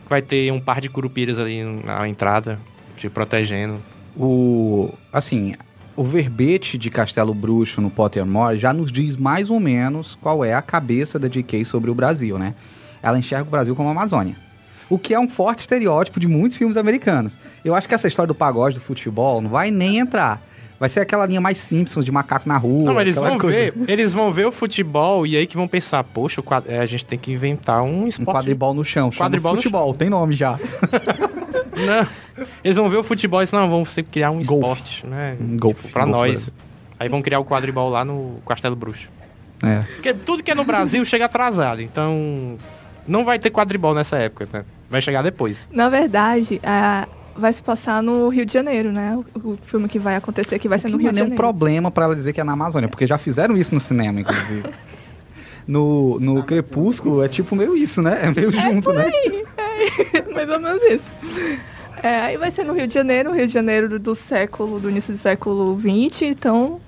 Vai 0.10 0.24
ter 0.24 0.52
um 0.52 0.60
par 0.60 0.82
de 0.82 0.90
curupiras 0.90 1.38
ali 1.40 1.64
na 1.64 2.08
entrada, 2.10 2.60
te 2.96 3.08
protegendo. 3.10 3.80
O. 4.18 4.90
Assim, 5.14 5.54
o 5.96 6.04
verbete 6.04 6.78
de 6.78 6.90
Castelo 6.90 7.34
Bruxo 7.34 7.82
no 7.82 7.90
Pottermore 7.90 8.58
já 8.60 8.74
nos 8.74 8.92
diz 8.92 9.16
mais 9.18 9.50
ou 9.50 9.60
menos 9.60 10.16
qual 10.22 10.44
é 10.44 10.54
a 10.54 10.62
cabeça 10.62 11.18
da 11.20 11.28
J.K. 11.28 11.64
sobre 11.66 11.90
o 11.92 11.96
Brasil, 11.96 12.38
né? 12.38 12.54
ela 13.02 13.18
enxerga 13.18 13.48
o 13.48 13.52
Brasil 13.52 13.76
como 13.76 13.88
a 13.90 13.92
Amazônia. 13.92 14.36
O 14.90 14.98
que 14.98 15.14
é 15.14 15.20
um 15.20 15.30
forte 15.30 15.60
estereótipo 15.60 16.20
de 16.20 16.28
muitos 16.28 16.58
filmes 16.58 16.76
americanos. 16.78 17.38
Eu 17.64 17.76
acho 17.76 17.88
que 17.88 17.94
essa 17.94 18.08
história 18.08 18.28
do 18.28 18.36
pagode 18.36 18.76
do 18.76 18.82
futebol 18.82 19.40
não 19.42 19.50
vai 19.50 19.70
nem 19.70 20.00
entrar. 20.00 20.42
Vai 20.80 20.90
ser 20.90 21.00
aquela 21.02 21.26
linha 21.26 21.40
mais 21.42 21.58
Simpsons 21.58 22.04
de 22.06 22.12
macaco 22.12 22.48
na 22.50 22.58
rua. 22.58 22.92
Não, 22.94 23.02
eles 23.02 23.16
vão 23.16 23.38
coisa- 23.38 23.58
ver, 23.58 23.74
eles 23.88 24.14
vão 24.14 24.32
ver 24.32 24.46
o 24.46 24.52
futebol 24.52 25.26
e 25.28 25.36
aí 25.38 25.46
que 25.48 25.56
vão 25.56 25.68
pensar, 25.68 26.04
poxa, 26.04 26.42
o 26.42 26.44
quad- 26.44 26.66
é, 26.68 26.80
a 26.80 26.86
gente 26.86 27.06
tem 27.06 27.18
que 27.20 27.32
inventar 27.32 27.82
um 27.84 28.04
Um 28.04 28.08
esporte. 28.08 28.38
quadribol 28.38 28.74
no 28.74 28.84
chão. 28.84 29.10
Quadribol 29.12 29.56
futebol, 29.56 29.94
tem 29.94 30.10
nome 30.10 30.34
já. 30.36 30.58
Não. 31.86 32.46
Eles 32.64 32.76
vão 32.78 32.90
ver 32.90 32.98
o 32.98 33.04
futebol 33.04 33.42
e 33.42 33.46
não, 33.52 33.70
vamos 33.70 33.90
sempre 33.90 34.12
criar 34.12 34.32
um 34.32 34.42
Golfe. 34.44 34.82
esporte, 34.82 35.08
né? 35.08 35.38
Um 35.40 35.58
golfe, 35.58 35.82
Tipo, 35.82 35.94
pra 35.94 36.06
golfe, 36.06 36.20
nós. 36.32 36.54
Aí 37.00 37.08
vão 37.10 37.22
criar 37.22 37.40
o 37.40 37.46
quadribol 37.46 37.90
lá 37.90 38.04
no 38.04 38.38
Castelo 38.48 38.76
Bruxo. 38.76 39.08
É. 39.64 39.84
Porque 39.96 40.14
tudo 40.14 40.44
que 40.44 40.52
é 40.52 40.56
no 40.56 40.64
Brasil 40.64 41.04
chega 41.06 41.26
atrasado, 41.26 41.82
então 41.82 42.58
não 43.08 43.24
vai 43.26 43.40
ter 43.40 43.50
quadribol 43.52 43.94
nessa 43.96 44.18
época, 44.18 44.48
né? 44.52 44.66
Vai 44.90 45.02
chegar 45.02 45.22
depois. 45.22 45.68
Na 45.72 45.90
verdade, 45.90 46.60
a- 46.64 47.08
vai 47.36 47.54
se 47.54 47.62
passar 47.62 48.02
no 48.02 48.30
Rio 48.30 48.46
de 48.46 48.54
Janeiro, 48.54 48.92
né? 48.92 49.16
O, 49.36 49.50
o 49.52 49.60
filme 49.62 49.88
que 49.88 50.00
vai 50.00 50.16
acontecer 50.16 50.58
que 50.60 50.68
vai 50.68 50.80
ser 50.80 50.88
Que 50.88 50.92
no 50.94 50.98
não 50.98 51.02
Rio 51.04 51.10
é 51.10 51.12
de 51.12 51.16
nenhum 51.16 51.26
Janeiro. 51.28 51.42
problema 51.44 51.92
pra 51.92 52.06
ela 52.06 52.16
dizer 52.16 52.34
que 52.34 52.42
é 52.42 52.44
na 52.44 52.54
Amazônia, 52.54 52.90
porque 52.90 53.06
já 53.06 53.18
fizeram 53.18 53.56
isso 53.58 53.74
no 53.74 53.80
cinema, 53.80 54.20
inclusive. 54.20 54.64
No, 55.68 56.18
no 56.22 56.44
Crepúsculo 56.44 57.22
é 57.22 57.28
tipo 57.28 57.54
meio 57.54 57.76
isso, 57.76 58.02
né? 58.02 58.20
É 58.24 58.32
meio 58.34 58.50
junto, 58.54 58.94
né? 58.94 59.12
Mais 60.34 60.50
ou 60.50 60.60
menos 60.60 60.82
isso. 60.84 61.10
É, 62.04 62.22
aí 62.22 62.38
vai 62.38 62.52
ser 62.52 62.64
no 62.64 62.74
Rio 62.74 62.88
de 62.88 62.94
Janeiro, 62.94 63.34
Rio 63.34 63.48
de 63.48 63.54
Janeiro 63.54 64.00
do, 64.00 64.16
século, 64.16 64.80
do 64.80 64.90
início 64.90 65.14
do 65.14 65.18
século 65.18 65.80
XX, 65.80 66.24
então 66.24 66.80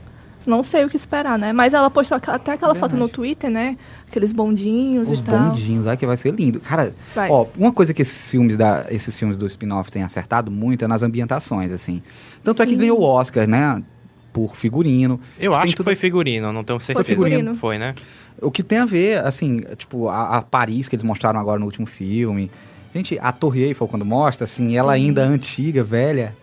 não 0.45 0.63
sei 0.63 0.85
o 0.85 0.89
que 0.89 0.95
esperar, 0.95 1.37
né? 1.37 1.51
Mas 1.51 1.73
ela 1.73 1.89
postou 1.89 2.15
até 2.27 2.53
aquela 2.53 2.75
foto 2.75 2.95
no 2.95 3.09
Twitter, 3.09 3.49
né? 3.49 3.77
Aqueles 4.07 4.31
bondinhos 4.31 5.09
Os 5.09 5.19
e 5.19 5.23
tal. 5.23 5.39
bondinhos, 5.49 5.87
ai 5.87 5.97
que 5.97 6.05
vai 6.05 6.15
ser 6.17 6.33
lindo. 6.33 6.59
Cara, 6.59 6.93
Vai. 7.15 7.29
ó, 7.29 7.45
uma 7.57 7.71
coisa 7.71 7.93
que 7.93 8.01
esses 8.01 8.29
filmes, 8.29 8.55
da, 8.55 8.85
esses 8.89 9.17
filmes 9.17 9.37
do 9.37 9.45
spin-off 9.47 9.91
têm 9.91 10.03
acertado 10.03 10.49
muito 10.51 10.85
é 10.85 10.87
nas 10.87 11.01
ambientações, 11.03 11.71
assim. 11.71 12.01
Tanto 12.43 12.61
é 12.61 12.65
que 12.65 12.73
Sim. 12.73 12.77
ganhou 12.79 12.99
o 12.99 13.03
Oscar, 13.03 13.47
né? 13.47 13.83
Por 14.31 14.55
figurino. 14.55 15.19
Eu 15.39 15.55
acho 15.55 15.67
que 15.71 15.75
tudo- 15.77 15.85
foi 15.85 15.95
figurino, 15.95 16.53
não 16.53 16.63
tenho 16.63 16.79
certeza. 16.79 17.03
figurino. 17.03 17.53
Foi, 17.55 17.77
né? 17.79 17.95
O 18.41 18.49
que 18.51 18.63
tem 18.63 18.77
a 18.77 18.85
ver, 18.85 19.25
assim, 19.25 19.61
tipo, 19.75 20.07
a, 20.07 20.37
a 20.37 20.41
Paris 20.41 20.87
que 20.87 20.95
eles 20.95 21.03
mostraram 21.03 21.39
agora 21.39 21.59
no 21.59 21.65
último 21.65 21.87
filme. 21.87 22.49
Gente, 22.93 23.17
a 23.21 23.31
Torre 23.31 23.63
Eiffel, 23.63 23.87
quando 23.87 24.05
mostra, 24.05 24.45
assim, 24.45 24.75
ela 24.75 24.93
ainda 24.93 25.23
antiga, 25.23 25.83
velha, 25.83 26.35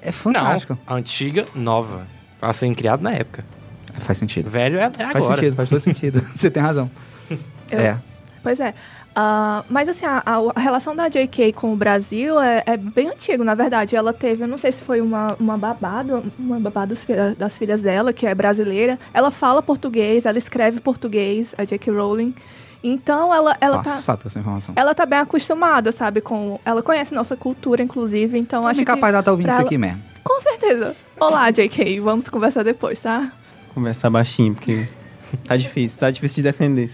é 0.00 0.10
fantástico. 0.10 0.78
Não, 0.88 0.96
antiga, 0.96 1.44
nova. 1.54 2.06
Tá 2.40 2.52
sendo 2.52 2.74
criado 2.74 3.02
na 3.02 3.12
época. 3.12 3.44
Faz 4.00 4.18
sentido. 4.18 4.48
Velho 4.48 4.78
é, 4.78 4.84
é 4.84 4.90
Faz 4.90 5.16
agora. 5.16 5.36
sentido, 5.36 5.54
faz 5.56 5.68
todo 5.68 5.80
sentido. 5.80 6.20
Você 6.24 6.50
tem 6.50 6.62
razão. 6.62 6.90
Eu- 7.70 7.78
É. 7.78 7.98
Pois 8.42 8.58
é. 8.58 8.74
Ah, 9.14 9.62
mas 9.68 9.88
assim, 9.88 10.04
a, 10.06 10.22
a- 10.24 10.58
relação 10.60 10.96
da 10.96 11.08
J.K. 11.08 11.52
com 11.52 11.72
o 11.72 11.76
Brasil 11.76 12.40
é, 12.40 12.62
é 12.66 12.76
bem 12.78 13.08
antigo, 13.10 13.44
na 13.44 13.54
verdade. 13.54 13.94
Ela 13.94 14.12
teve, 14.12 14.42
eu 14.42 14.48
não 14.48 14.56
sei 14.58 14.72
se 14.72 14.80
foi 14.80 15.00
uma, 15.02 15.36
uma 15.38 15.56
babado, 15.58 16.24
uma 16.38 16.58
babado 16.58 16.96
filha- 16.96 17.36
das 17.38 17.56
filhas 17.56 17.82
dela, 17.82 18.12
que 18.12 18.26
é 18.26 18.34
brasileira. 18.34 18.98
Ela 19.14 19.30
fala 19.30 19.62
português, 19.62 20.24
ela 20.26 20.38
escreve 20.38 20.80
português, 20.80 21.54
a 21.56 21.64
J.K. 21.64 21.92
Rowling. 21.92 22.34
Então 22.82 23.32
ela, 23.34 23.56
ela 23.60 23.76
tá. 23.78 23.84
Passado 23.84 24.22
com 24.22 24.28
essa 24.28 24.38
informação. 24.40 24.74
Ela 24.76 24.94
tá 24.94 25.06
bem 25.06 25.18
acostumada, 25.20 25.92
sabe, 25.92 26.20
com... 26.20 26.58
Ela 26.64 26.82
conhece 26.82 27.14
nossa 27.14 27.36
cultura, 27.36 27.82
inclusive, 27.82 28.36
então 28.38 28.66
acho 28.66 28.84
capaz 28.84 29.00
que... 29.00 29.06
de 29.06 29.10
ela 29.14 29.18
estar 29.20 29.30
ouvindo 29.30 29.44
pra 29.46 29.52
isso 29.54 29.60
ela- 29.60 29.68
aqui 29.68 29.78
mesmo. 29.78 30.02
Com 30.24 30.40
certeza. 30.40 30.96
Olá, 31.20 31.50
J.K., 31.50 32.00
vamos 32.00 32.28
conversar 32.28 32.62
depois, 32.62 32.98
tá? 33.00 33.32
Conversar 33.74 34.10
baixinho, 34.10 34.54
porque 34.54 34.86
tá 35.46 35.56
difícil, 35.56 36.00
tá 36.00 36.10
difícil 36.10 36.36
de 36.36 36.42
defender. 36.42 36.90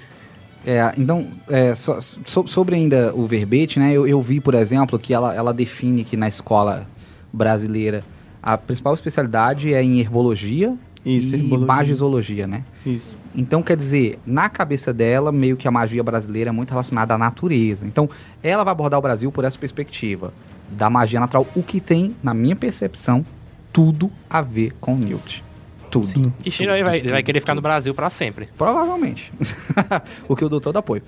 É, 0.66 0.92
então, 0.98 1.28
é, 1.48 1.74
so- 1.74 1.98
so- 2.24 2.46
sobre 2.46 2.74
ainda 2.74 3.12
o 3.14 3.26
verbete, 3.26 3.78
né? 3.78 3.92
Eu, 3.92 4.06
eu 4.06 4.20
vi, 4.20 4.40
por 4.40 4.54
exemplo, 4.54 4.98
que 4.98 5.14
ela, 5.14 5.34
ela 5.34 5.54
define 5.54 6.04
que 6.04 6.16
na 6.16 6.28
escola 6.28 6.86
brasileira 7.32 8.04
a 8.42 8.56
principal 8.58 8.94
especialidade 8.94 9.72
é 9.72 9.82
em 9.82 10.00
herbologia 10.00 10.76
Isso, 11.04 11.34
e 11.34 11.40
herbologia. 11.40 11.66
magizoologia, 11.66 12.46
né? 12.46 12.64
Isso. 12.84 13.16
Então, 13.34 13.62
quer 13.62 13.76
dizer, 13.76 14.18
na 14.26 14.48
cabeça 14.48 14.92
dela, 14.92 15.30
meio 15.30 15.56
que 15.56 15.68
a 15.68 15.70
magia 15.70 16.02
brasileira 16.02 16.50
é 16.50 16.52
muito 16.52 16.70
relacionada 16.70 17.14
à 17.14 17.18
natureza. 17.18 17.86
Então, 17.86 18.08
ela 18.42 18.64
vai 18.64 18.72
abordar 18.72 18.98
o 18.98 19.02
Brasil 19.02 19.30
por 19.30 19.44
essa 19.44 19.58
perspectiva 19.58 20.32
da 20.70 20.90
magia 20.90 21.20
natural, 21.20 21.46
o 21.54 21.62
que 21.62 21.80
tem, 21.80 22.14
na 22.22 22.34
minha 22.34 22.56
percepção, 22.56 23.24
tudo 23.72 24.10
a 24.28 24.42
ver 24.42 24.72
com 24.80 24.96
Newt. 24.96 25.44
Tudo. 25.90 26.06
Sim. 26.06 26.32
E 26.44 26.50
Shiro 26.50 26.72
aí 26.72 26.82
vai, 26.82 27.00
vai 27.02 27.22
querer 27.22 27.40
ficar 27.40 27.54
no 27.54 27.62
Brasil 27.62 27.94
pra 27.94 28.10
sempre. 28.10 28.48
Provavelmente. 28.58 29.32
o 30.28 30.36
que 30.36 30.44
eu 30.44 30.48
dou 30.48 30.60
todo 30.60 30.76
apoio. 30.76 31.02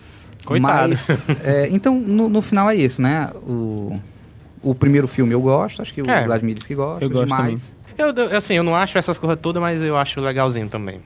Coitado. 0.45 0.89
Mas, 0.89 1.29
é, 1.45 1.69
então, 1.71 1.95
no, 2.01 2.29
no 2.31 2.41
final 2.41 2.71
é 2.71 2.75
isso, 2.77 3.03
né? 3.03 3.29
O, 3.43 4.01
o 4.63 4.75
primeiro 4.75 5.07
filme 5.07 5.35
eu 5.35 5.41
gosto, 5.43 5.83
acho 5.83 5.93
que 5.93 6.01
o 6.01 6.11
É. 6.11 6.25
Vladimir 6.25 6.55
disse 6.55 6.69
que 6.69 6.75
gosta, 6.75 7.05
Eu 7.05 7.09
os 7.09 7.13
gosto 7.13 7.27
demais. 7.27 7.77
Eu, 7.99 8.15
eu- 8.15 8.37
assim, 8.37 8.55
eu 8.55 8.63
não 8.63 8.75
acho 8.75 8.97
essas 8.97 9.19
coisas 9.19 9.39
todas, 9.41 9.61
mas 9.61 9.83
eu 9.83 9.97
acho 9.99 10.19
legalzinho 10.23 10.69
também. 10.69 11.01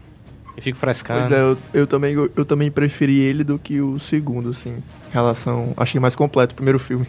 E 0.56 0.60
fico 0.60 0.78
frescando. 0.78 1.20
Pois 1.20 1.32
é, 1.32 1.40
eu, 1.40 1.58
eu 1.72 1.86
também, 1.86 2.14
eu 2.14 2.44
também 2.44 2.70
preferi 2.70 3.18
ele 3.18 3.42
do 3.42 3.58
que 3.58 3.80
o 3.80 3.98
segundo, 3.98 4.50
assim. 4.50 4.82
Em 5.08 5.12
relação. 5.12 5.72
Achei 5.76 6.00
mais 6.00 6.14
completo 6.14 6.52
o 6.52 6.56
primeiro 6.56 6.78
filme. 6.78 7.06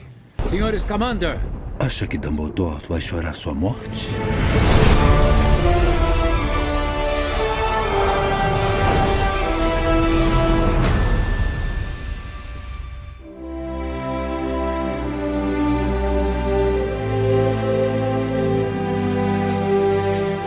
Senhor 0.47 0.77
Scamander! 0.77 1.39
Acha 1.79 2.07
que 2.07 2.17
Dumbledore 2.17 2.81
vai 2.87 3.01
chorar 3.01 3.33
sua 3.33 3.53
morte? 3.53 4.11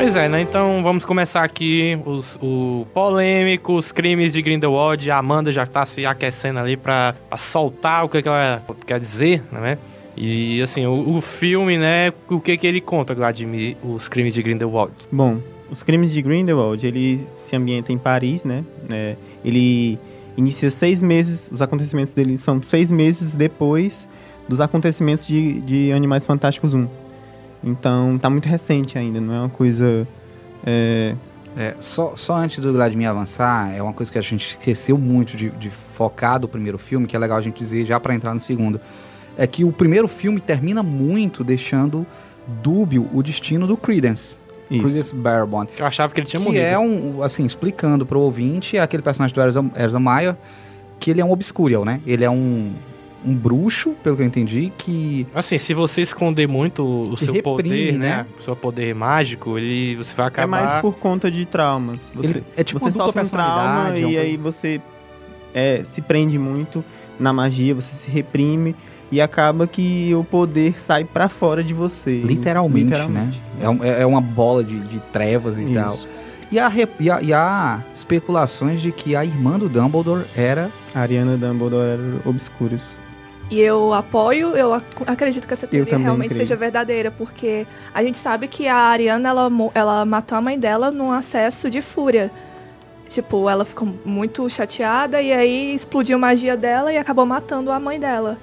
Pois 0.08 0.16
é, 0.16 0.26
né? 0.26 0.40
Então 0.40 0.82
vamos 0.82 1.04
começar 1.04 1.44
aqui 1.44 2.00
os 2.06 2.38
o 2.40 2.86
polêmico, 2.94 3.74
os 3.74 3.92
crimes 3.92 4.32
de 4.32 4.40
Grindelwald. 4.40 5.10
A 5.10 5.18
Amanda 5.18 5.52
já 5.52 5.66
tá 5.66 5.84
se 5.84 6.06
aquecendo 6.06 6.60
ali 6.60 6.78
pra, 6.78 7.14
pra 7.28 7.36
soltar 7.36 8.06
o 8.06 8.08
que, 8.08 8.22
que 8.22 8.26
ela 8.26 8.62
quer 8.86 8.98
dizer, 8.98 9.42
né? 9.52 9.76
E 10.16 10.62
assim, 10.62 10.86
o, 10.86 11.16
o 11.16 11.20
filme, 11.20 11.76
né? 11.76 12.10
O 12.26 12.40
que 12.40 12.56
que 12.56 12.66
ele 12.66 12.80
conta, 12.80 13.14
Vladimir, 13.14 13.76
os 13.84 14.08
crimes 14.08 14.32
de 14.32 14.42
Grindelwald? 14.42 14.94
Bom, 15.12 15.42
os 15.70 15.82
crimes 15.82 16.10
de 16.10 16.22
Grindelwald, 16.22 16.86
ele 16.86 17.28
se 17.36 17.54
ambienta 17.54 17.92
em 17.92 17.98
Paris, 17.98 18.46
né? 18.46 18.64
É, 18.90 19.14
ele 19.44 19.98
inicia 20.38 20.70
seis 20.70 21.02
meses, 21.02 21.50
os 21.52 21.60
acontecimentos 21.60 22.14
dele 22.14 22.38
são 22.38 22.62
seis 22.62 22.90
meses 22.90 23.34
depois 23.34 24.08
dos 24.48 24.58
acontecimentos 24.58 25.26
de, 25.26 25.60
de 25.60 25.92
Animais 25.92 26.24
Fantásticos 26.24 26.72
1. 26.72 27.07
Então, 27.62 28.18
tá 28.18 28.30
muito 28.30 28.48
recente 28.48 28.98
ainda, 28.98 29.20
não 29.20 29.34
é 29.34 29.40
uma 29.40 29.48
coisa... 29.48 30.06
é, 30.64 31.14
É, 31.56 31.74
só, 31.80 32.14
só 32.14 32.36
antes 32.36 32.60
do 32.62 32.72
Vladimir 32.72 33.08
avançar, 33.08 33.74
é 33.74 33.82
uma 33.82 33.92
coisa 33.92 34.12
que 34.12 34.18
a 34.18 34.22
gente 34.22 34.50
esqueceu 34.50 34.96
muito 34.96 35.36
de, 35.36 35.50
de 35.50 35.70
focar 35.70 36.38
do 36.38 36.46
primeiro 36.46 36.78
filme, 36.78 37.06
que 37.06 37.16
é 37.16 37.18
legal 37.18 37.36
a 37.36 37.40
gente 37.40 37.58
dizer 37.58 37.84
já 37.84 37.98
pra 37.98 38.14
entrar 38.14 38.32
no 38.32 38.38
segundo. 38.38 38.80
É 39.36 39.44
que 39.44 39.64
o 39.64 39.72
primeiro 39.72 40.06
filme 40.06 40.40
termina 40.40 40.84
muito 40.84 41.42
deixando 41.42 42.06
dúbio 42.62 43.08
o 43.12 43.22
destino 43.22 43.66
do 43.66 43.76
Credence. 43.76 44.38
Isso. 44.70 44.82
Credence 44.84 45.14
Barebone. 45.14 45.68
Eu 45.76 45.86
achava 45.86 46.12
que 46.12 46.20
ele 46.20 46.28
tinha 46.28 46.38
que 46.38 46.46
morrido. 46.46 46.64
é 46.64 46.78
um, 46.78 47.22
assim, 47.24 47.44
explicando 47.44 48.06
pro 48.06 48.20
ouvinte, 48.20 48.76
é 48.76 48.80
aquele 48.80 49.02
personagem 49.02 49.34
do 49.34 49.40
Erza, 49.40 49.64
Erza 49.76 49.98
Maia, 49.98 50.38
que 51.00 51.10
ele 51.10 51.20
é 51.20 51.24
um 51.24 51.32
obscurial, 51.32 51.84
né? 51.84 52.00
Ele 52.06 52.22
é 52.24 52.30
um, 52.30 52.72
um 53.24 53.34
bruxo, 53.34 53.90
pelo 54.02 54.16
que 54.16 54.22
eu 54.22 54.26
entendi, 54.26 54.72
que 54.78 55.26
Assim, 55.34 55.58
se 55.58 55.74
você 55.74 56.00
esconder 56.02 56.46
muito 56.46 56.84
o 56.84 57.16
seu 57.16 57.32
reprime, 57.34 57.42
poder, 57.42 57.92
né? 57.98 58.08
né? 58.18 58.26
O 58.38 58.42
seu 58.42 58.54
poder 58.54 58.94
mágico, 58.94 59.58
ele, 59.58 59.96
você 59.96 60.14
vai 60.14 60.26
É 60.26 60.28
acabar... 60.28 60.46
mais 60.62 60.76
por 60.80 60.96
conta 60.96 61.30
de 61.30 61.44
traumas. 61.44 62.12
Você, 62.14 62.38
Ele- 62.38 62.44
é 62.56 62.62
tipo 62.64 62.78
você 62.78 62.92
sofre 62.92 63.22
um 63.22 63.26
trauma 63.28 63.92
é 63.94 63.98
e 63.98 64.02
coisa- 64.04 64.20
aí 64.20 64.36
você 64.36 64.80
é, 65.52 65.82
se 65.84 66.00
prende 66.00 66.38
muito 66.38 66.84
na 67.18 67.32
magia, 67.32 67.74
você 67.74 67.92
se 67.94 68.10
reprime 68.10 68.76
e 69.10 69.20
acaba 69.20 69.66
que 69.66 70.14
o 70.14 70.22
poder 70.22 70.78
sai 70.80 71.02
pra 71.04 71.28
fora 71.28 71.64
de 71.64 71.74
você. 71.74 72.20
literalmente, 72.20 72.84
Literalmente. 72.84 73.38
né? 73.58 73.64
É, 73.64 73.68
um- 73.68 73.84
é 73.84 74.06
uma 74.06 74.20
bola 74.20 74.62
de, 74.62 74.78
de 74.80 75.00
trevas 75.12 75.58
e 75.58 75.74
tal. 75.74 75.94
Isso. 75.94 76.08
E 76.52 76.58
há, 76.58 76.72
e, 77.00 77.10
há, 77.10 77.20
e 77.22 77.32
há 77.34 77.82
especulações 77.94 78.80
de 78.80 78.90
que 78.92 79.14
a 79.16 79.24
irmã 79.24 79.58
do 79.58 79.68
Dumbledore 79.68 80.24
era. 80.36 80.70
A 80.94 81.00
Ariana 81.00 81.36
Dumbledore 81.36 81.90
era 81.90 82.02
Obscurus. 82.24 82.98
E 83.50 83.60
eu 83.60 83.94
apoio, 83.94 84.54
eu 84.56 84.74
ac- 84.74 84.84
acredito 85.06 85.46
que 85.48 85.54
essa 85.54 85.66
teoria 85.66 85.96
realmente 85.96 86.28
creio. 86.30 86.40
seja 86.46 86.54
verdadeira, 86.54 87.10
porque 87.10 87.66
a 87.94 88.02
gente 88.02 88.18
sabe 88.18 88.46
que 88.46 88.68
a 88.68 88.76
Ariana, 88.76 89.28
ela, 89.30 89.50
ela 89.74 90.04
matou 90.04 90.36
a 90.36 90.40
mãe 90.40 90.58
dela 90.58 90.90
num 90.90 91.10
acesso 91.10 91.70
de 91.70 91.80
fúria. 91.80 92.30
Tipo, 93.08 93.48
ela 93.48 93.64
ficou 93.64 93.88
muito 94.04 94.46
chateada 94.50 95.22
e 95.22 95.32
aí 95.32 95.74
explodiu 95.74 96.16
a 96.16 96.20
magia 96.20 96.58
dela 96.58 96.92
e 96.92 96.98
acabou 96.98 97.24
matando 97.24 97.70
a 97.72 97.80
mãe 97.80 97.98
dela. 97.98 98.36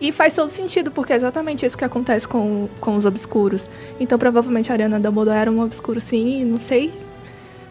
E 0.00 0.12
faz 0.12 0.34
todo 0.36 0.50
sentido, 0.50 0.90
porque 0.92 1.12
é 1.12 1.16
exatamente 1.16 1.66
isso 1.66 1.76
que 1.76 1.84
acontece 1.84 2.28
com, 2.28 2.68
com 2.80 2.96
os 2.96 3.04
obscuros. 3.06 3.68
Então, 3.98 4.16
provavelmente 4.16 4.70
a 4.70 4.74
Ariana 4.74 5.00
Dumbledore 5.00 5.36
era 5.36 5.50
um 5.50 5.60
obscuro 5.60 5.98
sim, 6.00 6.42
e 6.42 6.44
não 6.44 6.58
sei 6.60 6.92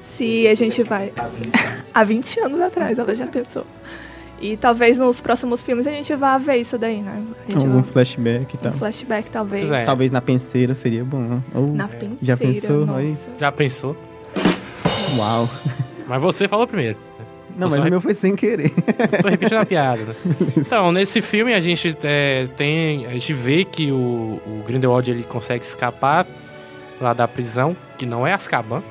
se 0.01 0.45
a 0.47 0.53
gente 0.53 0.84
vai... 0.84 1.13
Há 1.93 2.03
20 2.03 2.39
anos 2.41 2.59
atrás, 2.59 2.97
ela 2.99 3.13
já 3.15 3.27
pensou. 3.27 3.65
E 4.43 4.57
talvez 4.57 4.99
nos 4.99 5.21
próximos 5.21 5.63
filmes 5.63 5.87
a 5.87 5.91
gente 5.91 6.13
vá 6.17 6.37
ver 6.37 6.57
isso 6.57 6.77
daí, 6.77 7.01
né? 7.01 7.23
Algum 7.55 7.77
vá- 7.81 7.83
flashback 7.83 8.55
e 8.55 8.57
tal. 8.57 8.73
um 8.73 8.75
flashback, 8.75 9.31
talvez. 9.31 9.71
É. 9.71 9.85
Talvez 9.85 10.11
na 10.11 10.21
penseira 10.21 10.75
seria 10.75 11.05
bom. 11.05 11.21
né? 11.21 11.41
Ou- 11.55 11.73
Na 11.73 11.87
penseira, 11.87 12.17
Já 12.21 12.35
pensou 12.37 12.85
nossa. 12.85 13.31
Já 13.39 13.51
pensou? 13.53 13.95
Uau. 15.17 15.49
Mas 16.07 16.21
você 16.21 16.47
falou 16.49 16.67
primeiro. 16.67 16.97
Não, 17.55 17.67
mas 17.69 17.77
vai- 17.77 17.87
o 17.87 17.91
meu 17.91 18.01
foi 18.01 18.13
sem 18.15 18.35
querer. 18.35 18.71
Tô 19.21 19.29
repetindo 19.29 19.59
a 19.59 19.65
piada, 19.65 20.03
né? 20.05 20.15
Então, 20.57 20.91
nesse 20.91 21.21
filme 21.21 21.53
a 21.53 21.59
gente 21.61 21.95
é, 22.03 22.47
tem. 22.57 23.05
A 23.05 23.11
gente 23.11 23.31
vê 23.31 23.63
que 23.63 23.91
o, 23.91 24.41
o 24.45 24.63
Grindelwald 24.65 25.09
ele 25.09 25.21
consegue 25.23 25.63
escapar 25.63 26.25
lá 26.99 27.13
da 27.13 27.27
prisão, 27.27 27.77
que 27.97 28.05
não 28.07 28.25
é 28.25 28.33
Azkaban. 28.33 28.81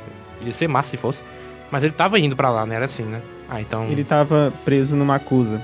Ia 0.41 0.53
ser 0.53 0.69
massa 0.69 0.91
se 0.91 0.97
fosse. 0.97 1.25
Mas 1.73 1.83
ele 1.83 1.93
tava 1.93 2.19
indo 2.21 2.37
pra 2.37 2.51
lá, 2.51 2.65
né? 2.65 2.77
Era 2.77 2.85
assim, 2.85 3.03
né? 3.03 3.21
Ah, 3.55 3.61
então. 3.61 3.85
Ele 3.85 4.03
tava 4.03 4.51
preso 4.65 4.97
numa 4.97 5.17
acusa. 5.17 5.61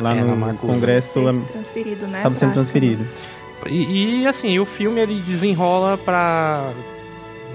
Lá 0.00 0.14
É, 0.14 0.20
no. 0.20 0.54
Congresso. 0.56 1.26
Am- 1.26 1.42
transferido, 1.44 2.06
né? 2.08 2.22
Tava 2.22 2.34
sendo 2.34 2.52
transferido. 2.52 3.04
E, 3.66 4.22
e, 4.22 4.26
assim, 4.26 4.58
o 4.58 4.64
filme 4.64 5.00
ele 5.00 5.20
desenrola 5.20 5.96
pra. 5.98 6.70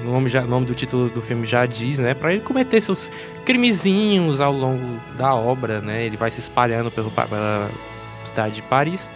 O 0.01 0.05
nome, 0.09 0.27
já, 0.29 0.41
nome 0.41 0.65
do 0.65 0.73
título 0.73 1.09
do 1.09 1.21
filme 1.21 1.45
já 1.45 1.65
diz, 1.65 1.99
né? 1.99 2.13
Pra 2.13 2.31
ele 2.34 2.41
cometer 2.41 2.79
seus 2.81 3.09
crimezinhos 3.45 4.39
ao 4.41 4.51
longo 4.53 4.99
da 5.17 5.34
obra, 5.36 5.79
né? 5.81 6.03
Ele 6.05 6.17
vai 6.17 6.29
se 6.31 6.39
espalhando 6.39 6.89
pelo, 6.91 7.09
pela 7.11 7.69
cidade 8.23 8.55
de 8.55 8.61
Paris. 8.63 9.11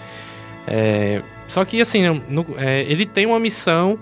É, 0.65 1.21
só 1.47 1.63
que, 1.65 1.79
assim, 1.81 2.07
no- 2.29 2.45
é, 2.57 2.81
ele 2.83 3.05
tem 3.05 3.25
uma 3.25 3.39
missão 3.39 3.97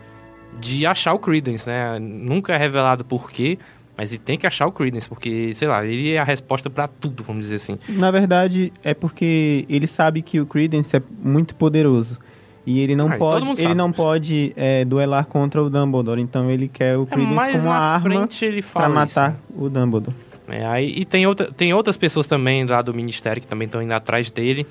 de 0.60 0.86
achar 0.86 1.14
o 1.14 1.20
Credence, 1.20 1.68
né? 1.68 1.98
Nunca 2.00 2.54
é 2.54 2.58
revelado 2.58 3.04
por 3.04 3.30
quê, 3.32 3.58
mas 3.98 4.12
ele 4.12 4.22
tem 4.24 4.38
que 4.38 4.46
achar 4.46 4.68
o 4.68 4.72
Credence, 4.72 5.08
porque, 5.08 5.54
sei 5.54 5.68
lá, 5.68 5.86
ele 5.86 6.12
é 6.14 6.20
a 6.20 6.24
resposta 6.24 6.70
pra 6.70 6.88
tudo, 6.88 7.24
vamos 7.24 7.44
dizer 7.44 7.56
assim. 7.56 7.78
Na 7.90 8.12
verdade, 8.12 8.72
é 8.84 8.94
porque 8.94 9.66
ele 9.70 9.88
sabe 9.88 10.22
que 10.22 10.40
o 10.40 10.46
Credence 10.46 10.96
é 10.96 11.02
muito 11.22 11.56
poderoso. 11.56 12.20
E 12.66 12.80
ele 12.80 12.96
não 12.96 13.08
Ah, 13.12 13.18
pode, 13.18 13.48
ele 13.48 13.62
sabe. 13.62 13.76
não 13.76 13.92
pode 13.92 14.52
é, 14.56 14.84
duelar 14.84 15.26
contra 15.28 15.62
o 15.62 15.70
Dumbledore. 15.70 16.20
Então 16.20 16.50
ele 16.50 16.68
quer 16.68 16.98
o 16.98 17.04
É, 17.04 17.06
Credence 17.06 17.34
mais 17.36 17.52
como 17.58 17.68
uma 17.68 17.76
arma 17.76 18.10
fala 18.10 18.26
pra 18.28 18.60
isso, 18.60 18.74
matar 18.94 19.32
né? 19.32 19.38
o 19.56 19.70
Dumbledore. 19.70 20.16
É, 20.50 20.66
aí, 20.66 20.94
e 20.98 21.06
tem, 21.06 21.26
outra, 21.28 21.52
tem 21.52 21.74
outras 21.74 21.96
pessoas 21.96 22.26
também 22.28 22.66
lá 22.66 22.82
do 22.82 22.94
ministério 22.94 23.40
que 23.42 23.48
também 23.48 23.68
estão 23.68 23.82
indo 23.84 23.94
atrás 23.94 24.30
dele 24.32 24.66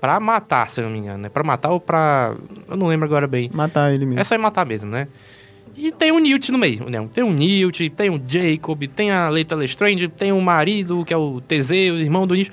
pra 0.00 0.18
matar, 0.20 0.68
se 0.68 0.80
eu 0.80 0.84
não 0.84 0.92
me 0.92 0.98
engano, 0.98 1.18
né? 1.18 1.28
Pra 1.28 1.42
matar 1.44 1.70
ou 1.70 1.80
pra... 1.80 2.34
Eu 2.68 2.76
não 2.76 2.86
lembro 2.88 3.06
agora 3.06 3.26
bem. 3.26 3.50
Matar 3.52 3.92
ele 3.92 4.04
mesmo. 4.04 4.20
É 4.20 4.24
só 4.24 4.34
ir 4.34 4.38
matar 4.38 4.64
mesmo, 4.66 4.90
né? 4.90 5.06
E 5.80 5.92
tem 5.92 6.10
o 6.10 6.18
Newt 6.18 6.50
no 6.50 6.58
meio, 6.58 6.90
né? 6.90 7.08
Tem 7.12 7.22
o 7.22 7.30
Newt, 7.30 7.88
tem 7.90 8.10
o 8.10 8.20
Jacob, 8.26 8.82
tem 8.88 9.12
a 9.12 9.28
Leita 9.28 9.54
Lestrange, 9.54 10.08
tem 10.08 10.32
o 10.32 10.40
marido, 10.40 11.04
que 11.04 11.14
é 11.14 11.16
o 11.16 11.40
Teseu, 11.40 11.94
o 11.94 11.98
irmão 11.98 12.26
do 12.26 12.34
Newt. 12.34 12.50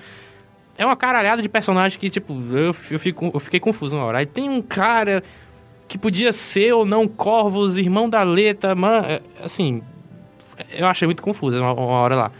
É 0.77 0.85
uma 0.85 0.95
caralhada 0.95 1.41
de 1.41 1.49
personagens 1.49 1.97
que, 1.97 2.07
tipo, 2.07 2.39
eu, 2.51 2.65
eu, 2.67 2.99
fico, 2.99 3.31
eu 3.33 3.39
fiquei 3.39 3.59
confuso 3.59 3.95
na 3.95 4.05
hora. 4.05 4.19
Aí 4.19 4.27
tem 4.27 4.47
um 4.47 4.61
cara 4.61 5.23
que 5.87 5.97
podia 5.97 6.31
ser 6.31 6.73
ou 6.73 6.85
não 6.85 7.07
Corvus, 7.07 7.77
irmão 7.77 8.07
da 8.07 8.21
Leta, 8.21 8.75
man, 8.75 9.03
é, 9.07 9.21
assim... 9.43 9.81
Eu 10.71 10.87
achei 10.87 11.07
muito 11.07 11.23
confuso 11.23 11.57
uma, 11.59 11.73
uma 11.73 11.97
hora 11.97 12.15
lá. 12.15 12.31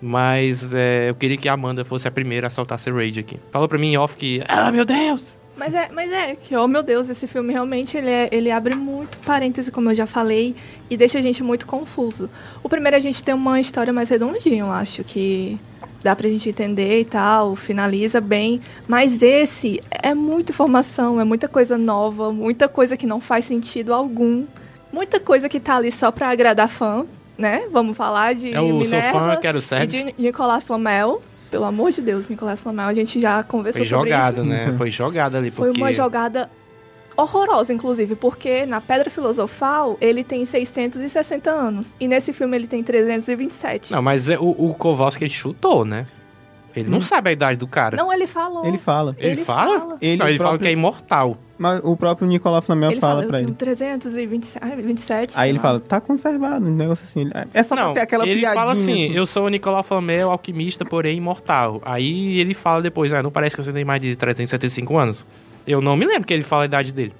Mas 0.00 0.72
é, 0.72 1.10
eu 1.10 1.14
queria 1.16 1.36
que 1.36 1.48
a 1.48 1.54
Amanda 1.54 1.84
fosse 1.84 2.06
a 2.06 2.10
primeira 2.10 2.46
a 2.46 2.50
soltar 2.50 2.78
esse 2.78 2.90
rage 2.90 3.18
aqui. 3.18 3.38
Falou 3.50 3.68
pra 3.68 3.78
mim 3.78 3.92
em 3.92 3.98
off 3.98 4.16
que... 4.16 4.42
Ah, 4.46 4.70
meu 4.70 4.84
Deus! 4.84 5.39
Mas 5.60 5.74
é, 5.74 5.90
mas 5.92 6.10
é 6.10 6.34
que, 6.34 6.56
oh 6.56 6.66
meu 6.66 6.82
Deus, 6.82 7.10
esse 7.10 7.26
filme 7.26 7.52
realmente 7.52 7.94
ele, 7.96 8.08
é- 8.08 8.28
ele 8.32 8.50
abre 8.50 8.74
muito 8.74 9.18
parêntese, 9.18 9.70
como 9.70 9.90
eu 9.90 9.94
já 9.94 10.06
falei, 10.06 10.56
e 10.88 10.96
deixa 10.96 11.18
a 11.18 11.20
gente 11.22 11.42
muito 11.42 11.66
confuso. 11.66 12.30
O 12.62 12.68
primeiro 12.68 12.96
a 12.96 13.00
gente 13.00 13.22
tem 13.22 13.34
uma 13.34 13.60
história 13.60 13.92
mais 13.92 14.08
redondinha, 14.08 14.60
eu 14.62 14.70
acho, 14.72 15.04
que 15.04 15.58
dá 16.02 16.16
pra 16.16 16.26
gente 16.30 16.48
entender 16.48 17.00
e 17.00 17.04
tal, 17.04 17.54
finaliza 17.54 18.22
bem. 18.22 18.58
Mas 18.88 19.22
esse 19.22 19.82
é 19.90 20.14
muita 20.14 20.50
informação, 20.50 21.20
é 21.20 21.24
muita 21.24 21.46
coisa 21.46 21.76
nova, 21.76 22.32
muita 22.32 22.66
coisa 22.66 22.96
que 22.96 23.06
não 23.06 23.20
faz 23.20 23.44
sentido 23.44 23.92
algum. 23.92 24.46
Muita 24.90 25.20
coisa 25.20 25.46
que 25.46 25.60
tá 25.60 25.76
ali 25.76 25.92
só 25.92 26.10
pra 26.10 26.30
agradar 26.30 26.68
fã, 26.68 27.04
né? 27.36 27.68
Vamos 27.70 27.96
falar 27.96 28.34
de 28.34 28.52
É 28.52 28.60
o 28.60 28.78
Minerva 28.78 29.10
seu 29.10 29.20
fã, 29.20 29.36
quero 29.36 29.58
e 29.58 29.62
Sérgio. 29.62 30.06
de 30.06 30.14
Nicolas 30.18 30.64
Flamel. 30.64 31.20
Pelo 31.50 31.64
amor 31.64 31.90
de 31.90 32.00
Deus, 32.00 32.28
Nicolas 32.28 32.60
Flamel, 32.60 32.86
a 32.86 32.94
gente 32.94 33.20
já 33.20 33.42
conversou 33.42 33.80
Foi 33.80 33.88
sobre 33.88 34.10
jogada, 34.10 34.40
isso. 34.40 34.48
né? 34.48 34.74
Foi 34.76 34.90
jogada 34.90 35.38
ali, 35.38 35.50
Foi 35.50 35.70
uma 35.72 35.92
jogada 35.92 36.48
horrorosa, 37.16 37.72
inclusive, 37.72 38.14
porque 38.14 38.64
na 38.66 38.80
Pedra 38.80 39.10
Filosofal 39.10 39.98
ele 40.00 40.24
tem 40.24 40.44
660 40.44 41.50
anos. 41.50 41.94
E 42.00 42.08
nesse 42.08 42.32
filme 42.32 42.56
ele 42.56 42.66
tem 42.66 42.82
327. 42.82 43.92
Não, 43.92 44.00
mas 44.00 44.30
é, 44.30 44.38
o, 44.38 44.50
o 44.50 44.74
Kowalski 44.74 45.24
ele 45.24 45.30
chutou, 45.30 45.84
né? 45.84 46.06
Ele 46.74 46.88
não 46.88 47.00
sabe 47.00 47.30
a 47.30 47.32
idade 47.32 47.58
do 47.58 47.66
cara. 47.66 47.96
Não, 47.96 48.12
ele 48.12 48.26
falou. 48.26 48.64
Ele 48.64 48.78
fala. 48.78 49.16
ele, 49.18 49.32
ele 49.32 49.44
fala? 49.44 49.78
fala. 49.80 49.98
Ele 50.00 50.16
não, 50.16 50.28
ele 50.28 50.38
fala 50.38 50.48
próprio- 50.50 50.62
que 50.62 50.68
é 50.68 50.72
imortal. 50.72 51.36
Mas 51.58 51.80
o 51.84 51.94
próprio 51.96 52.26
Nicolau 52.28 52.62
Flamel 52.62 52.92
Ele 52.92 53.00
fala 53.00 53.12
fala, 53.14 53.24
eu 53.24 53.28
pra 53.28 53.38
tenho 53.38 53.48
ele. 53.50 53.56
327, 53.56 54.58
ai, 54.64 54.76
27. 54.80 55.32
Aí 55.36 55.40
sei 55.42 55.48
ele 55.50 55.58
lá. 55.58 55.62
fala, 55.62 55.80
tá 55.80 56.00
conservado, 56.00 56.64
um 56.64 56.74
negócio 56.74 57.04
assim. 57.04 57.28
É 57.52 57.62
só 57.62 57.74
não, 57.74 57.84
pra 57.86 57.94
ter 57.94 58.00
aquela 58.00 58.24
ele 58.26 58.40
piadinha. 58.40 58.54
fala 58.60 58.72
assim, 58.72 59.06
assim. 59.06 59.14
eu 59.16 59.26
sou 59.26 59.44
o 59.44 59.48
Nicolau 59.48 59.82
Flamel, 59.82 60.30
alquimista, 60.30 60.84
porém 60.84 61.18
imortal. 61.18 61.82
Aí 61.84 62.38
ele 62.38 62.54
fala 62.54 62.80
depois, 62.80 63.12
ah, 63.12 63.22
não 63.22 63.30
parece 63.30 63.56
que 63.56 63.62
você 63.62 63.72
tem 63.72 63.84
mais 63.84 64.00
de 64.00 64.16
375 64.16 64.96
anos? 64.96 65.26
Eu 65.66 65.82
não 65.82 65.96
me 65.96 66.06
lembro 66.06 66.26
que 66.26 66.32
ele 66.32 66.42
fala 66.44 66.62
a 66.62 66.64
idade 66.66 66.92
dele. 66.94 67.12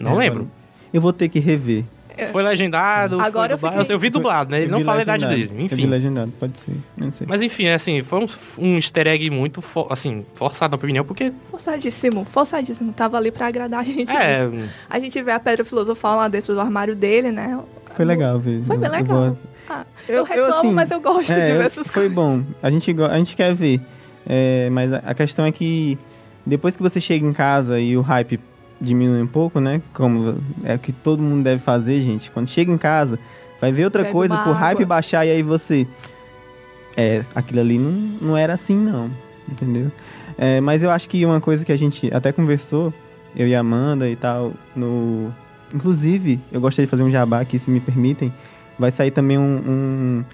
Não 0.00 0.12
É, 0.20 0.24
lembro. 0.26 0.50
Eu 0.92 1.00
vou 1.00 1.12
ter 1.12 1.28
que 1.28 1.38
rever. 1.38 1.84
Foi 2.28 2.42
legendado, 2.42 3.20
Agora 3.20 3.56
foi 3.56 3.68
eu 3.70 3.72
fiquei- 3.78 3.94
Eu 3.94 3.98
vi 3.98 4.10
dublado, 4.10 4.50
né? 4.50 4.58
Ele 4.62 4.66
Eu 4.66 4.70
não 4.78 4.80
fala 4.84 5.00
a 5.00 5.02
idade 5.02 5.26
dele. 5.26 5.50
Eu 5.52 5.56
vi 5.56 5.64
Enfim. 5.64 5.86
legendado, 5.86 6.32
pode 6.38 6.52
ser. 6.58 6.72
Não 6.96 7.10
sei. 7.12 7.26
Mas 7.28 7.42
enfim, 7.42 7.68
assim, 7.68 8.02
foi 8.02 8.20
um, 8.20 8.26
um 8.58 8.74
easter 8.76 9.06
egg 9.06 9.30
muito, 9.30 9.60
fo- 9.62 9.86
assim, 9.90 10.24
forçado 10.34 10.72
na 10.72 10.76
opinião, 10.76 11.04
porque... 11.04 11.32
Forçadíssimo, 11.50 12.24
forçadíssimo. 12.24 12.92
Tava 12.92 13.16
ali 13.16 13.30
pra 13.30 13.46
agradar 13.48 13.80
a 13.80 13.84
gente. 13.84 14.10
É, 14.14 14.46
mesmo. 14.46 14.68
A 14.88 14.98
gente 14.98 15.22
vê 15.22 15.32
a 15.32 15.40
Pedra 15.40 15.64
Filosofal 15.64 16.16
lá 16.16 16.28
dentro 16.28 16.54
do 16.54 16.60
armário 16.60 16.94
dele, 16.96 17.30
né? 17.32 17.58
Foi 17.94 18.04
legal 18.04 18.38
ver. 18.38 18.62
Foi 18.62 18.76
bem 18.76 18.88
Eu- 18.88 18.94
eu 18.94 19.00
legal. 19.02 19.24
vou- 19.24 19.38
Ah, 19.68 19.86
eu, 20.08 20.24
reclamo, 20.24 20.54
assim, 20.54 20.72
mas 20.72 20.90
eu 20.90 21.00
gosto 21.00 21.30
é, 21.32 21.34
de 21.34 21.40
ver 21.52 21.56
eu- 21.56 21.62
essas 21.62 21.86
Foi 21.86 22.08
coisas. 22.08 22.12
bom. 22.14 22.42
A 22.62 22.70
gente, 22.70 22.94
a 23.02 23.16
gente 23.18 23.36
quer 23.36 23.54
ver. 23.54 23.80
É, 24.26 24.68
mas 24.70 24.92
a, 24.92 24.98
a 24.98 25.14
questão 25.14 25.44
é 25.44 25.52
que 25.52 25.96
depois 26.44 26.76
que 26.76 26.82
você 26.82 27.00
chega 27.00 27.24
em 27.26 27.32
casa 27.32 27.78
e 27.80 27.96
o 27.96 28.00
hype 28.00 28.40
diminui 28.80 29.22
um 29.22 29.26
pouco, 29.26 29.60
né? 29.60 29.82
Como 29.92 30.38
é 30.64 30.74
o 30.74 30.78
que 30.78 30.92
todo 30.92 31.22
mundo 31.22 31.42
deve 31.44 31.60
fazer, 31.62 32.00
gente. 32.00 32.30
Quando 32.30 32.48
chega 32.48 32.72
em 32.72 32.78
casa, 32.78 33.18
vai 33.60 33.70
ver 33.70 33.84
outra 33.84 34.02
Pega 34.02 34.12
coisa 34.12 34.36
pro 34.38 34.52
hype 34.52 34.76
água. 34.78 34.86
baixar 34.86 35.26
e 35.26 35.30
aí 35.30 35.42
você. 35.42 35.86
É, 36.96 37.22
aquilo 37.34 37.60
ali 37.60 37.78
não, 37.78 37.90
não 38.20 38.36
era 38.36 38.54
assim, 38.54 38.76
não. 38.76 39.10
Entendeu? 39.48 39.90
É, 40.38 40.60
mas 40.60 40.82
eu 40.82 40.90
acho 40.90 41.08
que 41.08 41.24
uma 41.26 41.40
coisa 41.40 41.64
que 41.64 41.72
a 41.72 41.76
gente 41.76 42.12
até 42.14 42.32
conversou, 42.32 42.92
eu 43.36 43.46
e 43.46 43.54
a 43.54 43.60
Amanda 43.60 44.08
e 44.08 44.16
tal, 44.16 44.52
no. 44.74 45.32
Inclusive, 45.72 46.40
eu 46.50 46.60
gostaria 46.60 46.86
de 46.86 46.90
fazer 46.90 47.02
um 47.02 47.10
jabá 47.10 47.40
aqui, 47.40 47.58
se 47.58 47.70
me 47.70 47.78
permitem. 47.80 48.32
Vai 48.78 48.90
sair 48.90 49.10
também 49.10 49.38
um. 49.38 49.62
um 49.66 50.24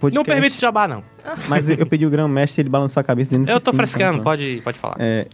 podcast. 0.00 0.16
não 0.16 0.24
permite 0.24 0.58
jabá, 0.60 0.88
não. 0.88 1.04
Mas 1.48 1.68
eu 1.68 1.76
eu 1.76 1.86
pedi 1.86 2.06
o 2.06 2.10
grão-mestre, 2.10 2.62
ele 2.62 2.68
balançou 2.70 3.00
a 3.00 3.04
cabeça 3.04 3.30
dizendo 3.30 3.48
Eu 3.48 3.60
tô 3.60 3.70
sim, 3.70 3.76
frescando, 3.76 4.14
então, 4.14 4.24
pode, 4.24 4.60
pode 4.64 4.78
falar. 4.78 4.96
é, 4.98 5.26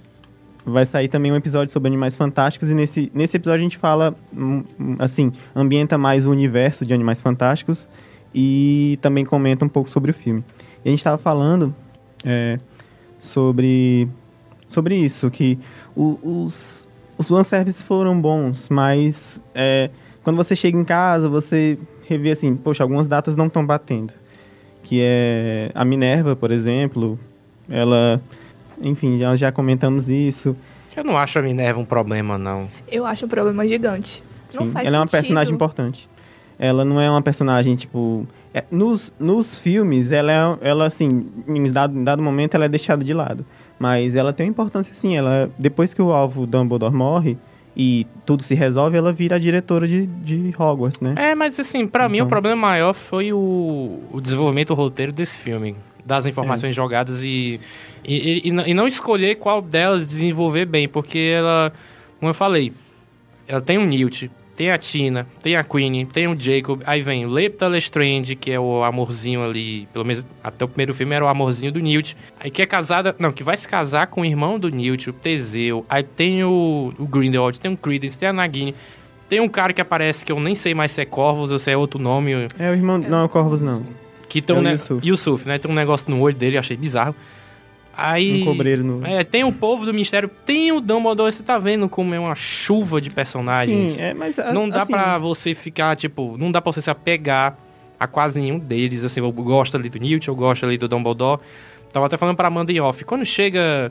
vai 0.67 0.85
sair 0.85 1.07
também 1.07 1.33
um 1.33 1.37
episódio 1.37 1.73
sobre 1.73 1.87
animais 1.87 2.17
fantásticos 2.17 2.71
e 2.71 2.75
nesse, 2.75 3.11
nesse 3.14 3.37
episódio 3.37 3.61
a 3.61 3.62
gente 3.62 3.79
fala, 3.79 4.17
hum, 4.37 4.64
hum, 4.79 4.97
assim, 4.99 5.33
ambienta 5.55 5.97
mais 5.97 6.27
o 6.27 6.31
universo 6.31 6.85
de 6.85 6.93
animais 6.93 7.23
fantásticos 7.23 7.87
e 8.35 8.99
também 9.01 9.25
comenta 9.25 9.64
um 9.64 9.69
pouco 9.69 9.89
sobre 9.89 10.11
o 10.11 10.14
filme. 10.14 10.45
E 10.85 10.89
a 10.89 10.91
gente 10.91 11.05
tava 11.05 11.19
falando 11.19 11.73
é, 12.25 12.59
sobre, 13.17 14.09
sobre 14.67 14.97
isso, 14.97 15.31
que 15.31 15.57
os, 15.95 16.87
os 17.17 17.29
fanservices 17.29 17.81
foram 17.81 18.21
bons, 18.21 18.69
mas 18.69 19.41
é, 19.55 19.89
quando 20.25 20.37
você 20.37 20.57
chega 20.57 20.77
em 20.77 20.85
casa, 20.85 21.29
você 21.29 21.79
revê 22.09 22.33
assim, 22.33 22.57
poxa, 22.57 22.83
algumas 22.83 23.07
datas 23.07 23.37
não 23.37 23.47
estão 23.47 23.64
batendo. 23.64 24.12
Que 24.83 25.01
é 25.01 25.71
a 25.75 25.85
Minerva, 25.85 26.35
por 26.35 26.51
exemplo, 26.51 27.19
ela 27.69 28.21
enfim, 28.83 29.18
já, 29.18 29.35
já 29.37 29.53
comentamos 29.53 30.09
isso. 30.09 30.57
Eu 30.97 31.05
não 31.05 31.16
acho 31.18 31.39
a 31.39 31.43
Minerva 31.43 31.79
um 31.81 31.85
problema, 31.85 32.39
não. 32.39 32.68
Eu 32.91 33.05
acho 33.05 33.27
um 33.27 33.29
problema 33.29 33.66
gigante. 33.66 34.22
Não 34.55 34.64
Sim, 34.66 34.72
faz 34.72 34.87
ela 34.87 34.97
é 34.97 35.01
uma 35.01 35.07
sentido. 35.07 35.20
personagem 35.22 35.55
importante. 35.55 36.09
Ela 36.59 36.85
não 36.87 36.99
é 37.01 37.11
uma 37.11 37.20
personagem, 37.20 37.77
tipo... 37.77 38.27
é, 38.55 38.64
nos, 38.70 39.12
nos 39.20 39.59
filmes, 39.59 40.11
ela, 40.11 40.33
é, 40.62 40.68
ela 40.70 40.87
assim, 40.87 41.27
em 41.47 41.70
dado, 41.70 41.99
em 41.99 42.03
dado 42.03 42.22
momento, 42.22 42.55
ela 42.55 42.64
é 42.64 42.68
deixada 42.68 43.05
de 43.05 43.12
lado. 43.12 43.45
Mas 43.79 44.16
ela 44.16 44.33
tem 44.33 44.47
uma 44.47 44.51
importância, 44.53 44.95
sim. 44.95 45.14
Ela, 45.14 45.51
depois 45.59 45.93
que 45.93 46.01
o 46.01 46.12
alvo 46.12 46.47
Dumbledore 46.47 46.95
morre 46.95 47.37
e 47.77 48.07
tudo 48.24 48.43
se 48.43 48.55
resolve, 48.55 48.97
ela 48.97 49.12
vira 49.12 49.37
a 49.37 49.39
diretora 49.39 49.87
de, 49.87 50.07
de 50.07 50.55
Hogwarts, 50.59 50.99
né? 51.01 51.12
É, 51.14 51.35
mas 51.35 51.61
assim, 51.61 51.87
pra 51.87 52.09
mim 52.09 52.14
o 52.14 52.20
Então. 52.20 52.29
problema 52.29 52.57
maior 52.57 52.95
foi 52.95 53.35
o, 53.35 54.01
o 54.11 54.18
desenvolvimento, 54.18 54.70
o 54.70 54.74
roteiro 54.74 55.12
desse 55.12 55.39
filme. 55.43 55.77
Das 56.07 56.24
informações 56.26 56.70
É. 56.70 56.72
jogadas 56.72 57.22
e, 57.24 57.61
e, 58.04 58.42
e, 58.44 58.48
e 58.70 58.74
não- 58.74 58.86
escolher 58.86 59.34
qual 59.36 59.61
delas 59.61 60.07
desenvolver 60.07 60.64
bem, 60.66 60.86
porque 60.88 61.18
ela, 61.36 61.72
como 62.20 62.30
eu 62.30 62.34
falei, 62.34 62.72
ela 63.48 63.61
tem 63.61 63.76
um 63.78 63.84
Newt, 63.84 64.30
tem 64.54 64.70
a 64.70 64.78
Tina, 64.78 65.26
tem 65.42 65.54
a 65.57 65.62
Queen, 65.64 66.07
tem 66.07 66.26
o 66.28 66.38
Jacob, 66.38 66.80
aí 66.86 67.02
vem 67.02 67.26
o 67.26 67.28
Lepta 67.30 67.66
Lestrange, 67.66 68.34
que 68.36 68.50
é 68.50 68.59
o 68.59 68.82
amorzinho 68.84 69.44
ali, 69.44 69.86
pelo 69.92 70.04
menos 70.04 70.24
até 70.42 70.64
o 70.64 70.68
primeiro 70.68 70.94
filme 70.94 71.14
era 71.14 71.24
o 71.24 71.28
amorzinho 71.28 71.70
do 71.72 71.80
Newt. 71.80 72.16
Aí 72.40 72.50
que 72.50 72.62
é 72.62 72.66
casada, 72.66 73.14
não, 73.18 73.32
que 73.32 73.42
vai 73.42 73.57
se 73.57 73.68
casar 73.68 74.07
com 74.07 74.22
o 74.22 74.24
irmão 74.24 74.59
do 74.59 74.70
Newt, 74.70 75.11
o 75.11 75.12
Teseu. 75.12 75.84
Aí 75.88 76.02
tem 76.02 76.42
o, 76.44 76.94
o 76.98 77.07
Grindelwald, 77.07 77.61
tem 77.61 77.70
o 77.72 77.76
Credence, 77.76 78.18
tem 78.18 78.28
a 78.28 78.32
Nagini. 78.32 78.74
Tem 79.28 79.40
um 79.40 79.48
cara 79.48 79.72
que 79.72 79.80
aparece 79.80 80.24
que 80.24 80.30
eu 80.32 80.38
nem 80.38 80.54
sei 80.54 80.72
mais 80.72 80.92
se 80.92 81.00
é 81.02 81.04
Corvus 81.04 81.50
ou 81.50 81.59
se 81.59 81.68
é 81.70 81.76
outro 81.76 82.00
nome. 82.00 82.32
É 82.59 82.70
o 82.70 82.74
irmão. 82.74 82.96
Não 82.96 83.18
é 83.18 83.24
o 83.24 83.28
Corvus, 83.28 83.61
não. 83.61 83.82
Que 84.41 84.47
tem 84.47 84.55
É 84.55 84.59
um 84.59 84.61
o 84.61 84.64
ne- 84.64 84.70
Yusuf. 84.72 85.07
Yusuf, 85.07 85.49
né? 85.49 85.59
Tem 85.59 85.70
um 85.70 85.74
negócio 85.74 86.11
no 86.11 86.20
olho 86.20 86.34
dele, 86.34 86.57
eu 86.57 86.61
achei 86.61 86.76
bizarro. 86.76 87.14
Aí. 87.97 88.43
Um 88.43 88.45
cobreiro 88.45 88.84
no- 88.84 89.07
É, 89.07 89.24
tem 89.24 89.43
o 89.45 89.51
povo 89.53 89.87
do 89.87 89.93
Ministério, 89.93 90.28
tem 90.45 90.70
o 90.72 90.80
Dumbledore, 90.80 91.32
você 91.32 91.43
tá 91.43 91.59
vendo 91.59 91.89
como 91.89 92.14
é 92.14 92.20
uma 92.20 92.34
chuva 92.34 93.01
de 93.01 93.09
personagens. 93.11 93.93
Sim, 93.93 94.03
é, 94.03 94.12
mas. 94.12 94.37
não 94.53 94.68
dá 94.68 94.82
assim, 94.82 94.93
pra 94.93 95.16
você 95.18 95.55
ficar, 95.55 95.97
tipo, 95.97 96.37
não 96.39 96.53
dá 96.53 96.61
pra 96.61 96.70
você 96.72 96.82
se 96.82 96.91
apegar 96.91 97.57
a 97.99 98.07
quase 98.07 98.39
nenhum 98.39 98.59
deles. 98.59 99.03
Assim, 99.03 99.20
eu 99.20 99.32
gosto 99.32 99.76
ali 99.78 99.89
do 99.89 99.99
Newt, 99.99 100.28
eu 100.28 100.34
gosto 100.34 100.66
ali 100.66 100.76
do 100.76 100.87
Dumbledore. 100.87 101.41
Tava 101.91 102.05
até 102.05 102.18
falando 102.18 102.37
pra 102.37 102.49
Amanda 102.49 102.70
em 102.70 102.80
off. 102.80 103.03
Quando 103.05 103.24
chega. 103.24 103.91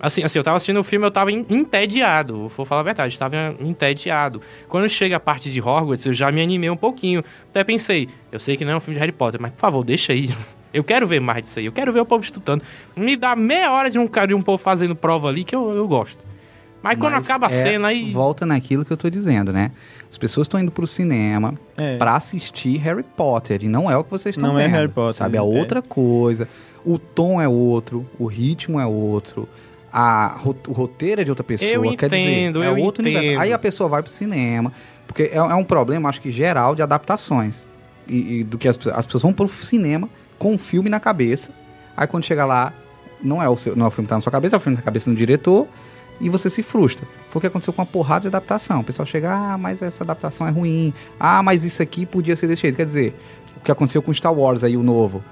Assim, 0.00 0.22
assim, 0.22 0.38
eu 0.38 0.44
tava 0.44 0.56
assistindo 0.56 0.80
o 0.80 0.84
filme, 0.84 1.06
eu 1.06 1.10
tava 1.10 1.32
en- 1.32 1.46
entediado. 1.48 2.46
Vou 2.48 2.66
falar 2.66 2.80
a 2.82 2.84
verdade, 2.84 3.12
estava 3.12 3.36
entediado. 3.60 4.40
Quando 4.68 4.88
chega 4.88 5.16
a 5.16 5.20
parte 5.20 5.50
de 5.50 5.60
Hogwarts, 5.60 6.04
eu 6.04 6.12
já 6.12 6.30
me 6.30 6.42
animei 6.42 6.68
um 6.68 6.76
pouquinho. 6.76 7.22
Até 7.50 7.64
pensei, 7.64 8.08
eu 8.30 8.38
sei 8.38 8.56
que 8.56 8.64
não 8.64 8.72
é 8.72 8.76
um 8.76 8.80
filme 8.80 8.94
de 8.94 9.00
Harry 9.00 9.12
Potter, 9.12 9.40
mas 9.40 9.52
por 9.52 9.60
favor, 9.60 9.84
deixa 9.84 10.12
aí. 10.12 10.28
Eu 10.74 10.82
quero 10.82 11.06
ver 11.06 11.20
mais 11.20 11.40
disso 11.44 11.60
aí. 11.60 11.66
Eu 11.66 11.70
quero 11.72 11.92
ver 11.92 12.00
o 12.00 12.04
povo 12.04 12.24
estudando. 12.24 12.60
Me 12.96 13.14
dá 13.14 13.36
meia 13.36 13.70
hora 13.70 13.88
de 13.88 13.96
um 13.96 14.08
cara 14.08 14.26
de 14.26 14.34
um 14.34 14.42
povo 14.42 14.58
fazendo 14.60 14.96
prova 14.96 15.28
ali 15.28 15.44
que 15.44 15.54
eu, 15.54 15.70
eu 15.72 15.86
gosto. 15.86 16.18
Mas 16.82 16.98
quando 16.98 17.12
Mas 17.12 17.24
acaba 17.30 17.46
a 17.46 17.48
é- 17.48 17.52
cena 17.52 17.86
aí. 17.88 18.10
Volta 18.10 18.44
naquilo 18.44 18.84
que 18.84 18.92
eu 18.92 18.96
tô 18.96 19.08
dizendo, 19.08 19.52
né? 19.52 19.70
As 20.10 20.18
pessoas 20.18 20.46
estão 20.46 20.58
indo 20.58 20.72
pro 20.72 20.84
cinema 20.84 21.54
É. 21.76 21.96
pra 21.96 22.16
assistir 22.16 22.76
Harry 22.78 23.04
Potter. 23.04 23.62
E 23.62 23.68
não 23.68 23.88
é 23.88 23.96
o 23.96 24.02
que 24.02 24.10
vocês 24.10 24.34
estão 24.36 24.52
Não 24.52 24.58
é 24.58 24.64
vendo. 24.64 24.72
Harry 24.72 24.88
Potter, 24.88 25.14
Sabe? 25.14 25.36
É 25.36 25.38
é. 25.38 25.42
outra 25.42 25.80
coisa. 25.80 26.48
O 26.84 26.98
tom 26.98 27.40
é 27.40 27.46
outro. 27.46 28.04
O 28.18 28.26
ritmo 28.26 28.80
é 28.80 28.84
outro. 28.84 29.48
A, 29.96 30.40
o 30.66 30.72
roteiro 30.72 31.20
é 31.20 31.24
de 31.24 31.30
outra 31.30 31.44
pessoa. 31.44 31.70
Eu 31.70 31.96
quer 31.96 32.06
entendo, 32.06 32.60
dizer, 32.60 32.66
é 32.66 32.80
eu 32.80 32.84
outro 32.84 33.00
universo. 33.00 33.28
entendo. 33.28 33.40
Aí 33.40 33.52
a 33.52 33.58
pessoa 33.58 33.88
vai 33.88 34.02
pro 34.02 34.10
cinema. 34.10 34.72
Porque 35.06 35.24
é, 35.24 35.36
é 35.36 35.54
um 35.54 35.62
problema, 35.62 36.08
acho 36.08 36.20
que 36.20 36.32
geral, 36.32 36.74
de 36.74 36.82
adaptações. 36.82 37.64
E, 38.08 38.40
e 38.40 38.44
do 38.44 38.58
que 38.58 38.66
as, 38.66 38.76
as 38.88 39.06
pessoas 39.06 39.22
vão 39.22 39.32
pro 39.32 39.46
cinema 39.48 40.08
com 40.36 40.54
um 40.54 40.58
filme 40.58 40.90
na 40.90 40.98
cabeça. 40.98 41.52
Aí 41.96 42.08
quando 42.08 42.24
chega 42.24 42.44
lá, 42.44 42.72
não 43.22 43.40
é 43.40 43.48
o, 43.48 43.56
seu, 43.56 43.76
não 43.76 43.84
é 43.84 43.88
o 43.88 43.90
filme 43.92 44.06
que 44.06 44.10
tá 44.10 44.16
na 44.16 44.20
sua 44.20 44.32
cabeça, 44.32 44.56
é 44.56 44.58
o 44.58 44.60
filme 44.60 44.76
que 44.76 44.82
tá 44.82 44.84
na 44.84 44.90
cabeça 44.90 45.08
do 45.08 45.16
diretor. 45.16 45.68
E 46.20 46.28
você 46.28 46.50
se 46.50 46.62
frustra. 46.62 47.06
Foi 47.28 47.38
o 47.38 47.40
que 47.40 47.46
aconteceu 47.46 47.72
com 47.72 47.82
a 47.82 47.86
porrada 47.86 48.22
de 48.22 48.26
adaptação. 48.28 48.80
O 48.80 48.84
pessoal 48.84 49.06
chega, 49.06 49.32
ah, 49.32 49.56
mas 49.56 49.80
essa 49.80 50.02
adaptação 50.02 50.46
é 50.46 50.50
ruim. 50.50 50.92
Ah, 51.18 51.42
mas 51.42 51.64
isso 51.64 51.82
aqui 51.82 52.04
podia 52.04 52.34
ser 52.34 52.48
desse 52.48 52.62
jeito. 52.62 52.76
Quer 52.76 52.86
dizer, 52.86 53.14
o 53.56 53.60
que 53.60 53.70
aconteceu 53.70 54.02
com 54.02 54.12
Star 54.12 54.34
Wars 54.34 54.64
aí, 54.64 54.76
o 54.76 54.82
novo. 54.82 55.22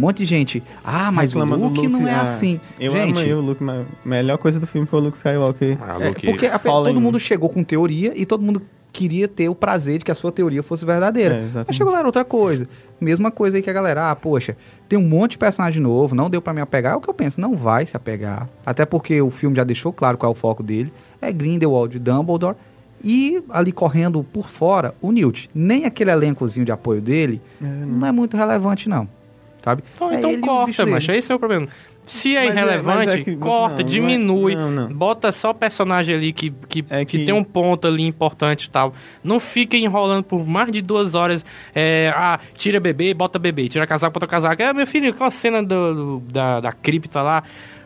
Um 0.00 0.06
monte 0.06 0.16
de 0.18 0.24
gente, 0.24 0.62
ah, 0.82 1.12
mas 1.12 1.34
reclama 1.34 1.56
o 1.56 1.58
do 1.58 1.82
Luke, 1.82 1.88
não 1.88 2.08
é 2.08 2.14
ah, 2.14 2.22
assim. 2.22 2.58
Eu 2.78 2.92
gente, 2.92 3.20
amei 3.20 3.34
o 3.34 3.40
Luke, 3.42 3.62
mas 3.62 3.82
a 3.82 4.08
melhor 4.08 4.38
coisa 4.38 4.58
do 4.58 4.66
filme 4.66 4.86
foi 4.86 4.98
o 4.98 5.02
Luke 5.02 5.16
Skywalker. 5.18 5.76
Ah, 5.78 5.98
é, 6.00 6.08
Luke, 6.08 6.26
porque 6.26 6.46
a 6.46 6.58
todo 6.58 6.98
mundo 6.98 7.20
chegou 7.20 7.50
com 7.50 7.62
teoria 7.62 8.14
e 8.16 8.24
todo 8.24 8.42
mundo 8.42 8.62
queria 8.90 9.28
ter 9.28 9.50
o 9.50 9.54
prazer 9.54 9.98
de 9.98 10.06
que 10.06 10.10
a 10.10 10.14
sua 10.14 10.32
teoria 10.32 10.62
fosse 10.62 10.86
verdadeira. 10.86 11.34
É, 11.34 11.38
exatamente. 11.40 11.66
Mas 11.68 11.76
chegou 11.76 11.92
lá 11.92 11.98
era 11.98 12.08
outra 12.08 12.24
coisa. 12.24 12.66
Mesma 12.98 13.30
coisa 13.30 13.58
aí 13.58 13.62
que 13.62 13.68
a 13.68 13.74
galera, 13.74 14.10
ah, 14.10 14.16
poxa, 14.16 14.56
tem 14.88 14.98
um 14.98 15.06
monte 15.06 15.32
de 15.32 15.38
personagem 15.38 15.82
novo, 15.82 16.14
não 16.14 16.30
deu 16.30 16.40
pra 16.40 16.54
me 16.54 16.62
apegar. 16.62 16.94
É 16.94 16.96
o 16.96 17.00
que 17.02 17.10
eu 17.10 17.14
penso, 17.14 17.38
não 17.38 17.54
vai 17.54 17.84
se 17.84 17.94
apegar. 17.94 18.48
Até 18.64 18.86
porque 18.86 19.20
o 19.20 19.30
filme 19.30 19.54
já 19.54 19.64
deixou 19.64 19.92
claro 19.92 20.16
qual 20.16 20.32
é 20.32 20.34
o 20.34 20.36
foco 20.36 20.62
dele. 20.62 20.90
É 21.20 21.30
Grindelwald, 21.30 21.98
Dumbledore 21.98 22.56
e 23.02 23.42
ali 23.48 23.72
correndo 23.72 24.22
por 24.22 24.48
fora 24.48 24.94
o 25.00 25.10
Newt. 25.10 25.48
Nem 25.54 25.84
aquele 25.84 26.10
elencozinho 26.10 26.66
de 26.66 26.72
apoio 26.72 27.00
dele 27.00 27.40
não 27.60 28.06
é 28.06 28.12
muito 28.12 28.36
relevante 28.36 28.88
não, 28.88 29.08
sabe? 29.62 29.82
Então, 29.94 30.10
É 30.10 30.14
então 30.16 30.40
corta, 30.40 30.86
mas 30.86 31.06
dele. 31.06 31.18
esse 31.18 31.32
é 31.32 31.34
o 31.34 31.38
problema. 31.38 31.68
Se 32.02 32.34
é 32.34 32.40
Mas 32.40 32.48
é- 32.48 32.52
irrelevante, 32.52 33.06
mas 33.06 33.14
é 33.14 33.22
que- 33.22 33.36
corta, 33.36 33.74
não, 33.74 33.80
é- 33.80 33.84
diminui, 33.84 34.54
não, 34.56 34.70
não. 34.70 34.88
bota 34.88 35.30
só 35.30 35.50
o 35.50 35.54
personagem 35.54 36.14
ali 36.14 36.32
que, 36.32 36.50
que, 36.68 36.84
É 36.90 37.04
que 37.04 37.18
que- 37.18 37.24
tem 37.26 37.32
um 37.34 37.44
ponto 37.44 37.86
ali 37.86 38.02
importante 38.04 38.64
e 38.64 38.70
tal. 38.70 38.92
Não 39.22 39.38
fica 39.38 39.76
enrolando 39.76 40.24
por 40.24 40.44
mais 40.44 40.72
de 40.72 40.82
duas 40.82 41.14
horas. 41.14 41.44
É, 41.74 42.12
ah, 42.16 42.40
tira 42.56 42.80
bebê, 42.80 43.14
bota 43.14 43.38
bebê, 43.38 43.68
tira 43.68 43.86
casaco, 43.86 44.12
bota 44.14 44.26
casaco. 44.26 44.60
É, 44.60 44.72
meu 44.72 44.86
filho, 44.86 45.10
aquela 45.10 45.30
cena 45.30 45.62
do, 45.62 45.94
do- 46.20 46.32
da, 46.32 46.58
da 46.60 46.72
cripta 46.72 47.22
lá. 47.22 47.44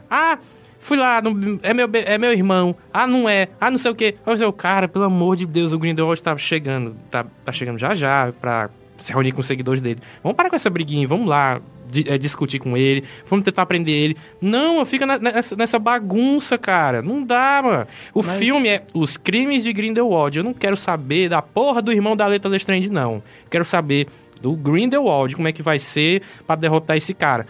Ah, 0.09 0.39
fui 0.79 0.97
lá, 0.97 1.21
não- 1.21 1.59
é, 1.63 1.75
meu, 1.75 1.91
é 1.93 2.17
meu 2.17 2.33
irmão. 2.33 2.75
Ah, 2.93 3.07
não 3.07 3.29
é. 3.29 3.49
Ah, 3.61 3.71
não 3.71 3.79
sei 3.79 3.91
o 3.91 3.95
quê. 3.95 4.15
Eu 4.25 4.53
cara, 4.53 4.89
pelo 4.89 5.05
amor 5.05 5.37
de 5.37 5.45
Deus, 5.45 5.73
o 5.73 5.79
Grindelwald 5.79 6.23
tá 6.23 6.35
chegando. 6.39 6.97
Tá, 7.11 7.27
tá 7.45 7.53
chegando 7.53 7.79
já 7.79 7.95
já 7.95 8.33
pra 8.41 8.71
se 8.97 9.13
reunir 9.13 9.33
com 9.33 9.41
os 9.41 9.47
seguidores 9.47 9.81
dele. 9.83 10.01
Vamos 10.23 10.37
parar 10.37 10.49
com 10.51 10.57
essa 10.57 10.71
briguinha, 10.71 11.07
vamos 11.07 11.29
lá 11.29 11.61
di- 11.89 12.05
é, 12.09 12.17
discutir 12.17 12.59
com 12.59 12.77
ele, 12.77 13.05
vamos 13.27 13.45
tentar 13.45 13.63
aprender 13.63 13.93
ele. 13.93 14.17
Não, 14.41 14.85
fica 14.85 15.05
na- 15.05 15.19
nessa, 15.19 15.57
nessa 15.57 15.79
bagunça, 15.79 16.57
cara. 16.57 17.03
Não 17.03 17.23
dá, 17.25 17.61
mano. 17.65 17.87
O 18.15 18.23
Mas- 18.23 18.39
filme 18.39 18.69
é 18.69 18.83
Os 18.95 19.17
Crimes 19.17 19.65
de 19.65 19.73
Grindelwald. 19.73 20.37
Eu 20.39 20.45
não 20.45 20.55
quero 20.55 20.77
saber 20.77 21.29
da 21.29 21.43
porra 21.43 21.83
do 21.83 21.93
irmão 21.93 22.17
da 22.17 22.27
Letra 22.27 22.51
Lestrange, 22.51 22.89
não. 22.89 23.15
Eu 23.15 23.23
quero 23.51 23.65
saber 23.65 24.07
do 24.41 24.55
Grindelwald, 24.55 25.35
como 25.37 25.49
é 25.49 25.53
que 25.53 25.63
vai 25.63 25.79
ser 25.79 26.23
pra 26.47 26.55
derrotar 26.57 26.97
esse 26.97 27.13
cara. 27.15 27.47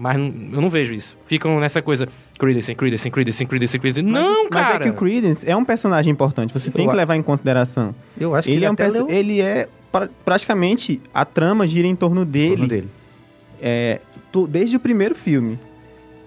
Mas 0.00 0.16
eu 0.16 0.60
não 0.60 0.68
vejo 0.68 0.94
isso. 0.94 1.18
Ficam 1.24 1.58
nessa 1.58 1.82
coisa. 1.82 2.06
Credence, 2.38 2.72
Credence, 2.72 3.10
Credence, 3.10 3.44
Credence, 3.46 3.78
Credence. 3.80 4.00
Não, 4.02 4.44
Mas 4.44 4.50
cara! 4.52 4.76
é 4.76 4.78
que 4.84 4.90
o 4.90 4.94
Credence 4.94 5.48
é 5.50 5.56
um 5.56 5.64
personagem 5.64 6.12
importante, 6.12 6.52
você 6.52 6.70
tem 6.70 6.84
Eu 6.84 6.90
que 6.90 6.94
a- 6.94 6.98
levar 6.98 7.16
em 7.16 7.22
consideração. 7.22 7.92
Eu 8.18 8.32
acho 8.32 8.44
que 8.46 8.50
Ele, 8.52 8.58
ele, 8.58 8.64
é 8.66 8.70
um 8.70 8.74
até 8.74 8.84
perso- 8.84 8.98
leu- 9.06 9.10
ele 9.10 9.40
é 9.40 9.66
pra- 9.92 10.08
praticamente 10.24 11.00
a 11.12 11.24
trama 11.24 11.66
gira 11.66 11.86
em 11.86 11.96
torno 11.96 12.22
em 12.22 12.26
dele, 12.26 12.50
torno 12.56 12.68
dele. 12.68 12.88
É, 13.60 14.00
tu- 14.32 14.46
desde 14.46 14.76
o 14.76 14.80
primeiro 14.80 15.14
filme. 15.14 15.58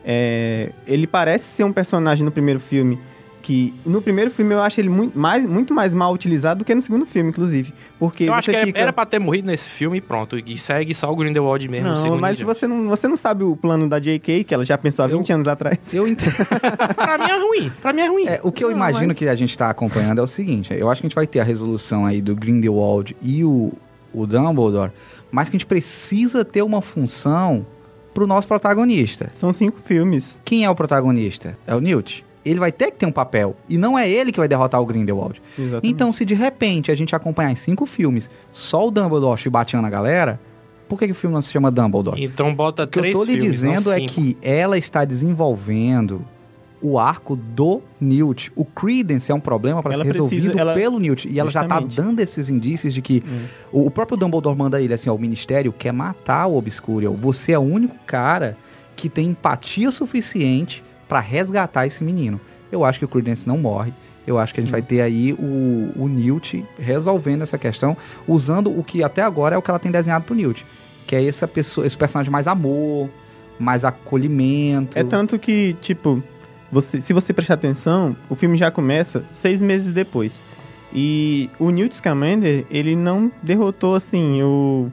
É, 0.03 0.72
ele 0.88 1.05
parece 1.05 1.45
ser 1.51 1.64
um 1.64 1.72
personagem 1.72 2.26
no 2.26 2.32
primeiro 2.32 2.59
filme 2.59 2.97
que 3.41 3.73
no 3.85 4.01
primeiro 4.01 4.29
filme 4.31 4.53
eu 4.53 4.61
acho 4.61 4.79
ele 4.79 4.87
muito 4.89 5.17
mais, 5.17 5.45
muito 5.47 5.73
mais 5.73 5.93
mal 5.93 6.13
utilizado 6.13 6.59
do 6.59 6.65
que 6.65 6.73
no 6.75 6.81
segundo 6.81 7.05
filme, 7.05 7.29
inclusive, 7.29 7.73
porque 7.99 8.25
Eu 8.25 8.33
acho 8.33 8.49
que 8.49 8.55
era, 8.55 8.65
fica 8.65 8.79
era 8.79 8.93
pra 8.93 9.05
ter 9.05 9.19
morrido 9.19 9.47
nesse 9.47 9.69
filme 9.69 9.97
e 9.97 10.01
pronto. 10.01 10.37
E 10.37 10.57
segue 10.57 10.93
só 10.93 11.11
o 11.11 11.15
Grindelwald 11.15 11.67
mesmo. 11.67 11.89
não, 11.89 11.97
segundo 11.97 12.19
mas 12.21 12.37
dia. 12.37 12.45
você 12.45 12.67
não, 12.67 12.87
você 12.87 13.07
não 13.07 13.17
sabe 13.17 13.43
o 13.43 13.55
plano 13.55 13.89
da 13.89 13.99
J.K., 13.99 14.43
que 14.43 14.53
ela 14.53 14.63
já 14.63 14.77
pensou 14.77 15.05
há 15.05 15.09
Eu- 15.09 15.17
20 15.17 15.33
anos 15.33 15.47
atrás. 15.47 15.93
Eu 15.93 16.07
entendo. 16.07 16.31
pra 16.95 17.17
mim 17.17 17.29
é 17.29 17.37
ruim. 17.37 17.71
Pra 17.81 17.91
mim 17.93 18.01
é 18.01 18.07
ruim. 18.07 18.27
É, 18.27 18.39
o 18.43 18.51
que 18.51 18.63
eu 18.63 18.69
Não, 18.69 18.77
imagino 18.77 19.07
mas- 19.07 19.17
que 19.17 19.27
a 19.27 19.35
gente 19.35 19.57
tá 19.57 19.69
acompanhando 19.69 20.19
é 20.19 20.21
o 20.23 20.27
seguinte: 20.27 20.73
eu 20.73 20.89
acho 20.89 21.01
que 21.01 21.07
a 21.07 21.09
gente 21.09 21.15
vai 21.15 21.27
ter 21.27 21.39
a 21.39 21.43
resolução 21.43 22.05
aí 22.05 22.21
do 22.21 22.35
Grindelwald 22.35 23.15
e 23.21 23.43
o, 23.43 23.73
o 24.13 24.25
Dumbledore, 24.27 24.91
mas 25.31 25.49
que 25.49 25.55
a 25.55 25.57
gente 25.59 25.65
precisa 25.67 26.45
ter 26.45 26.61
uma 26.61 26.81
função 26.81 27.65
pro 28.13 28.27
nosso 28.27 28.47
protagonista. 28.47 29.29
São 29.33 29.53
cinco 29.53 29.79
filmes. 29.83 30.39
Quem 30.43 30.65
é 30.65 30.69
o 30.69 30.75
protagonista? 30.75 31.57
É 31.65 31.73
o 31.73 31.79
Newt. 31.79 32.25
Ele 32.43 32.59
vai 32.59 32.71
ter 32.71 32.91
que 32.91 32.97
ter 32.97 33.05
um 33.05 33.11
papel. 33.11 33.55
E 33.69 33.77
não 33.77 33.97
é 33.97 34.09
ele 34.09 34.31
que 34.31 34.39
vai 34.39 34.47
derrotar 34.47 34.81
o 34.81 34.85
Grindelwald. 34.85 35.41
Exatamente. 35.57 35.87
Então, 35.87 36.11
se 36.11 36.25
de 36.25 36.33
repente 36.33 36.91
a 36.91 36.95
gente 36.95 37.15
acompanhar 37.15 37.51
em 37.51 37.55
cinco 37.55 37.85
filmes 37.85 38.29
só 38.51 38.87
o 38.87 38.91
Dumbledore 38.91 39.39
chibateando 39.39 39.85
a 39.85 39.89
galera, 39.89 40.39
por 40.87 40.97
que, 40.99 41.05
que 41.05 41.11
o 41.11 41.15
filme 41.15 41.33
não 41.33 41.41
se 41.41 41.51
chama 41.51 41.69
Dumbledore? 41.71 42.21
Então 42.23 42.53
bota 42.53 42.83
O 42.83 42.87
que 42.87 42.97
eu 42.99 43.01
três 43.03 43.15
tô 43.15 43.23
lhe 43.23 43.33
filmes, 43.33 43.51
dizendo 43.51 43.91
é 43.91 43.99
que 44.01 44.35
ela 44.41 44.77
está 44.77 45.05
desenvolvendo 45.05 46.25
o 46.81 46.97
arco 46.97 47.35
do 47.35 47.79
Newt. 47.99 48.51
O 48.55 48.65
Credence 48.65 49.31
é 49.31 49.35
um 49.35 49.39
problema 49.39 49.83
para 49.83 49.91
ser 49.91 50.01
Ela 50.01 50.05
precisa- 50.05 50.29
resolvido 50.33 50.57
ela- 50.59 50.73
pelo 50.73 50.99
Newt. 50.99 51.29
E 51.29 51.39
ela 51.39 51.51
já 51.51 51.63
tá 51.63 51.79
dando 51.79 52.19
esses 52.21 52.49
indícios 52.49 52.91
de 52.91 53.03
que 53.03 53.23
Hum. 53.25 53.45
o, 53.71 53.85
o 53.85 53.91
próprio 53.91 54.17
Dumbledore 54.17 54.57
manda 54.57 54.81
ele 54.81 54.91
assim, 54.93 55.07
ó, 55.09 55.13
o 55.13 55.19
Ministério 55.19 55.71
quer 55.71 55.93
matar 55.93 56.47
o 56.47 56.55
Obscurial. 56.57 57.13
Você 57.15 57.51
é 57.51 57.59
o 57.59 57.61
único 57.61 57.95
cara 58.07 58.57
que 58.95 59.07
tem 59.09 59.27
empatia 59.27 59.91
suficiente 59.91 60.83
para 61.12 61.20
resgatar 61.20 61.86
esse 61.86 62.05
menino. 62.05 62.39
Eu 62.72 62.86
acho 62.86 62.97
que 62.97 63.03
o 63.03 63.07
Credence 63.09 63.45
não 63.45 63.57
morre. 63.57 63.91
Eu 64.26 64.38
acho 64.38 64.53
que 64.53 64.62
a 64.62 64.64
gente 64.64 64.70
Hum. 64.70 64.72
vai 64.72 64.82
ter 64.82 65.01
aí 65.01 65.34
o, 65.34 65.91
o 65.97 66.07
Newt 66.07 66.64
resolvendo 66.80 67.41
essa 67.41 67.57
questão, 67.57 67.97
usando 68.26 68.72
o 68.72 68.82
que 68.82 69.03
até 69.03 69.22
agora 69.22 69.55
é 69.55 69.57
o 69.57 69.62
que 69.62 69.70
ela 69.70 69.78
tem 69.78 69.91
desenhado 69.91 70.24
pro 70.24 70.34
Newt. 70.34 70.66
Que 71.05 71.18
é 71.18 71.28
essa 71.28 71.45
pessoa, 71.49 71.86
esse 71.86 71.97
personagem 71.97 72.32
mais 72.32 72.47
amor, 72.47 73.09
mais 73.59 73.84
acolhimento. 73.84 74.97
É 74.97 75.03
tanto 75.03 75.38
que, 75.38 75.76
tipo, 75.82 76.24
você, 76.72 77.01
se 77.01 77.12
você 77.12 77.34
prestar 77.34 77.55
atenção, 77.55 78.16
o 78.30 78.36
filme 78.36 78.55
já 78.55 78.72
começa 78.72 79.26
seis 79.34 79.62
meses 79.62 79.91
depois. 79.91 80.41
E 80.93 81.49
o 81.59 81.72
Newt 81.72 81.93
Scamander, 81.93 82.66
ele 82.72 82.95
não 82.95 83.30
derrotou, 83.43 83.95
assim, 83.95 84.41
o 84.43 84.89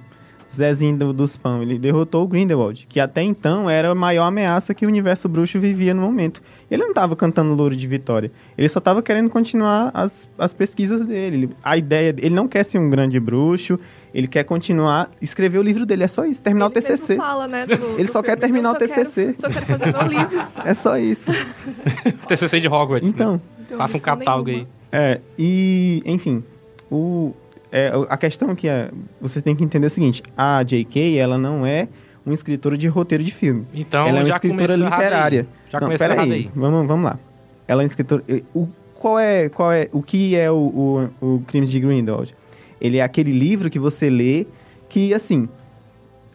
Zezinho 0.50 0.96
do, 0.96 1.12
dos 1.12 1.36
Pão. 1.36 1.62
Ele 1.62 1.78
derrotou 1.78 2.24
o 2.24 2.26
Grindelwald, 2.26 2.86
que 2.88 2.98
até 3.00 3.22
então 3.22 3.68
era 3.68 3.90
a 3.90 3.94
maior 3.94 4.24
ameaça 4.24 4.72
que 4.74 4.84
o 4.86 4.88
universo 4.88 5.28
bruxo 5.28 5.60
vivia 5.60 5.92
no 5.92 6.02
momento. 6.02 6.42
Ele 6.70 6.82
não 6.84 6.92
tava 6.94 7.14
cantando 7.16 7.54
louro 7.54 7.74
de 7.76 7.86
vitória. 7.86 8.30
Ele 8.56 8.68
só 8.68 8.80
tava 8.80 9.02
querendo 9.02 9.28
continuar 9.30 9.90
as, 9.94 10.28
as 10.38 10.52
pesquisas 10.54 11.02
dele. 11.04 11.36
Ele- 11.36 11.50
A 11.62 11.76
ideia... 11.76 12.14
Ele 12.18 12.34
não 12.34 12.46
quer 12.48 12.64
ser 12.64 12.78
um 12.78 12.88
grande 12.90 13.18
bruxo, 13.20 13.78
ele 14.14 14.26
quer 14.26 14.44
continuar... 14.44 15.10
Escrever 15.20 15.58
o 15.58 15.62
livro 15.62 15.84
dele, 15.86 16.04
é 16.04 16.08
só 16.08 16.24
isso. 16.24 16.42
Terminar 16.42 16.66
Ele 16.66 16.72
o 16.72 16.74
TCC. 16.82 17.08
mesmo 17.14 17.22
fala, 17.24 17.46
né, 17.48 17.66
do- 17.66 17.72
Ele 17.72 18.04
do 18.04 18.10
só 18.12 18.22
quer 18.22 18.32
filme. 18.38 18.40
terminar 18.42 18.68
Eu 18.70 18.74
o 18.74 18.78
só 18.78 18.86
quero- 18.94 19.04
TCC. 19.10 19.34
Só 19.38 19.48
quero 19.48 19.66
fazer 19.66 19.92
meu 19.92 20.02
livro. 20.08 20.42
É 20.64 20.74
só 20.74 20.98
isso. 20.98 21.30
TCC 22.28 22.60
de 22.60 22.68
Hogwarts, 22.68 23.08
né? 23.08 23.14
Então... 23.14 23.32
Não 23.58 23.64
tenho 23.66 23.78
Faça 23.78 23.96
um 23.96 24.00
catálogo 24.00 24.48
nenhuma. 24.50 24.68
aí. 24.92 25.00
É, 25.00 25.20
e, 25.38 26.02
enfim, 26.06 26.42
o, 26.90 27.34
é, 27.70 27.92
a 28.08 28.16
questão 28.16 28.54
que 28.54 28.68
é, 28.68 28.90
você 29.20 29.42
tem 29.42 29.54
que 29.54 29.62
entender 29.62 29.86
é 29.86 29.88
o 29.88 29.90
seguinte: 29.90 30.22
a 30.36 30.62
J.K. 30.62 31.18
ela 31.18 31.36
não 31.36 31.66
é 31.66 31.88
uma 32.24 32.34
escritora 32.34 32.76
de 32.76 32.88
roteiro 32.88 33.22
de 33.24 33.30
filme. 33.30 33.66
Então, 33.74 34.06
ela 34.06 34.20
é 34.20 34.22
uma 34.22 34.34
escritora 34.34 34.76
literária. 34.76 35.40
aí. 35.42 35.70
Já 35.70 35.80
não, 35.80 35.86
começou 35.88 36.10
aí. 36.10 36.50
Vamos, 36.54 36.86
vamos 36.86 37.04
lá. 37.04 37.18
Ela 37.66 37.82
é 37.82 37.84
uma 37.84 37.86
escritora. 37.86 38.24
O, 38.54 38.68
qual 38.94 39.18
é, 39.18 39.48
qual 39.48 39.72
é, 39.72 39.88
o 39.92 40.02
que 40.02 40.36
é 40.36 40.50
o, 40.50 41.10
o, 41.20 41.36
o 41.36 41.40
Crimes 41.46 41.70
de 41.70 41.80
Grindelwald? 41.80 42.34
Ele 42.80 42.98
é 42.98 43.02
aquele 43.02 43.32
livro 43.32 43.70
que 43.70 43.78
você 43.78 44.08
lê 44.10 44.46
que, 44.88 45.12
assim, 45.12 45.48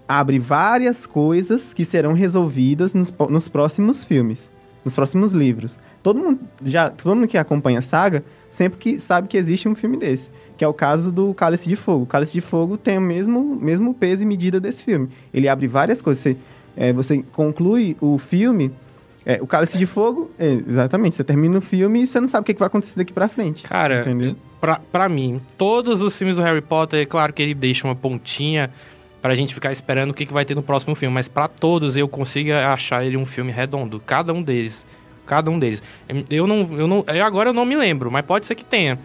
abre 0.08 0.40
várias 0.40 1.06
coisas 1.06 1.74
que 1.74 1.84
serão 1.84 2.14
resolvidas 2.14 2.94
nos, 2.94 3.14
nos 3.30 3.50
próximos 3.50 4.04
filmes, 4.04 4.50
nos 4.84 4.94
próximos 4.94 5.32
livros. 5.32 5.80
Todo 6.02 6.20
mundo, 6.20 6.40
já, 6.64 6.90
todo 6.90 7.16
mundo 7.16 7.28
que 7.28 7.38
acompanha 7.38 7.80
a 7.80 7.82
saga 7.82 8.24
sempre 8.54 8.78
que 8.78 9.00
sabe 9.00 9.28
que 9.28 9.36
existe 9.36 9.68
um 9.68 9.74
filme 9.74 9.98
desse, 9.98 10.30
que 10.56 10.64
é 10.64 10.68
o 10.68 10.74
caso 10.74 11.12
do 11.12 11.34
Cálice 11.34 11.68
de 11.68 11.76
Fogo. 11.76 12.04
O 12.04 12.06
Cálice 12.06 12.34
de 12.34 12.42
Fogo 12.42 12.78
tem 12.78 13.00
o 13.00 13.02
mesmo, 13.02 13.56
mesmo 13.60 13.96
peso 13.96 14.22
e 14.22 14.28
medida 14.28 14.60
desse 14.60 14.84
filme. 14.84 15.10
Ele 15.34 15.48
abre 15.48 15.68
várias 15.68 16.04
coisas. 16.04 16.22
Você, 16.22 16.38
é, 16.78 16.94
você 16.94 17.24
conclui 17.32 17.98
o 18.00 18.20
filme, 18.20 18.72
é, 19.26 19.42
o 19.42 19.48
Cálice 19.48 19.76
de 19.76 19.88
Fogo, 19.88 20.30
é, 20.38 20.52
exatamente, 20.68 21.16
você 21.16 21.24
termina 21.24 21.58
o 21.58 21.62
filme 21.62 22.04
e 22.04 22.08
você 22.08 22.22
não 22.22 22.28
sabe 22.28 22.44
o 22.44 22.46
que, 22.46 22.54
que 22.54 22.60
vai 22.60 22.68
acontecer 22.68 22.96
daqui 22.96 23.12
pra 23.12 23.28
frente. 23.28 23.64
Cara, 23.64 24.02
Entendeu? 24.02 24.36
pra, 24.62 24.80
pra 24.92 25.10
mim, 25.10 25.42
todos 25.58 26.04
os 26.04 26.16
filmes 26.16 26.36
do 26.36 26.44
Harry 26.44 26.62
Potter, 26.62 27.02
é 27.02 27.06
claro 27.06 27.34
que 27.34 27.42
ele 27.42 27.56
deixa 27.56 27.88
uma 27.88 27.96
pontinha 27.96 28.70
pra 29.20 29.34
gente 29.34 29.52
ficar 29.52 29.72
esperando 29.72 30.12
o 30.12 30.14
que, 30.14 30.28
que 30.28 30.34
vai 30.34 30.46
ter 30.46 30.54
no 30.54 30.62
próximo 30.62 30.94
filme, 30.94 31.12
mas 31.12 31.28
pra 31.28 31.48
todos 31.48 31.98
eu 31.98 32.08
consigo 32.08 32.52
achar 32.54 33.04
ele 33.04 33.18
um 33.18 33.26
filme 33.26 33.52
redondo, 33.52 34.00
cada 34.00 34.32
um 34.32 34.44
deles. 34.44 34.86
Cada 35.26 35.50
um 35.50 35.58
deles. 35.60 35.82
Eu 36.30 36.46
não, 36.48 36.70
eu 36.78 36.88
não, 36.88 37.04
eu 37.08 37.26
agora 37.26 37.50
eu 37.50 37.54
não 37.54 37.66
me 37.66 37.76
lembro, 37.76 38.12
mas 38.12 38.26
pode 38.26 38.46
ser 38.46 38.56
que 38.56 38.66
tenha. 38.66 39.00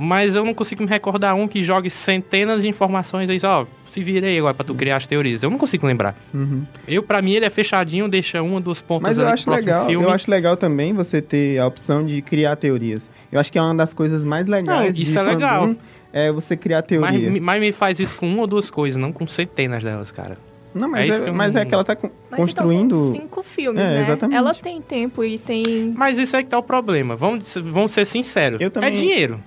Mas 0.00 0.36
eu 0.36 0.44
não 0.44 0.54
consigo 0.54 0.80
me 0.84 0.88
recordar 0.88 1.34
um 1.34 1.48
que 1.48 1.60
jogue 1.60 1.90
centenas 1.90 2.62
de 2.62 2.68
informações 2.68 3.28
aí, 3.28 3.40
ó, 3.42 3.66
se 3.84 4.00
virei 4.00 4.38
agora 4.38 4.54
pra 4.54 4.64
tu 4.64 4.72
criar 4.72 4.94
as 4.96 5.08
teorias. 5.08 5.42
Eu 5.42 5.50
não 5.50 5.58
consigo 5.58 5.84
lembrar. 5.88 6.16
Uhum. 6.32 6.64
Eu, 6.86 7.02
pra 7.02 7.20
mim, 7.20 7.32
ele 7.32 7.44
é 7.46 7.50
fechadinho, 7.50 8.08
deixa 8.08 8.40
uma, 8.40 8.60
duas 8.60 8.80
pontas 8.80 9.08
Mas 9.08 9.18
eu 9.18 9.26
acho 9.26 9.50
legal, 9.50 9.86
filme. 9.86 10.06
eu 10.06 10.12
acho 10.12 10.30
legal 10.30 10.56
também 10.56 10.92
você 10.94 11.20
ter 11.20 11.58
a 11.58 11.66
opção 11.66 12.06
de 12.06 12.22
criar 12.22 12.54
teorias. 12.54 13.10
Eu 13.32 13.40
acho 13.40 13.50
que 13.50 13.58
é 13.58 13.62
uma 13.62 13.74
das 13.74 13.92
coisas 13.92 14.24
mais 14.24 14.46
legais 14.46 14.94
Não, 14.94 15.02
isso 15.02 15.12
de 15.12 15.18
é 15.18 15.22
legal. 15.22 15.74
é 16.12 16.30
você 16.30 16.56
criar 16.56 16.82
teoria. 16.82 17.30
Mas, 17.32 17.40
mas 17.42 17.60
me 17.60 17.72
faz 17.72 17.98
isso 17.98 18.14
com 18.14 18.28
uma 18.28 18.42
ou 18.42 18.46
duas 18.46 18.70
coisas, 18.70 18.96
não 19.02 19.10
com 19.10 19.26
centenas 19.26 19.82
delas, 19.82 20.12
cara. 20.12 20.38
Não, 20.78 20.88
mas 20.88 21.20
é 21.20 21.28
é, 21.28 21.30
mas 21.30 21.54
não- 21.54 21.60
é 21.62 21.64
que 21.64 21.74
ela 21.74 21.84
tá 21.84 21.96
construindo. 22.36 22.84
então, 22.96 22.98
são 22.98 23.12
cinco 23.12 23.42
filmes, 23.42 23.80
É, 23.82 23.84
né? 23.90 24.02
exatamente. 24.02 24.36
Ela 24.38 24.54
tem 24.54 24.80
tempo 24.80 25.24
e 25.24 25.38
tem... 25.38 25.92
Mas 25.96 26.18
isso 26.18 26.36
é 26.36 26.42
que 26.42 26.48
tá 26.48 26.58
o 26.58 26.62
problema. 26.62 27.14
Vamos, 27.16 27.54
vamos 27.56 27.92
ser 27.92 28.04
sinceros. 28.04 28.60
Eu 28.60 28.70
também- 28.70 28.90
É 28.90 28.92
dinheiro. 28.92 29.40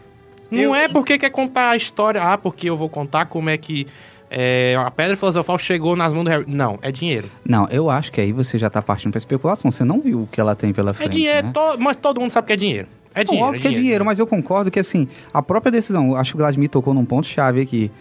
Não 0.49 0.59
Eu- 0.59 0.75
é 0.75 0.87
porque 0.89 1.17
quer 1.17 1.29
contar 1.29 1.69
a 1.71 1.75
história, 1.75 2.21
ah, 2.21 2.37
porque 2.37 2.69
eu 2.69 2.75
vou 2.75 2.89
contar 2.89 3.25
como 3.25 3.49
é 3.49 3.57
que 3.57 3.87
é, 4.33 4.75
a 4.79 4.89
Pedra 4.89 5.15
Filosofal 5.17 5.57
chegou 5.57 5.93
nas 5.95 6.13
mãos 6.13 6.23
do 6.23 6.29
Harry. 6.29 6.45
Não, 6.47 6.79
é 6.81 6.89
dinheiro. 6.91 7.29
Não, 7.45 7.67
eu 7.69 7.89
acho 7.89 8.11
que 8.13 8.21
aí 8.21 8.31
você 8.31 8.57
já 8.57 8.69
tá 8.69 8.81
partindo 8.81 9.11
pra 9.11 9.17
especulação. 9.17 9.69
Você 9.71 9.83
não 9.83 9.99
viu 9.99 10.21
o 10.21 10.27
que 10.27 10.39
ela 10.39 10.55
tem 10.55 10.71
pela 10.73 10.91
É 10.91 10.93
frente. 10.93 11.11
dinheiro, 11.13 11.47
né? 11.47 11.53
to- 11.53 11.77
mas 11.79 11.97
todo 11.97 12.21
mundo 12.21 12.31
sabe 12.31 12.47
que 12.47 12.53
é 12.53 12.55
dinheiro. 12.55 12.87
É 13.13 13.19
Não, 13.19 13.25
dinheiro. 13.25 13.47
óbvio 13.47 13.61
que 13.61 13.67
é 13.67 13.71
dinheiro, 13.71 14.05
mas 14.05 14.19
eu 14.19 14.25
concordo 14.25 14.71
que, 14.71 14.79
assim, 14.79 15.05
a 15.33 15.41
própria 15.41 15.69
decisão, 15.69 16.15
acho 16.15 16.31
que 16.31 16.37
o 16.37 16.39
Vladimir 16.39 16.69
tocou 16.69 16.93
num 16.93 17.03
ponto-chave 17.03 17.59
aqui, 17.59 17.91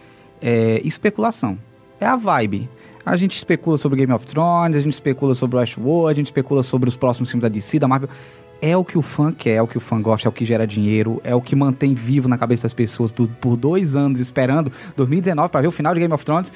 é 0.41 0.81
especulação. 0.85 1.59
É 2.01 2.07
a 2.07 2.15
vibe. 2.15 2.69
A 3.05 3.17
gente 3.17 3.35
especula 3.37 3.79
sobre 3.79 3.99
Game 3.99 4.13
of 4.13 4.27
Thrones, 4.27 4.77
a 4.77 4.81
gente 4.81 4.93
especula 4.93 5.35
sobre 5.35 5.57
o 5.57 5.59
Ashwood, 5.61 6.13
a 6.13 6.15
gente 6.15 6.27
especula 6.27 6.63
sobre 6.63 6.89
os 6.89 6.97
próximos 6.97 7.31
filmes 7.31 7.43
da 7.43 7.49
DC, 7.49 7.79
da 7.79 7.89
Marvel. 7.89 8.09
É 8.63 8.77
o 8.77 8.85
que 8.85 8.99
o 8.99 9.03
fã 9.03 9.33
quer, 9.33 9.55
é 9.55 9.63
o 9.63 9.67
que 9.67 9.79
o 9.79 9.81
fã 9.81 10.01
gosta, 10.03 10.29
é 10.29 10.31
o 10.31 10.33
que 10.33 10.45
gera 10.45 10.67
dinheiro, 10.67 11.19
é 11.25 11.35
o 11.35 11.41
que 11.41 11.57
mantém 11.57 11.95
vivo 11.95 12.29
na 12.29 12.37
cabeça 12.37 12.65
das 12.65 12.75
pessoas 12.75 13.11
do- 13.11 13.27
por 13.27 13.57
dois 13.57 13.97
anos 13.97 14.21
esperando 14.21 14.71
2019 14.97 15.49
pra 15.49 15.63
ver 15.63 15.69
o 15.69 15.71
final 15.73 15.95
de 15.95 16.01
Game 16.01 16.13
of 16.13 16.23
Thrones. 16.27 16.53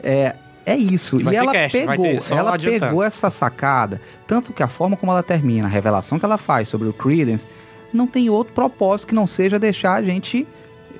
É, 0.00 0.36
é 0.64 0.76
isso. 0.76 1.20
E 1.20 1.24
E, 1.24 1.36
ela 1.36 1.50
cast, 1.50 1.76
pegou, 1.76 2.04
ter, 2.06 2.32
ela 2.32 2.54
adiantando. 2.54 2.80
pegou 2.86 3.02
essa 3.02 3.28
sacada, 3.30 4.00
tanto 4.28 4.52
que 4.52 4.62
a 4.62 4.68
forma 4.68 4.96
como 4.96 5.10
ela 5.10 5.24
termina, 5.24 5.66
a 5.66 5.70
revelação 5.70 6.20
que 6.20 6.24
ela 6.24 6.38
faz 6.38 6.68
sobre 6.68 6.86
o 6.88 6.92
Credence, 6.92 7.48
não 7.92 8.06
tem 8.06 8.30
outro 8.30 8.54
propósito 8.54 9.08
que 9.08 9.14
não 9.14 9.26
seja 9.26 9.58
deixar 9.58 9.94
a 9.94 10.02
gente 10.04 10.46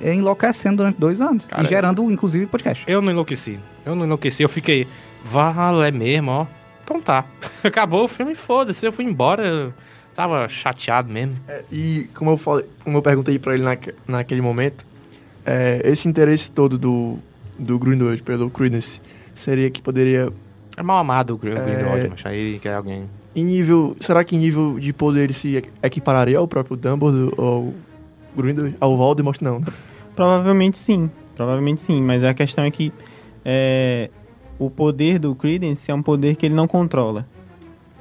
enlouquecendo 0.03 0.79
durante 0.79 0.99
dois 0.99 1.21
anos. 1.21 1.47
Cara, 1.47 1.63
e 1.63 1.67
gerando, 1.67 2.11
inclusive, 2.11 2.47
podcast. 2.47 2.85
Eu 2.89 3.01
não 3.01 3.13
enlouqueci. 3.13 3.59
Eu 3.85 3.95
não 3.95 4.05
enlouqueci. 4.05 4.43
Eu 4.43 4.49
fiquei, 4.49 4.87
vale 5.23 5.89
é 5.89 5.91
mesmo, 5.91 6.31
ó. 6.31 6.47
Então 6.85 7.01
tá. 7.01 7.25
Acabou 7.65 8.05
o 8.05 8.09
filme, 8.09 8.35
foda-se. 8.35 8.85
Eu 8.85 8.93
fui 8.93 9.05
embora. 9.05 9.47
Eu 9.47 9.75
tava 10.15 10.49
chateado 10.49 11.11
mesmo. 11.13 11.37
É, 11.49 11.63
e 11.73 12.09
como 12.15 12.31
eu 12.33 12.37
falei, 12.37 12.65
como 12.83 12.99
eu 12.99 13.03
perguntei 13.03 13.39
pra 13.39 13.55
ele 13.55 13.63
naque- 13.65 13.95
naquele 14.07 14.41
momento, 14.41 14.85
é, 15.45 15.81
esse 15.85 16.09
interesse 16.09 16.51
todo 16.51 16.79
do, 16.79 17.19
do 17.59 17.79
Grindelwald 17.79 18.23
pelo 18.23 18.49
Credence 18.51 19.01
seria 19.35 19.69
que 19.71 19.81
poderia, 19.83 20.33
É 20.77 20.83
mal 20.83 20.99
amado 20.99 21.31
o 21.43 21.49
É. 21.49 21.55
Grindelwald, 21.55 22.09
mas 22.11 22.27
aí 22.27 22.39
ele 22.39 22.59
quer 22.61 22.75
alguém. 22.75 23.05
em 23.35 23.45
nível, 23.45 23.97
será 24.01 24.23
que 24.23 24.37
em 24.37 24.39
nível 24.39 24.79
de 24.79 24.93
poder 24.93 25.25
ele 25.25 25.33
se 25.33 25.63
equipararia 25.83 26.39
ao 26.39 26.47
próprio 26.47 26.77
Dumbledore 26.77 27.35
ou 27.37 27.75
Grindelwald, 28.37 28.77
ao 28.81 28.97
Voldemort 28.97 29.41
não? 29.43 29.61
Provavelmente 30.15 30.79
sim. 30.79 31.11
Provavelmente 31.35 31.83
sim. 31.83 32.01
Mas 32.01 32.23
a 32.23 32.33
questão 32.33 32.63
é 32.65 32.71
que 32.71 32.93
é, 33.45 34.11
o 34.59 34.71
poder 34.71 35.19
do 35.19 35.35
Credence 35.35 35.91
é 35.91 35.95
um 35.95 36.03
poder 36.03 36.37
que 36.37 36.47
ele 36.47 36.55
não 36.55 36.67
controla. 36.67 37.27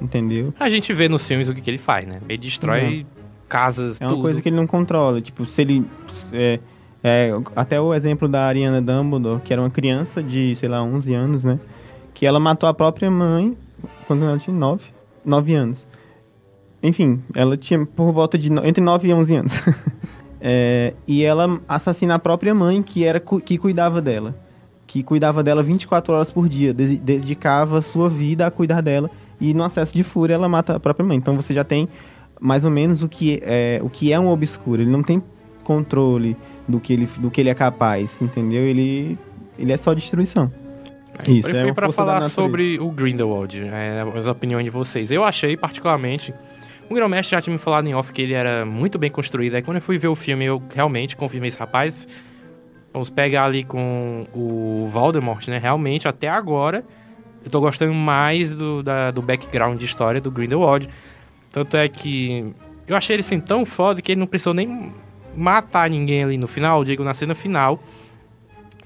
Entendeu? 0.01 0.53
A 0.59 0.67
gente 0.69 0.91
vê 0.93 1.07
nos 1.07 1.25
filmes 1.27 1.47
o 1.47 1.53
que, 1.53 1.61
que 1.61 1.69
ele 1.69 1.77
faz, 1.77 2.05
né? 2.05 2.19
Ele 2.27 2.37
destrói 2.37 3.05
casas, 3.47 4.01
É 4.01 4.05
uma 4.05 4.09
tudo. 4.09 4.21
coisa 4.21 4.41
que 4.41 4.49
ele 4.49 4.55
não 4.55 4.67
controla. 4.67 5.21
Tipo, 5.21 5.45
se 5.45 5.61
ele. 5.61 5.85
é, 6.31 6.59
é, 7.03 7.31
até 7.55 7.79
o 7.79 7.93
exemplo 7.93 8.27
da 8.27 8.45
Ariana 8.45 8.81
Dumbledore, 8.81 9.41
que 9.41 9.53
era 9.53 9.61
uma 9.61 9.69
criança 9.69 10.21
de, 10.21 10.55
sei 10.55 10.67
lá, 10.67 10.81
11 10.83 11.13
anos, 11.13 11.43
né? 11.43 11.59
Que 12.13 12.25
ela 12.25 12.39
matou 12.39 12.67
a 12.67 12.73
própria 12.73 13.09
mãe 13.09 13.55
quando 14.07 14.23
ela 14.25 14.37
tinha 14.37 14.55
9, 14.55 14.83
9 15.23 15.53
anos. 15.53 15.87
Enfim, 16.81 17.21
ela 17.33 17.55
tinha 17.55 17.85
por 17.85 18.11
volta 18.11 18.37
de. 18.37 18.51
entre 18.65 18.83
9 18.83 19.07
e 19.07 19.13
11 19.13 19.35
anos. 19.35 19.53
É, 20.45 20.93
e 21.07 21.23
ela 21.23 21.61
assassina 21.69 22.15
a 22.15 22.19
própria 22.19 22.53
mãe, 22.53 22.83
que 22.83 23.05
era 23.05 23.17
que 23.17 23.57
cuidava 23.57 24.01
dela. 24.01 24.35
Que 24.93 25.01
cuidava 25.01 25.41
dela 25.41 25.63
24 25.63 26.13
horas 26.13 26.29
por 26.29 26.47
dia. 26.47 26.71
de- 26.71 26.97
dedicava 26.99 27.81
sua 27.81 28.07
vida 28.07 28.45
a 28.45 28.51
cuidar 28.51 28.79
dela. 28.79 29.09
E 29.41 29.51
no 29.51 29.63
acesso 29.63 29.91
de 29.91 30.03
fúria, 30.03 30.35
ela 30.35 30.47
mata 30.47 30.75
a 30.75 30.79
própria 30.79 31.03
mãe. 31.03 31.17
Então 31.17 31.35
você 31.35 31.51
já 31.51 31.63
tem 31.63 31.89
mais 32.39 32.63
ou 32.63 32.69
menos 32.69 33.01
o 33.01 33.09
que 33.09 33.41
é, 33.41 33.79
o 33.81 33.89
que 33.89 34.13
é 34.13 34.19
um 34.19 34.27
obscuro. 34.27 34.83
Ele 34.83 34.91
não 34.91 35.01
tem 35.01 35.19
controle 35.63 36.37
do 36.67 36.79
que 36.79 36.93
ele, 36.93 37.09
do 37.17 37.31
que 37.31 37.41
ele 37.41 37.49
é 37.49 37.55
capaz, 37.55 38.21
entendeu? 38.21 38.61
Ele, 38.61 39.17
ele 39.57 39.71
é 39.71 39.77
só 39.77 39.95
destruição. 39.95 40.51
Isso, 41.27 41.49
eu 41.49 41.55
é 41.57 41.73
fui 41.73 41.73
da 41.73 41.89
falar 41.91 42.21
sobre 42.29 42.79
o 42.79 42.91
Grindelwald, 42.91 43.63
é, 43.63 44.05
as 44.15 44.27
opiniões 44.27 44.63
de 44.63 44.69
vocês. 44.69 45.09
Eu 45.09 45.23
achei, 45.23 45.57
particularmente, 45.57 46.31
o 46.87 46.93
Grão-Mestre 46.93 47.31
já 47.35 47.41
tinha 47.41 47.53
me 47.53 47.59
falado 47.59 47.87
em 47.87 47.95
off 47.95 48.13
que 48.13 48.21
ele 48.21 48.33
era 48.33 48.63
muito 48.63 48.99
bem 48.99 49.09
construído. 49.09 49.55
Aí 49.55 49.63
quando 49.63 49.77
eu 49.77 49.81
fui 49.81 49.97
ver 49.97 50.09
o 50.09 50.15
filme, 50.15 50.45
eu 50.45 50.61
realmente 50.71 51.15
confirmei 51.15 51.47
esse 51.47 51.57
rapaz. 51.57 52.07
Vamos 52.93 53.09
pegar 53.09 53.45
ali 53.45 53.63
com 53.63 54.25
o 54.33 54.85
Voldemort, 54.87 55.47
né? 55.47 55.57
Realmente, 55.57 56.07
até 56.07 56.27
agora, 56.29 56.85
eu 57.43 57.49
tô 57.49 57.59
gostando 57.59 57.93
mais 57.93 58.53
do, 58.53 58.83
da- 58.83 59.09
do 59.11 59.21
background 59.21 59.79
de 59.79 59.85
história 59.85 60.21
do 60.21 60.29
Grindelwald. 60.29 60.87
Tanto 61.51 61.75
é 61.75 61.87
que 61.89 62.53
eu 62.87 62.95
achei 62.95 63.15
ele 63.15 63.21
assim 63.21 63.39
tão 63.39 63.65
foda 63.65 64.01
que 64.01 64.11
ele 64.11 64.19
não 64.19 64.27
precisou 64.27 64.53
nem 64.53 64.91
matar 65.35 65.89
ninguém 65.89 66.23
ali 66.23 66.37
no 66.37 66.47
final, 66.47 66.79
eu 66.79 66.83
digo 66.83 67.03
na 67.03 67.13
cena 67.15 67.33
final. 67.33 67.79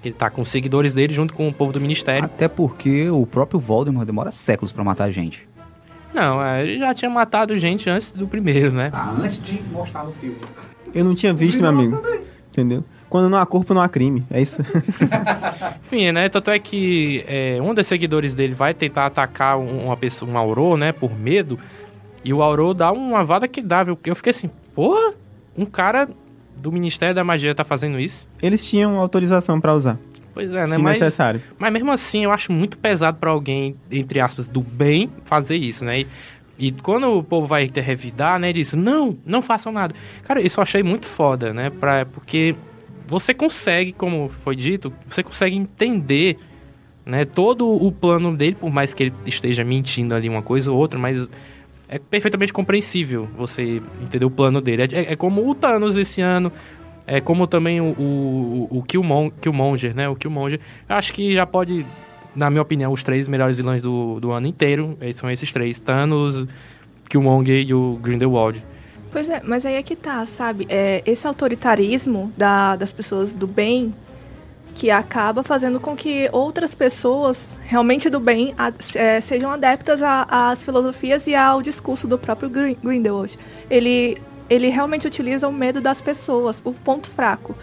Ele 0.03 0.14
tá 0.14 0.30
com 0.30 0.41
os 0.41 0.49
seguidores 0.49 0.93
dele 0.93 1.12
junto 1.14 1.34
com 1.34 1.47
o 1.49 1.53
povo 1.53 1.74
do 1.74 1.82
ministério. 1.82 2.24
Até 2.24 2.47
porque 2.47 3.10
o 3.10 3.26
próprio 3.26 3.60
Voldemort 3.60 4.05
demora 4.05 4.32
séculos 4.32 4.72
pra 4.72 4.84
matar 4.84 5.05
a 5.05 5.12
gente. 5.12 5.45
Não, 6.14 6.41
é, 6.41 6.64
ele 6.64 6.80
já 6.80 6.93
tinha 6.93 7.10
matado 7.12 7.58
gente 7.58 7.89
antes 7.89 8.14
do 8.14 8.26
primeiro, 8.28 8.72
né? 8.72 8.89
Ah, 8.93 9.14
antes 9.22 9.43
de 9.43 9.62
mostrar 9.72 10.05
no 10.05 10.14
filme. 10.14 10.38
Eu 10.93 11.03
não 11.03 11.14
tinha 11.14 11.34
visto, 11.34 11.60
meu 11.60 11.70
amigo. 11.70 12.01
Entendeu? 12.49 12.86
Quando 13.10 13.30
não 13.30 13.38
há 13.38 13.45
corpo, 13.45 13.74
não 13.74 13.82
há 13.82 13.88
crime. 13.89 14.26
É 14.30 14.41
isso. 14.41 14.62
Enfim, 15.86 16.12
né? 16.12 16.28
Tanto 16.30 16.51
é 16.51 16.60
que 16.60 17.24
é, 17.28 17.58
um 17.62 17.74
dos 17.74 17.88
seguidores 17.88 18.36
dele 18.36 18.53
vai 18.53 18.74
tentar 18.74 19.05
atacar 19.05 19.58
um- 19.58 19.86
uma 19.86 19.97
pessoa, 19.97 20.30
um 20.30 20.38
Auror, 20.38 20.78
né? 20.78 20.91
Por 20.91 21.18
medo. 21.18 21.58
E 22.24 22.34
o 22.34 22.41
Auror 22.41 22.74
dá 22.74 22.91
uma 22.91 23.24
vada 23.24 23.47
que 23.47 23.62
dá, 23.62 23.84
viu? 23.84 23.97
Eu 24.03 24.16
fiquei 24.16 24.32
assim, 24.32 24.49
porra, 24.76 25.14
um 25.58 25.66
cara 25.66 26.10
do 26.62 26.72
Ministério 26.72 27.16
da 27.16 27.24
Magia 27.24 27.55
tá 27.55 27.64
fazendo 27.64 27.99
isso. 27.99 28.28
Eles 28.41 28.66
tinham 28.68 28.99
autorização 28.99 29.62
pra 29.62 29.74
usar, 29.74 29.97
Pois 30.34 30.51
é, 30.53 30.68
né? 30.68 30.76
se 30.76 30.82
Mas, 30.82 30.99
necessário. 30.99 31.41
mas 31.58 31.72
mesmo 31.72 31.91
assim, 31.91 32.24
eu 32.26 32.32
acho 32.32 32.51
muito 32.51 32.78
pesado 32.78 33.18
pra 33.20 33.30
alguém, 33.32 33.76
entre 33.91 34.20
aspas, 34.20 34.49
do 34.49 34.62
bem, 34.62 35.10
fazer 35.24 35.55
isso, 35.55 35.86
né? 35.86 36.01
E, 36.01 36.08
e 36.60 36.72
quando 36.72 37.08
o 37.10 37.24
povo 37.24 37.47
vai 37.47 37.70
ter 37.70 37.82
revidar, 37.82 38.38
né? 38.39 38.51
Diz, 38.51 38.74
não, 38.74 39.16
não 39.26 39.41
façam 39.41 39.72
nada. 39.72 39.95
Cara, 40.24 40.41
isso 40.41 40.60
eu 40.60 40.64
achei 40.64 40.82
muito 40.84 41.05
foda, 41.05 41.53
né? 41.53 41.70
Pra, 41.70 42.05
porque 42.05 42.55
você 43.08 43.34
consegue, 43.34 43.93
como 43.93 44.28
foi 44.28 44.55
dito, 44.55 44.93
você 45.05 45.24
consegue 45.24 45.55
entender 45.55 46.38
né, 47.05 47.24
todo 47.24 47.68
o 47.70 47.89
plano 47.91 48.36
dele, 48.36 48.55
por 48.60 48.70
mais 48.70 48.93
que 48.93 49.03
ele 49.03 49.14
esteja 49.26 49.64
mentindo 49.64 50.14
ali 50.14 50.28
uma 50.28 50.41
coisa 50.41 50.72
ou 50.72 50.78
outra, 50.78 50.99
mas 50.99 51.30
é 51.88 51.97
perfeitamente 51.97 52.51
compreensível 52.51 53.30
você 53.38 53.82
entender 54.01 54.26
o 54.26 54.30
plano 54.30 54.60
dele. 54.60 54.84
É, 54.84 55.14
é 55.14 55.16
como 55.16 55.49
o 55.49 55.55
Thanos 55.55 55.95
esse 55.95 56.22
ano. 56.22 56.51
É 57.10 57.22
como 57.22 57.47
também 57.47 57.80
o, 57.80 57.95
o, 57.97 58.68
o 58.70 58.84
Killmon, 58.84 59.30
Killmonger, 59.30 59.95
né? 59.95 60.10
O 60.10 60.16
Killmonger. 60.16 60.60
Acho 60.89 61.14
que 61.14 61.32
já 61.32 61.45
pode, 61.45 61.86
na 62.36 62.49
minha 62.49 62.62
opinião, 62.62 62.91
os 62.91 63.01
três 63.01 63.30
melhores 63.30 63.55
vilões 63.55 63.82
do, 63.82 64.20
do 64.20 64.32
ano 64.32 64.45
inteiro 64.45 64.97
são 65.14 65.32
esses 65.32 65.49
três: 65.49 65.80
Thanos, 65.80 66.45
Killmonger 67.10 67.66
e 67.66 67.74
o 67.74 67.97
Grindelwald. 68.01 68.62
Pois 69.12 69.30
é, 69.30 69.41
mas 69.43 69.66
aí 69.66 69.76
é 69.76 69.84
que 69.84 69.95
tá, 69.95 70.26
sabe? 70.26 70.68
É, 70.70 71.01
esse 71.05 71.26
autoritarismo 71.26 72.32
da, 72.38 72.76
das 72.76 72.91
pessoas 72.91 73.34
do 73.34 73.47
bem 73.47 73.93
que 74.76 74.91
acaba 74.91 75.41
fazendo 75.41 75.80
com 75.80 75.95
que 75.95 76.30
outras 76.32 76.76
pessoas 76.76 77.58
realmente 77.64 78.12
do 78.12 78.20
bem 78.20 78.53
a, 78.55 78.72
é, 78.93 79.20
sejam 79.20 79.49
adeptas 79.49 80.01
às 80.03 80.64
filosofias 80.64 81.26
e 81.26 81.34
ao 81.34 81.64
discurso 81.64 82.08
do 82.08 82.16
próprio 82.18 82.47
Grindelwald. 82.47 83.39
Ele, 83.72 84.22
ele 84.47 84.70
realmente 84.70 85.08
utiliza 85.08 85.47
o 85.47 85.51
medo 85.51 85.82
das 85.82 85.99
pessoas, 85.99 86.62
o 86.64 86.72
ponto 86.74 87.10
fraco. 87.10 87.55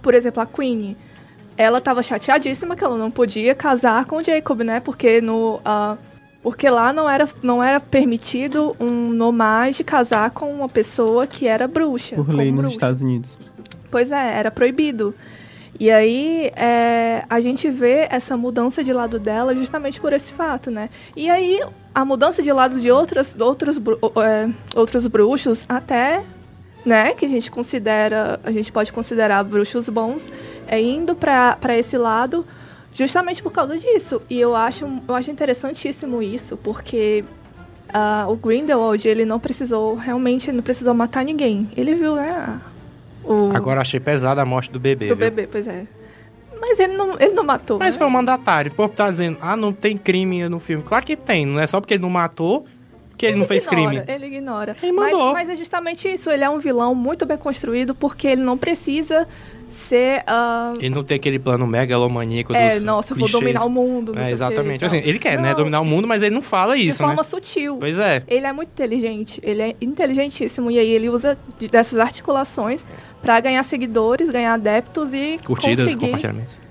Por 0.00 0.14
exemplo, 0.14 0.42
a 0.42 0.46
Queen. 0.46 0.96
Ela 1.58 1.76
estava 1.76 2.02
chateadíssima 2.02 2.74
que 2.74 2.84
ela 2.84 2.96
não 2.96 3.10
podia 3.10 3.54
casar 3.54 4.06
com 4.06 4.16
o 4.16 4.24
Jacob, 4.24 4.62
né? 4.62 4.80
Porque 4.80 5.20
no... 5.20 5.56
Uh, 5.56 5.98
porque 6.46 6.70
lá 6.70 6.92
não 6.92 7.10
era, 7.10 7.28
não 7.42 7.60
era 7.60 7.80
permitido 7.80 8.76
um 8.78 9.08
nomade 9.10 9.82
casar 9.82 10.30
com 10.30 10.48
uma 10.54 10.68
pessoa 10.68 11.26
que 11.26 11.48
era 11.48 11.66
bruxa. 11.66 12.14
Por 12.14 12.32
lei 12.32 12.52
nos 12.52 12.60
bruxa. 12.60 12.74
Estados 12.74 13.00
Unidos. 13.00 13.36
Pois 13.90 14.12
é, 14.12 14.38
era 14.38 14.48
proibido. 14.48 15.12
E 15.80 15.90
aí 15.90 16.52
é, 16.54 17.24
a 17.28 17.40
gente 17.40 17.68
vê 17.68 18.06
essa 18.08 18.36
mudança 18.36 18.84
de 18.84 18.92
lado 18.92 19.18
dela 19.18 19.56
justamente 19.56 20.00
por 20.00 20.12
esse 20.12 20.32
fato, 20.32 20.70
né? 20.70 20.88
E 21.16 21.28
aí 21.28 21.58
a 21.92 22.04
mudança 22.04 22.40
de 22.44 22.52
lado 22.52 22.78
de 22.78 22.92
outras, 22.92 23.34
outros, 23.40 23.82
é, 24.24 24.48
outros 24.76 25.08
bruxos, 25.08 25.66
até, 25.68 26.22
né, 26.84 27.12
que 27.14 27.24
a 27.24 27.28
gente 27.28 27.50
considera, 27.50 28.38
a 28.44 28.52
gente 28.52 28.70
pode 28.70 28.92
considerar 28.92 29.42
bruxos 29.42 29.88
bons, 29.88 30.32
é 30.68 30.80
indo 30.80 31.16
para 31.16 31.76
esse 31.76 31.98
lado 31.98 32.46
justamente 32.96 33.42
por 33.42 33.52
causa 33.52 33.76
disso. 33.76 34.22
E 34.28 34.40
eu 34.40 34.56
acho, 34.56 34.86
eu 35.06 35.14
acho 35.14 35.30
interessantíssimo 35.30 36.22
isso, 36.22 36.56
porque 36.56 37.24
uh, 37.90 38.30
o 38.30 38.36
Grindelwald, 38.36 39.06
ele 39.06 39.24
não 39.24 39.38
precisou, 39.38 39.94
realmente, 39.94 40.50
não 40.50 40.62
precisou 40.62 40.94
matar 40.94 41.24
ninguém. 41.24 41.70
Ele 41.76 41.94
viu, 41.94 42.16
né, 42.16 42.60
o... 43.22 43.50
Agora 43.54 43.80
achei 43.80 44.00
pesada 44.00 44.40
a 44.40 44.44
morte 44.44 44.70
do 44.70 44.80
bebê. 44.80 45.06
Do 45.06 45.16
viu? 45.16 45.30
bebê, 45.30 45.48
pois 45.50 45.66
é. 45.66 45.86
Mas 46.58 46.80
ele 46.80 46.96
não, 46.96 47.16
ele 47.20 47.34
não 47.34 47.44
matou. 47.44 47.78
Mas 47.78 47.94
né? 47.94 47.98
foi 47.98 48.06
um 48.06 48.10
mandatário. 48.10 48.72
O 48.72 48.74
povo 48.74 48.92
tá 48.92 49.10
dizendo, 49.10 49.36
ah, 49.42 49.56
não 49.56 49.72
tem 49.72 49.98
crime 49.98 50.48
no 50.48 50.58
filme. 50.58 50.82
Claro 50.82 51.04
que 51.04 51.14
tem, 51.14 51.44
não 51.44 51.60
é 51.60 51.66
só 51.66 51.80
porque 51.80 51.94
ele 51.94 52.02
não 52.02 52.10
matou 52.10 52.64
que 53.16 53.26
ele, 53.26 53.32
ele 53.32 53.40
não 53.40 53.46
fez 53.46 53.66
ignora, 53.66 53.88
crime. 53.88 54.04
Ele 54.06 54.26
ignora. 54.26 54.76
Ele. 54.82 54.92
Mas, 54.92 55.12
mas 55.12 55.48
é 55.48 55.56
justamente 55.56 56.08
isso. 56.08 56.30
Ele 56.30 56.44
é 56.44 56.50
um 56.50 56.58
vilão 56.58 56.94
muito 56.94 57.24
bem 57.24 57.36
construído 57.36 57.94
porque 57.94 58.28
ele 58.28 58.42
não 58.42 58.58
precisa 58.58 59.26
ser. 59.68 60.20
Uh... 60.20 60.78
Ele 60.78 60.94
não 60.94 61.02
tem 61.02 61.16
aquele 61.16 61.38
plano 61.38 61.66
megalomaníaco 61.66 62.54
é, 62.54 62.74
dos 62.74 62.84
nossa, 62.84 63.14
clichês. 63.14 63.32
vou 63.32 63.40
dominar 63.40 63.64
o 63.64 63.70
mundo. 63.70 64.18
é, 64.18 64.30
exatamente. 64.30 64.84
Assim, 64.84 64.98
ele 64.98 65.18
quer, 65.18 65.36
né, 65.36 65.36
não, 65.36 65.48
né? 65.48 65.54
Dominar 65.54 65.80
o 65.80 65.84
mundo, 65.84 66.06
mas 66.06 66.22
ele 66.22 66.34
não 66.34 66.42
fala 66.42 66.76
isso. 66.76 66.92
De 66.92 66.98
forma 66.98 67.16
né? 67.16 67.22
sutil. 67.22 67.76
Pois 67.78 67.98
é. 67.98 68.22
Ele 68.28 68.46
é 68.46 68.52
muito 68.52 68.70
inteligente. 68.70 69.40
Ele 69.42 69.62
é 69.62 69.76
inteligentíssimo. 69.80 70.70
E 70.70 70.78
aí 70.78 70.90
ele 70.90 71.08
usa 71.08 71.38
dessas 71.70 71.98
articulações 71.98 72.86
para 73.22 73.40
ganhar 73.40 73.62
seguidores, 73.62 74.28
ganhar 74.30 74.54
adeptos 74.54 75.14
e. 75.14 75.38
Curtidas, 75.44 75.86
conseguir... 75.86 76.06
compartilhamentos. 76.06 76.65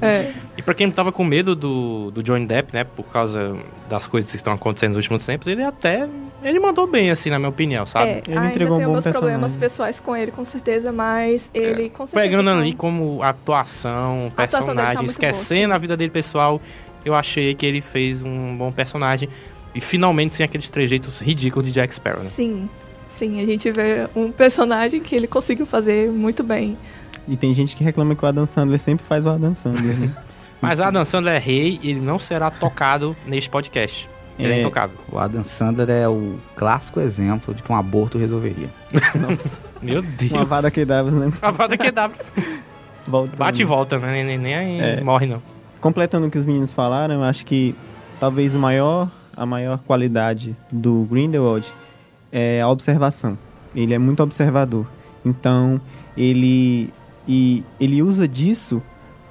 É. 0.00 0.32
E 0.56 0.62
pra 0.62 0.74
quem 0.74 0.90
tava 0.90 1.10
com 1.12 1.24
medo 1.24 1.54
do, 1.54 2.10
do 2.10 2.22
Johnny 2.22 2.46
Depp, 2.46 2.72
né, 2.74 2.84
por 2.84 3.04
causa 3.04 3.56
das 3.88 4.06
coisas 4.06 4.30
que 4.30 4.36
estão 4.36 4.52
acontecendo 4.52 4.90
nos 4.90 4.96
últimos 4.98 5.24
tempos, 5.26 5.46
ele 5.46 5.62
até. 5.62 6.08
Ele 6.42 6.60
mandou 6.60 6.86
bem, 6.86 7.10
assim, 7.10 7.30
na 7.30 7.38
minha 7.38 7.48
opinião, 7.48 7.86
sabe? 7.86 8.10
É, 8.10 8.22
ele 8.26 8.36
ainda 8.36 8.48
entregou 8.48 8.76
tem 8.76 8.84
um 8.84 8.88
bom 8.88 8.92
meus 8.92 9.04
personagem. 9.04 9.38
problemas 9.38 9.56
pessoais 9.56 10.00
com 10.00 10.14
ele, 10.14 10.30
com 10.30 10.44
certeza, 10.44 10.92
mas 10.92 11.50
ele 11.54 11.88
com 11.90 12.06
certeza. 12.06 12.22
Pegando 12.22 12.50
tá- 12.50 12.58
ali 12.58 12.72
como 12.74 13.22
atuação, 13.22 14.30
A 14.36 14.42
atuação 14.42 14.60
tá 14.60 14.64
personagem, 14.66 14.96
muito 14.98 15.10
esquecendo 15.10 15.68
boa, 15.68 15.74
a 15.76 15.78
vida 15.78 15.96
dele 15.96 16.10
pessoal, 16.10 16.60
eu 17.04 17.14
achei 17.14 17.54
que 17.54 17.64
ele 17.64 17.80
fez 17.80 18.20
um 18.22 18.56
bom 18.56 18.70
personagem. 18.70 19.28
E 19.74 19.80
finalmente 19.80 20.34
sem 20.34 20.44
aqueles 20.44 20.70
trejeitos 20.70 21.18
ridículos 21.20 21.66
de 21.66 21.74
Jack 21.74 21.94
Sparrow, 21.94 22.22
né? 22.22 22.30
Sim, 22.30 22.68
sim, 23.08 23.42
a 23.42 23.46
gente 23.46 23.70
vê 23.72 24.06
um 24.14 24.30
personagem 24.30 25.00
que 25.00 25.16
ele 25.16 25.26
conseguiu 25.26 25.66
fazer 25.66 26.10
muito 26.10 26.44
bem. 26.44 26.76
E 27.26 27.36
tem 27.36 27.54
gente 27.54 27.74
que 27.76 27.82
reclama 27.84 28.14
que 28.14 28.24
o 28.24 28.28
Adam 28.28 28.44
Sandler 28.46 28.78
sempre 28.78 29.04
faz 29.04 29.24
o 29.24 29.30
Adam 29.30 29.54
Sandler, 29.54 29.96
né? 29.98 30.14
Mas 30.60 30.80
Adam 30.80 31.04
Sandler 31.04 31.34
é 31.34 31.38
rei 31.38 31.78
e 31.82 31.90
ele 31.90 32.00
não 32.00 32.18
será 32.18 32.50
tocado 32.50 33.14
neste 33.26 33.50
podcast. 33.50 34.08
Ele 34.38 34.52
é, 34.52 34.56
É. 34.56 34.60
intocável. 34.60 34.96
O 35.12 35.18
Adam 35.18 35.44
Sandler 35.44 35.90
é 35.90 36.08
o 36.08 36.36
clássico 36.56 37.00
exemplo 37.00 37.54
de 37.54 37.62
que 37.62 37.70
um 37.70 37.76
aborto 37.76 38.18
resolveria. 38.18 38.68
Nossa, 39.14 39.58
Meu 39.80 40.02
Deus. 40.02 40.32
uma 40.32 40.44
vada 40.44 40.70
que 40.70 40.84
dava, 40.84 41.10
né? 41.10 41.32
Uma 41.42 41.52
vada 41.52 41.76
que 41.76 41.90
dá. 41.90 42.10
Volta. 43.06 43.36
Bate 43.36 43.62
e 43.62 43.64
volta, 43.64 43.98
né? 43.98 44.24
Nem, 44.24 44.38
nem 44.38 44.54
aí 44.54 44.80
É. 44.80 45.00
morre, 45.02 45.26
não. 45.26 45.42
Completando 45.80 46.26
o 46.26 46.30
que 46.30 46.38
os 46.38 46.44
meninos 46.44 46.72
falaram, 46.72 47.14
eu 47.14 47.22
acho 47.22 47.44
que 47.46 47.74
talvez 48.18 48.54
o 48.54 48.58
maior, 48.58 49.08
a 49.36 49.44
maior 49.44 49.78
qualidade 49.86 50.56
do 50.72 51.06
Grindelwald 51.10 51.70
é 52.32 52.60
a 52.62 52.68
observação. 52.68 53.38
Ele 53.74 53.92
é 53.94 53.98
muito 53.98 54.22
observador. 54.22 54.86
Então, 55.24 55.80
ele 56.16 56.90
e 57.26 57.64
ele 57.80 58.02
usa 58.02 58.26
disso 58.28 58.82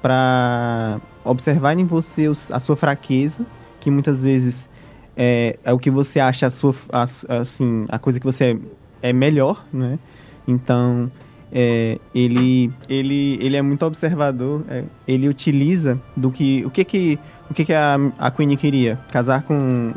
para 0.02 1.00
observar 1.24 1.78
em 1.78 1.84
você 1.86 2.28
os- 2.28 2.50
a 2.50 2.60
sua 2.60 2.76
fraqueza, 2.76 3.44
que 3.80 3.90
muitas 3.90 4.22
vezes 4.22 4.68
é, 5.16 5.58
é 5.64 5.72
o 5.72 5.78
que 5.78 5.90
você 5.90 6.18
acha 6.20 6.46
a 6.46 6.50
sua 6.50 6.74
a- 6.92 7.06
assim, 7.40 7.86
a 7.88 7.98
coisa 7.98 8.18
que 8.18 8.26
você 8.26 8.58
é, 9.02 9.10
é 9.10 9.12
melhor, 9.12 9.64
né? 9.72 9.98
Então, 10.46 11.10
é, 11.52 11.98
ele, 12.14 12.70
ele, 12.88 13.38
ele 13.40 13.56
é 13.56 13.62
muito 13.62 13.84
observador. 13.86 14.62
é, 14.68 14.84
ele 15.06 15.28
utiliza 15.28 15.98
do 16.16 16.30
que 16.30 16.64
o 16.66 16.70
que 16.70 16.84
que 16.84 17.18
o 17.50 17.54
que 17.54 17.64
que 17.64 17.72
a, 17.72 17.96
a 18.18 18.30
Queen 18.30 18.56
queria 18.56 18.98
casar 19.12 19.42
com 19.42 19.92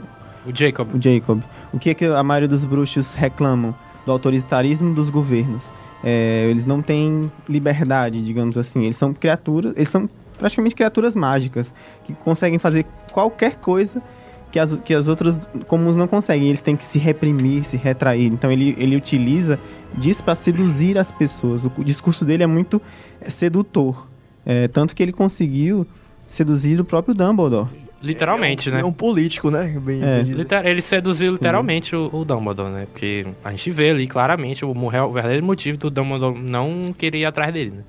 O 0.46 0.56
Jacob. 0.56 0.88
o 0.94 1.02
Jacob. 1.02 1.42
O 1.74 1.80
que 1.80 1.94
que 1.96 2.06
a 2.06 2.24
maioria 2.24 2.48
dos 2.48 2.64
bruxos 2.64 3.14
reclamam 3.14 3.74
do 4.06 4.12
autoritarismo 4.12 4.94
dos 4.94 5.10
governos? 5.10 5.72
É, 6.04 6.48
eles 6.50 6.66
não 6.66 6.82
têm 6.82 7.32
liberdade, 7.48 8.24
digamos 8.24 8.58
assim. 8.58 8.86
Eles 8.86 8.98
são 8.98 9.14
criaturas, 9.14 9.74
eles 9.76 9.90
são 9.90 10.10
praticamente 10.38 10.76
criaturas 10.76 11.16
mágicas 11.16 11.74
que 12.04 12.14
conseguem 12.14 12.60
fazer 12.60 12.86
qualquer 13.12 13.56
coisa 13.56 14.02
que 14.52 14.60
as, 14.60 14.76
que 14.76 14.94
as 14.94 15.08
outras 15.08 15.50
comuns 15.68 15.96
não 15.96 16.08
conseguem. 16.08 16.48
Eles 16.48 16.62
têm 16.62 16.76
que 16.76 16.86
se 16.86 17.00
reprimir, 17.00 17.64
se 17.64 17.78
retrair. 17.78 18.28
Então 18.28 18.52
ele, 18.52 18.76
ele 18.78 18.96
utiliza 18.96 19.60
disso 19.94 20.24
para 20.24 20.36
seduzir 20.36 20.98
as 20.98 21.12
pessoas. 21.12 21.66
O, 21.66 21.84
discurso 21.84 22.24
dele 22.24 22.44
é 22.44 22.48
muito 22.48 22.82
sedutor. 23.28 24.08
É, 24.46 24.68
tanto 24.68 24.96
que 24.96 25.04
ele 25.04 25.12
conseguiu 25.12 25.86
seduzir 26.26 26.80
o 26.80 26.86
próprio 26.86 27.14
Dumbledore. 27.14 27.68
Literalmente, 28.02 28.70
é 28.70 28.72
um, 28.72 28.76
né? 28.76 28.82
É 28.82 28.86
um 28.86 28.92
político, 28.94 29.50
né? 29.50 29.76
Bem, 29.84 30.04
É. 30.04 30.24
bem 30.24 30.46
Ele 30.66 30.82
seduziu 30.82 31.32
literalmente 31.32 31.96
o, 31.96 32.10
o 32.14 32.24
Dumbledore, 32.24 32.70
né? 32.70 32.88
Porque 32.92 33.26
a 33.44 33.50
gente 33.52 33.72
vê 33.72 33.90
ali 33.90 34.08
claramente 34.08 34.64
o, 34.64 34.70
o 34.70 35.12
verdadeiro 35.12 35.46
motivo 35.46 35.78
do 35.78 35.90
Dumbledore 35.90 36.38
não 36.40 36.94
querer 36.96 37.20
ir 37.20 37.26
atrás 37.26 37.52
dele, 37.54 37.72
né? 37.78 37.84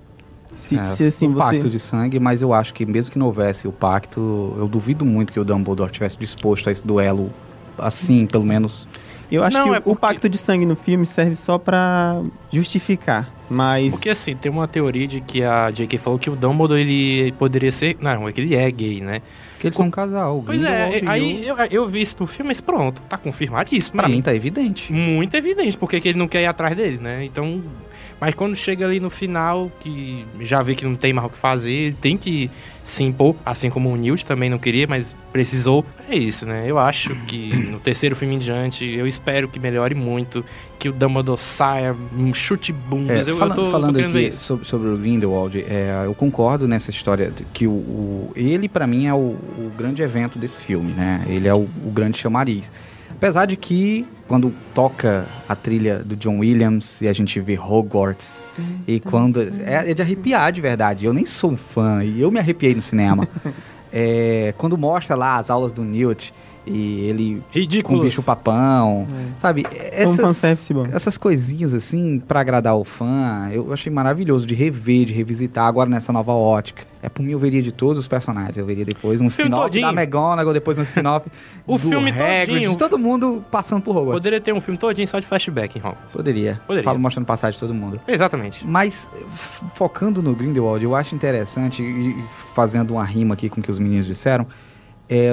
Se, 0.54 0.78
É, 0.78 0.86
se 0.86 1.04
assim 1.04 1.26
o 1.28 1.34
você. 1.34 1.56
pacto 1.56 1.68
de 1.68 1.78
sangue, 1.78 2.18
mas 2.18 2.40
eu 2.40 2.54
acho 2.54 2.72
que 2.72 2.86
mesmo 2.86 3.12
que 3.12 3.18
não 3.18 3.26
houvesse 3.26 3.68
o 3.68 3.72
pacto, 3.72 4.54
eu 4.58 4.66
duvido 4.66 5.04
muito 5.04 5.30
que 5.32 5.38
o 5.38 5.44
Dumbledore 5.44 5.92
tivesse 5.92 6.16
disposto 6.18 6.68
a 6.68 6.72
esse 6.72 6.86
duelo 6.86 7.30
assim, 7.76 8.26
pelo 8.26 8.44
menos. 8.46 8.88
Eu 9.30 9.44
acho 9.44 9.58
Não, 9.58 9.64
que 9.64 9.70
o- 9.70 9.74
é 9.74 9.78
o 9.78 9.82
porque- 9.82 10.00
pacto 10.00 10.26
de 10.26 10.38
sangue 10.38 10.64
no 10.64 10.74
filme 10.74 11.04
serve 11.04 11.36
só 11.36 11.58
pra 11.58 12.22
justificar. 12.50 13.30
Mas. 13.50 13.92
Porque 13.92 14.08
assim, 14.08 14.34
tem 14.34 14.50
uma 14.50 14.66
teoria 14.66 15.06
de 15.06 15.20
que 15.20 15.42
a 15.42 15.70
J.K. 15.70 15.98
falou 15.98 16.18
que 16.18 16.30
o 16.30 16.34
Dumbledore 16.34 16.80
ele 16.80 17.32
poderia 17.32 17.70
ser. 17.70 17.98
Não, 18.00 18.26
é 18.26 18.32
que 18.32 18.40
ele 18.40 18.54
é 18.54 18.70
gay, 18.70 19.02
né? 19.02 19.20
Que 19.58 19.66
eles 19.66 19.76
são 19.76 19.86
um 19.86 19.90
casal. 19.90 20.38
o 20.38 20.42
Pois 20.42 20.62
é, 20.62 21.02
aí 21.06 21.46
eu, 21.46 21.56
eu 21.70 21.86
vi 21.86 22.00
isso 22.00 22.16
no 22.20 22.26
filme, 22.26 22.48
mas 22.48 22.60
pronto, 22.60 23.02
tá 23.02 23.18
confirmadíssimo. 23.18 23.96
Pra 23.96 24.06
aí. 24.06 24.12
mim 24.12 24.22
tá 24.22 24.34
evidente. 24.34 24.92
Muito 24.92 25.34
evidente 25.36 25.76
porque 25.76 26.00
que 26.00 26.08
ele 26.08 26.18
não 26.18 26.28
quer 26.28 26.42
ir 26.42 26.46
atrás 26.46 26.76
dele, 26.76 26.98
né? 26.98 27.24
Então. 27.24 27.62
Mas 28.20 28.34
quando 28.34 28.56
chega 28.56 28.84
ali 28.84 28.98
no 28.98 29.10
final, 29.10 29.70
que 29.78 30.24
já 30.40 30.60
vê 30.60 30.74
que 30.74 30.84
não 30.84 30.96
tem 30.96 31.12
mais 31.12 31.28
o 31.28 31.30
que 31.30 31.38
fazer, 31.38 31.70
ele 31.70 31.96
tem 32.00 32.16
que 32.16 32.50
se 32.82 33.04
impor, 33.04 33.36
assim 33.46 33.70
como 33.70 33.90
o 33.92 33.96
Newt 33.96 34.26
também 34.26 34.50
não 34.50 34.58
queria, 34.58 34.86
mas 34.88 35.14
precisou. 35.32 35.84
É 36.10 36.16
isso, 36.16 36.44
né? 36.46 36.64
Eu 36.66 36.78
acho 36.80 37.14
que 37.26 37.54
no 37.70 37.78
terceiro 37.78 38.16
filme 38.16 38.34
em 38.34 38.38
diante, 38.38 38.84
eu 38.84 39.06
espero 39.06 39.46
que 39.48 39.60
melhore 39.60 39.94
muito, 39.94 40.44
que 40.80 40.88
o 40.88 40.92
Dumbledore 40.92 41.38
saia, 41.38 41.94
um 42.18 42.34
chute 42.34 42.72
bundas. 42.72 43.28
É, 43.28 43.30
eu, 43.30 43.36
fala- 43.36 43.52
eu 43.52 43.64
tô, 43.64 43.70
falando 43.70 43.94
tô 44.00 44.00
aqui 44.18 44.32
sobre, 44.32 44.64
sobre 44.66 44.88
o 44.88 44.96
Grindelwald, 44.96 45.56
é, 45.68 46.02
eu 46.04 46.14
concordo 46.14 46.66
nessa 46.66 46.90
história 46.90 47.32
que 47.52 47.68
o, 47.68 47.70
o- 47.70 48.32
ele 48.34 48.68
pra 48.68 48.84
mim 48.86 49.06
é 49.06 49.14
o, 49.14 49.18
o 49.18 49.72
grande 49.78 50.02
evento 50.02 50.38
desse 50.40 50.60
filme, 50.62 50.92
né? 50.92 51.24
Ele 51.28 51.46
é 51.46 51.54
o, 51.54 51.68
o 51.84 51.90
grande 51.92 52.18
chamariz. 52.18 52.72
Apesar 53.10 53.46
de 53.46 53.56
que 53.56 54.04
quando 54.28 54.52
toca 54.74 55.26
a 55.48 55.56
trilha 55.56 56.00
do 56.00 56.14
John 56.14 56.38
Williams 56.38 57.00
e 57.00 57.08
a 57.08 57.12
gente 57.12 57.40
vê 57.40 57.58
Hogwarts 57.58 58.44
e 58.86 59.00
quando 59.00 59.40
é, 59.40 59.90
é 59.90 59.94
de 59.94 60.02
arrepiar 60.02 60.52
de 60.52 60.60
verdade. 60.60 61.06
Eu 61.06 61.14
nem 61.14 61.24
sou 61.24 61.52
um 61.52 61.56
fã 61.56 62.04
e 62.04 62.20
eu 62.20 62.30
me 62.30 62.38
arrepiei 62.38 62.74
no 62.74 62.82
cinema. 62.82 63.26
É, 63.90 64.52
quando 64.58 64.76
mostra 64.76 65.16
lá 65.16 65.38
as 65.38 65.48
aulas 65.48 65.72
do 65.72 65.82
Newt 65.82 66.34
E 66.68 67.06
ele 67.08 67.42
com 67.52 67.58
Ridículo. 67.58 68.00
o 68.00 68.04
bicho 68.04 68.22
papão, 68.22 69.06
sabe? 69.38 69.64
Foi 69.64 70.06
um 70.06 70.30
Essas, 70.30 70.64
essas 70.92 71.18
coisinhas 71.18 71.74
assim 71.74 72.18
pra 72.18 72.40
agradar 72.40 72.76
o 72.76 72.84
fã, 72.84 73.48
eu 73.52 73.72
achei 73.72 73.90
maravilhoso 73.90 74.46
de 74.46 74.54
rever, 74.54 75.06
de 75.06 75.12
revisitar 75.12 75.66
agora 75.66 75.88
nessa 75.88 76.12
nova 76.12 76.32
ótica. 76.32 76.84
É 77.00 77.08
por 77.08 77.22
mim 77.22 77.32
eu 77.32 77.38
veria 77.38 77.62
de 77.62 77.70
todos 77.70 77.98
os 77.98 78.08
personagens, 78.08 78.56
eu 78.56 78.66
veria 78.66 78.84
depois 78.84 79.20
um 79.20 79.26
spin-off 79.26 79.80
da. 79.80 79.92
McGonagall, 79.92 80.52
depois 80.52 80.78
um 80.78 80.82
spin-off 80.82 81.28
O 81.66 81.74
do 81.74 81.78
filme 81.78 82.10
Hagrid, 82.10 82.46
todinho. 82.46 82.70
de 82.72 82.78
todo 82.78 82.98
mundo 82.98 83.44
passando 83.50 83.80
por 83.82 83.92
Hogwarts. 83.96 84.14
Poderia 84.18 84.40
ter 84.40 84.52
um 84.52 84.60
filme 84.60 84.76
todinho 84.76 85.06
só 85.06 85.18
de 85.18 85.26
flashback 85.26 85.78
em 85.78 85.80
Hogwarts. 85.80 86.12
Poderia. 86.12 86.60
Poderia. 86.66 86.84
Falo 86.84 86.98
mostrando 86.98 87.26
passagem 87.26 87.54
de 87.54 87.60
todo 87.60 87.72
mundo. 87.72 88.00
Exatamente. 88.06 88.66
Mas 88.66 89.08
focando 89.74 90.22
no 90.22 90.34
Grindelwald, 90.34 90.84
eu 90.84 90.94
acho 90.94 91.14
interessante, 91.14 91.82
e 91.82 92.16
fazendo 92.54 92.92
uma 92.92 93.04
rima 93.04 93.34
aqui 93.34 93.48
com 93.48 93.60
o 93.60 93.62
que 93.62 93.70
os 93.70 93.78
meninos 93.78 94.06
disseram, 94.06 94.46
é 95.08 95.30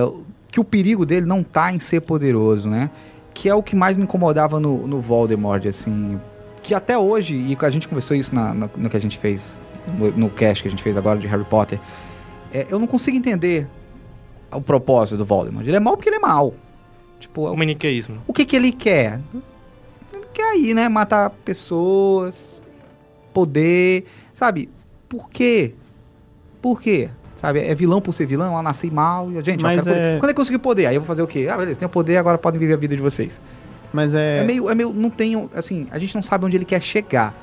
que 0.56 0.60
o 0.62 0.64
perigo 0.64 1.06
dele 1.06 1.26
não 1.26 1.43
tá 1.43 1.74
em 1.74 1.80
ser 1.80 1.99
poderoso, 1.99 2.70
né? 2.70 2.89
Que 3.34 3.49
é 3.49 3.53
o 3.53 3.62
que 3.62 3.76
mais 3.76 3.97
me 3.97 4.03
incomodava 4.03 4.58
no, 4.58 4.88
no 4.88 5.01
Voldemort, 5.01 5.66
assim. 5.66 6.18
Que 6.64 6.74
até 6.74 6.97
hoje, 6.97 7.36
e 7.36 7.58
a 7.60 7.70
gente 7.70 7.89
conversou 7.89 8.16
isso 8.16 8.34
na- 8.34 8.53
na- 8.53 8.70
no 8.78 8.89
que 8.89 8.95
a 8.95 9.01
gente 9.01 9.18
fez, 9.18 9.68
no, 9.99 10.12
no 10.12 10.30
cast 10.30 10.64
que 10.64 10.70
a 10.70 10.72
gente 10.72 10.82
fez 10.82 10.95
agora 10.95 11.20
de 11.20 11.28
Harry 11.28 11.43
Potter, 11.43 11.78
é, 12.53 12.68
eu 12.70 12.80
não 12.80 12.88
consigo 12.88 13.18
entender 13.18 13.68
o 14.49 14.62
propósito 14.62 15.18
do 15.18 15.26
Voldemort. 15.26 15.68
Ele 15.68 15.76
é 15.76 15.80
mal 15.82 15.97
porque 15.97 16.08
ele 16.08 16.16
é 16.16 16.20
mal. 16.20 16.53
Tipo, 17.20 17.51
O 17.51 17.58
maniqueísmo. 17.58 18.20
o 18.26 18.32
que 18.32 18.45
que 18.45 18.56
ele 18.56 18.72
quer? 18.72 19.20
Ele 20.14 20.26
quer 20.34 20.51
aí, 20.53 20.74
né? 20.74 20.88
Matar 20.88 21.32
pessoas, 21.32 22.62
poder, 23.34 24.06
sabe? 24.34 24.70
Por 25.10 25.30
quê? 25.30 25.74
Por 26.62 26.82
quê? 26.82 27.10
Sabe? 27.46 27.60
É 27.60 27.76
vilão 27.76 28.02
por 28.02 28.12
ser 28.12 28.26
vilão? 28.26 28.58
Ah, 28.58 28.64
nasci 28.64 28.89
mal. 28.89 29.32
e, 29.32 29.36
Gente, 29.43 29.62
Mas 29.62 29.82
quero 29.84 29.96
poder. 29.96 30.02
é- 30.16 30.18
quando 30.20 30.30
eu 30.32 30.36
conseguir 30.36 30.58
poder, 30.58 30.88
aí 30.88 30.96
eu 30.96 31.02
vou 31.02 31.08
fazer 31.08 31.22
o 31.22 31.28
quê? 31.28 31.48
Ah, 31.50 31.58
beleza, 31.58 31.78
tenho 31.80 31.89
poder, 31.89 32.18
agora 32.18 32.38
podem 32.38 32.60
viver 32.60 32.74
a 32.74 32.78
vida 32.78 32.96
de 32.96 33.02
vocês. 33.02 33.39
Mas 33.93 34.14
é. 34.16 34.39
É, 34.39 34.43
meio, 34.43 34.68
é 34.70 34.74
meio, 34.74 34.91
não 34.91 35.10
tem, 35.12 35.48
assim, 35.54 35.86
a 35.91 36.00
gente 36.00 36.16
não 36.16 36.24
sabe 36.24 36.46
onde 36.46 36.58
ele 36.58 36.66
quer 36.66 36.82
chegar. 36.82 37.39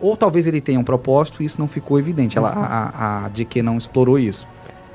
Ou 0.00 0.16
talvez 0.16 0.46
ele 0.48 0.60
tenha 0.60 0.78
um 0.80 0.82
propósito 0.84 1.40
e 1.40 1.46
isso 1.46 1.58
não 1.60 1.68
ficou 1.68 1.98
evidente. 2.00 2.36
Ela, 2.36 2.50
a, 2.50 3.22
a, 3.22 3.24
a 3.26 3.28
DQ 3.28 3.62
não 3.62 3.78
explorou 3.78 4.18
isso. 4.18 4.46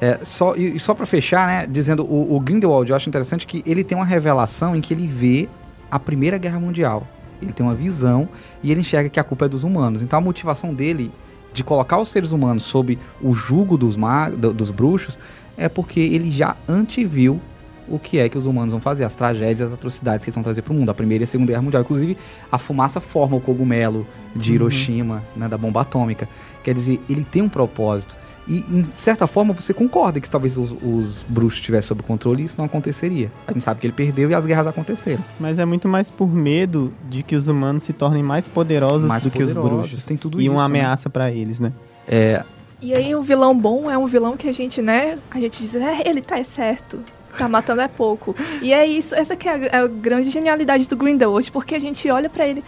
É, 0.01 0.19
só, 0.23 0.55
e, 0.55 0.77
só 0.77 0.93
pra 0.93 1.05
fechar, 1.05 1.47
né, 1.47 1.65
dizendo, 1.65 2.03
o, 2.05 2.35
o 2.35 2.39
Grindelwald, 2.39 2.89
eu 2.89 2.95
acho 2.95 3.07
interessante 3.07 3.47
que 3.47 3.63
ele 3.65 3.83
tem 3.83 3.97
uma 3.97 4.05
revelação 4.05 4.75
em 4.75 4.81
que 4.81 4.93
ele 4.93 5.07
vê 5.07 5.47
a 5.89 5.97
Primeira 5.97 6.37
Guerra 6.37 6.59
Mundial. 6.59 7.07
Ele 7.41 7.53
tem 7.53 7.65
uma 7.65 7.75
visão 7.75 8.27
e 8.61 8.71
ele 8.71 8.81
enxerga 8.81 9.09
que 9.09 9.19
a 9.19 9.23
culpa 9.23 9.45
é 9.45 9.47
dos 9.49 9.63
humanos. 9.63 10.01
Então 10.01 10.19
a 10.19 10.21
motivação 10.21 10.73
dele 10.73 11.11
de 11.53 11.63
colocar 11.63 11.99
os 11.99 12.09
seres 12.09 12.31
humanos 12.31 12.63
sob 12.63 12.97
o 13.21 13.33
jugo 13.33 13.77
dos, 13.77 13.95
ma 13.95 14.29
dos 14.29 14.71
bruxos 14.71 15.17
é 15.57 15.67
porque 15.67 15.99
ele 15.99 16.31
já 16.31 16.55
anteviu 16.67 17.41
o 17.89 17.97
que 17.97 18.19
é 18.19 18.29
que 18.29 18.37
os 18.37 18.45
humanos 18.45 18.71
vão 18.71 18.79
fazer, 18.79 19.03
as 19.03 19.15
tragédias, 19.15 19.61
as 19.61 19.73
atrocidades 19.73 20.23
que 20.23 20.29
eles 20.29 20.35
vão 20.35 20.43
trazer 20.43 20.61
pro 20.61 20.73
mundo. 20.73 20.89
A 20.89 20.93
Primeira 20.93 21.23
e 21.23 21.25
a 21.25 21.27
Segunda 21.27 21.51
Guerra 21.51 21.63
Mundial. 21.63 21.81
Inclusive, 21.81 22.15
a 22.51 22.57
fumaça 22.57 23.01
forma 23.01 23.35
o 23.35 23.41
cogumelo 23.41 24.05
de 24.35 24.53
Hiroshima, 24.53 25.23
né, 25.35 25.47
da 25.47 25.57
bomba 25.57 25.81
atômica. 25.81 26.29
Quer 26.63 26.75
dizer, 26.75 27.01
ele 27.09 27.23
tem 27.23 27.41
um 27.41 27.49
propósito. 27.49 28.15
E, 28.49 28.65
em 28.69 28.83
certa 28.93 29.27
forma, 29.27 29.53
você 29.53 29.73
concorda 29.73 30.19
que 30.19 30.27
talvez 30.29 30.57
os, 30.57 30.71
os 30.81 31.23
bruxos 31.29 31.59
estivessem 31.59 31.87
sob 31.89 32.01
controle 32.01 32.41
e 32.41 32.45
isso 32.45 32.55
não 32.57 32.65
aconteceria. 32.65 33.31
A 33.47 33.53
gente 33.53 33.63
sabe 33.63 33.79
que 33.79 33.85
ele 33.85 33.93
perdeu 33.93 34.29
e 34.29 34.33
as 34.33 34.45
guerras 34.45 34.65
aconteceram. 34.65 35.23
Mas 35.39 35.59
é 35.59 35.65
muito 35.65 35.87
mais 35.87 36.09
por 36.09 36.27
medo 36.27 36.91
de 37.07 37.21
que 37.21 37.35
os 37.35 37.47
humanos 37.47 37.83
se 37.83 37.93
tornem 37.93 38.23
mais 38.23 38.49
poderosos 38.49 39.07
Mais 39.07 39.23
do 39.23 39.29
que 39.29 39.43
os 39.43 39.53
poderosos, 39.53 39.89
bruxos. 39.89 40.03
tem 40.03 40.17
tudo 40.17 40.41
e 40.41 40.45
isso, 40.45 40.51
uma 40.51 40.61
né? 40.67 40.79
ameaça 40.79 41.09
pra 41.09 41.31
eles, 41.31 41.59
né? 41.59 41.71
É, 42.07 42.43
E 42.81 42.93
aí 42.95 43.13
o 43.13 43.21
vilão 43.21 43.55
bom 43.55 43.89
é 43.89 43.97
um 43.97 44.07
vilão 44.07 44.35
que 44.35 44.49
a 44.49 44.53
gente, 44.53 44.81
né? 44.81 45.19
A 45.29 45.39
gente 45.39 45.61
diz, 45.61 45.75
é, 45.75 46.01
ele 46.07 46.21
tá 46.21 46.43
certo. 46.43 46.99
Tá 47.37 47.47
matando 47.47 47.81
é 47.81 47.87
pouco. 47.87 48.35
E 48.59 48.73
é 48.73 48.87
isso, 48.87 49.13
essa 49.13 49.35
que 49.35 49.47
é 49.47 49.51
a, 49.51 49.57
é 49.57 49.77
a 49.77 49.87
grande 49.87 50.31
genialidade 50.31 50.87
do 50.87 50.97
Grindelwald, 50.97 51.51
porque 51.51 51.75
a 51.75 51.79
gente 51.79 52.09
olha 52.09 52.27
pra 52.27 52.47
ele 52.47 52.63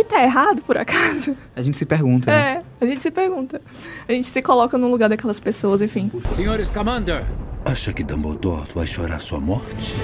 e 0.00 0.04
tá 0.04 0.22
errado, 0.22 0.62
por 0.62 0.76
acaso? 0.76 1.36
a 1.54 1.62
gente 1.62 1.76
se 1.76 1.86
pergunta, 1.86 2.30
né? 2.30 2.62
É, 2.80 2.84
a 2.84 2.88
gente 2.88 3.00
se 3.00 3.10
pergunta. 3.10 3.60
A 4.08 4.12
gente 4.12 4.26
se 4.26 4.42
coloca 4.42 4.76
no 4.76 4.90
lugar 4.90 5.08
daquelas 5.08 5.40
pessoas, 5.40 5.80
enfim. 5.82 6.10
Senhor 6.34 6.62
Scamander! 6.64 7.24
Acha 7.64 7.92
que 7.92 8.04
Dumbledore 8.04 8.68
vai 8.74 8.86
chorar 8.86 9.20
sua 9.20 9.40
morte? 9.40 9.96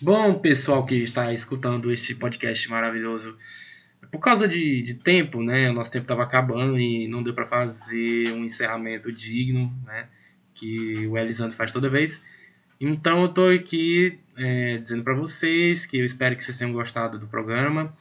Bom, 0.00 0.38
pessoal 0.38 0.86
que 0.86 0.94
está 0.94 1.32
escutando 1.32 1.92
este 1.92 2.14
podcast 2.14 2.70
maravilhoso, 2.70 3.36
por 4.12 4.20
causa 4.20 4.46
de, 4.46 4.80
de 4.80 4.94
tempo, 4.94 5.42
né? 5.42 5.68
O 5.68 5.72
nosso 5.72 5.90
tempo 5.90 6.04
estava 6.04 6.22
acabando 6.22 6.78
e 6.78 7.08
não 7.08 7.22
deu 7.22 7.34
para 7.34 7.44
fazer 7.44 8.32
um 8.32 8.44
encerramento 8.44 9.10
digno, 9.10 9.70
né? 9.84 10.08
Que 10.58 11.06
o 11.06 11.16
Elisandro 11.16 11.56
faz 11.56 11.70
toda 11.70 11.88
vez. 11.88 12.20
Então 12.80 13.22
eu 13.22 13.28
tô 13.28 13.46
aqui 13.46 14.18
é, 14.36 14.76
dizendo 14.78 15.02
para 15.02 15.14
vocês 15.14 15.84
que 15.84 15.98
eu 15.98 16.04
espero 16.04 16.36
que 16.36 16.44
vocês 16.44 16.58
tenham 16.58 16.72
gostado 16.72 17.18
do 17.18 17.26
programa. 17.26 17.92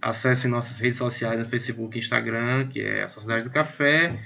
Acessem 0.00 0.50
nossas 0.50 0.78
redes 0.78 0.98
sociais 0.98 1.38
no 1.38 1.46
Facebook 1.46 1.96
e 1.96 2.00
Instagram, 2.00 2.68
que 2.68 2.80
é 2.80 3.04
a 3.04 3.08
Sociedade 3.08 3.44
do 3.44 3.50
Café. 3.50 4.18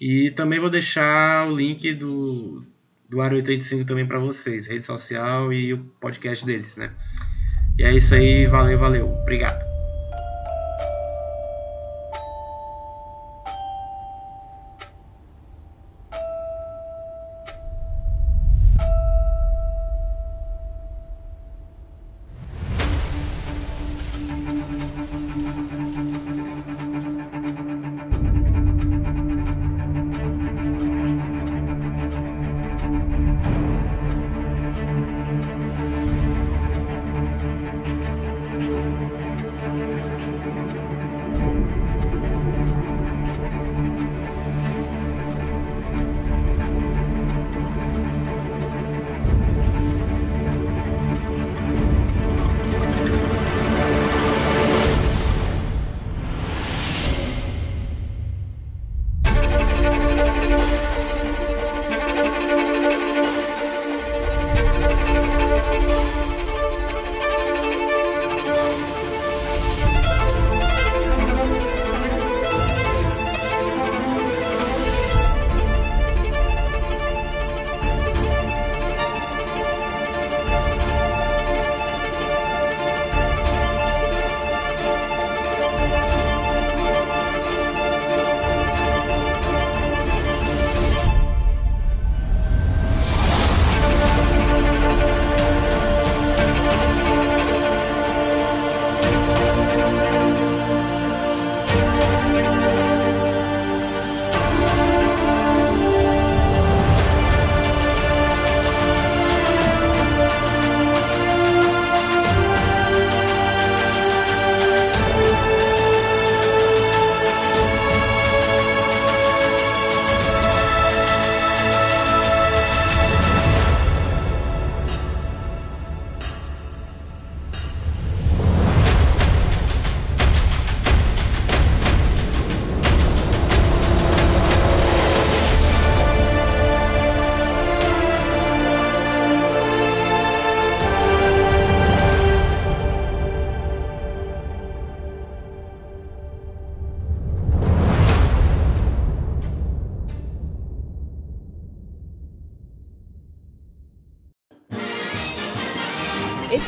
E 0.00 0.30
também 0.30 0.58
vou 0.58 0.70
deixar 0.70 1.48
o 1.48 1.56
link 1.56 1.92
do, 1.94 2.60
do 3.08 3.20
Área 3.20 3.36
85 3.36 3.84
também 3.84 4.06
para 4.06 4.18
vocês, 4.18 4.66
rede 4.66 4.84
social 4.84 5.52
e 5.52 5.72
o 5.74 5.78
podcast 6.00 6.44
deles, 6.44 6.76
né? 6.76 6.92
E 7.78 7.84
é 7.84 7.94
isso 7.94 8.14
aí, 8.14 8.46
valeu, 8.46 8.78
valeu. 8.78 9.08
Obrigado. 9.08 9.71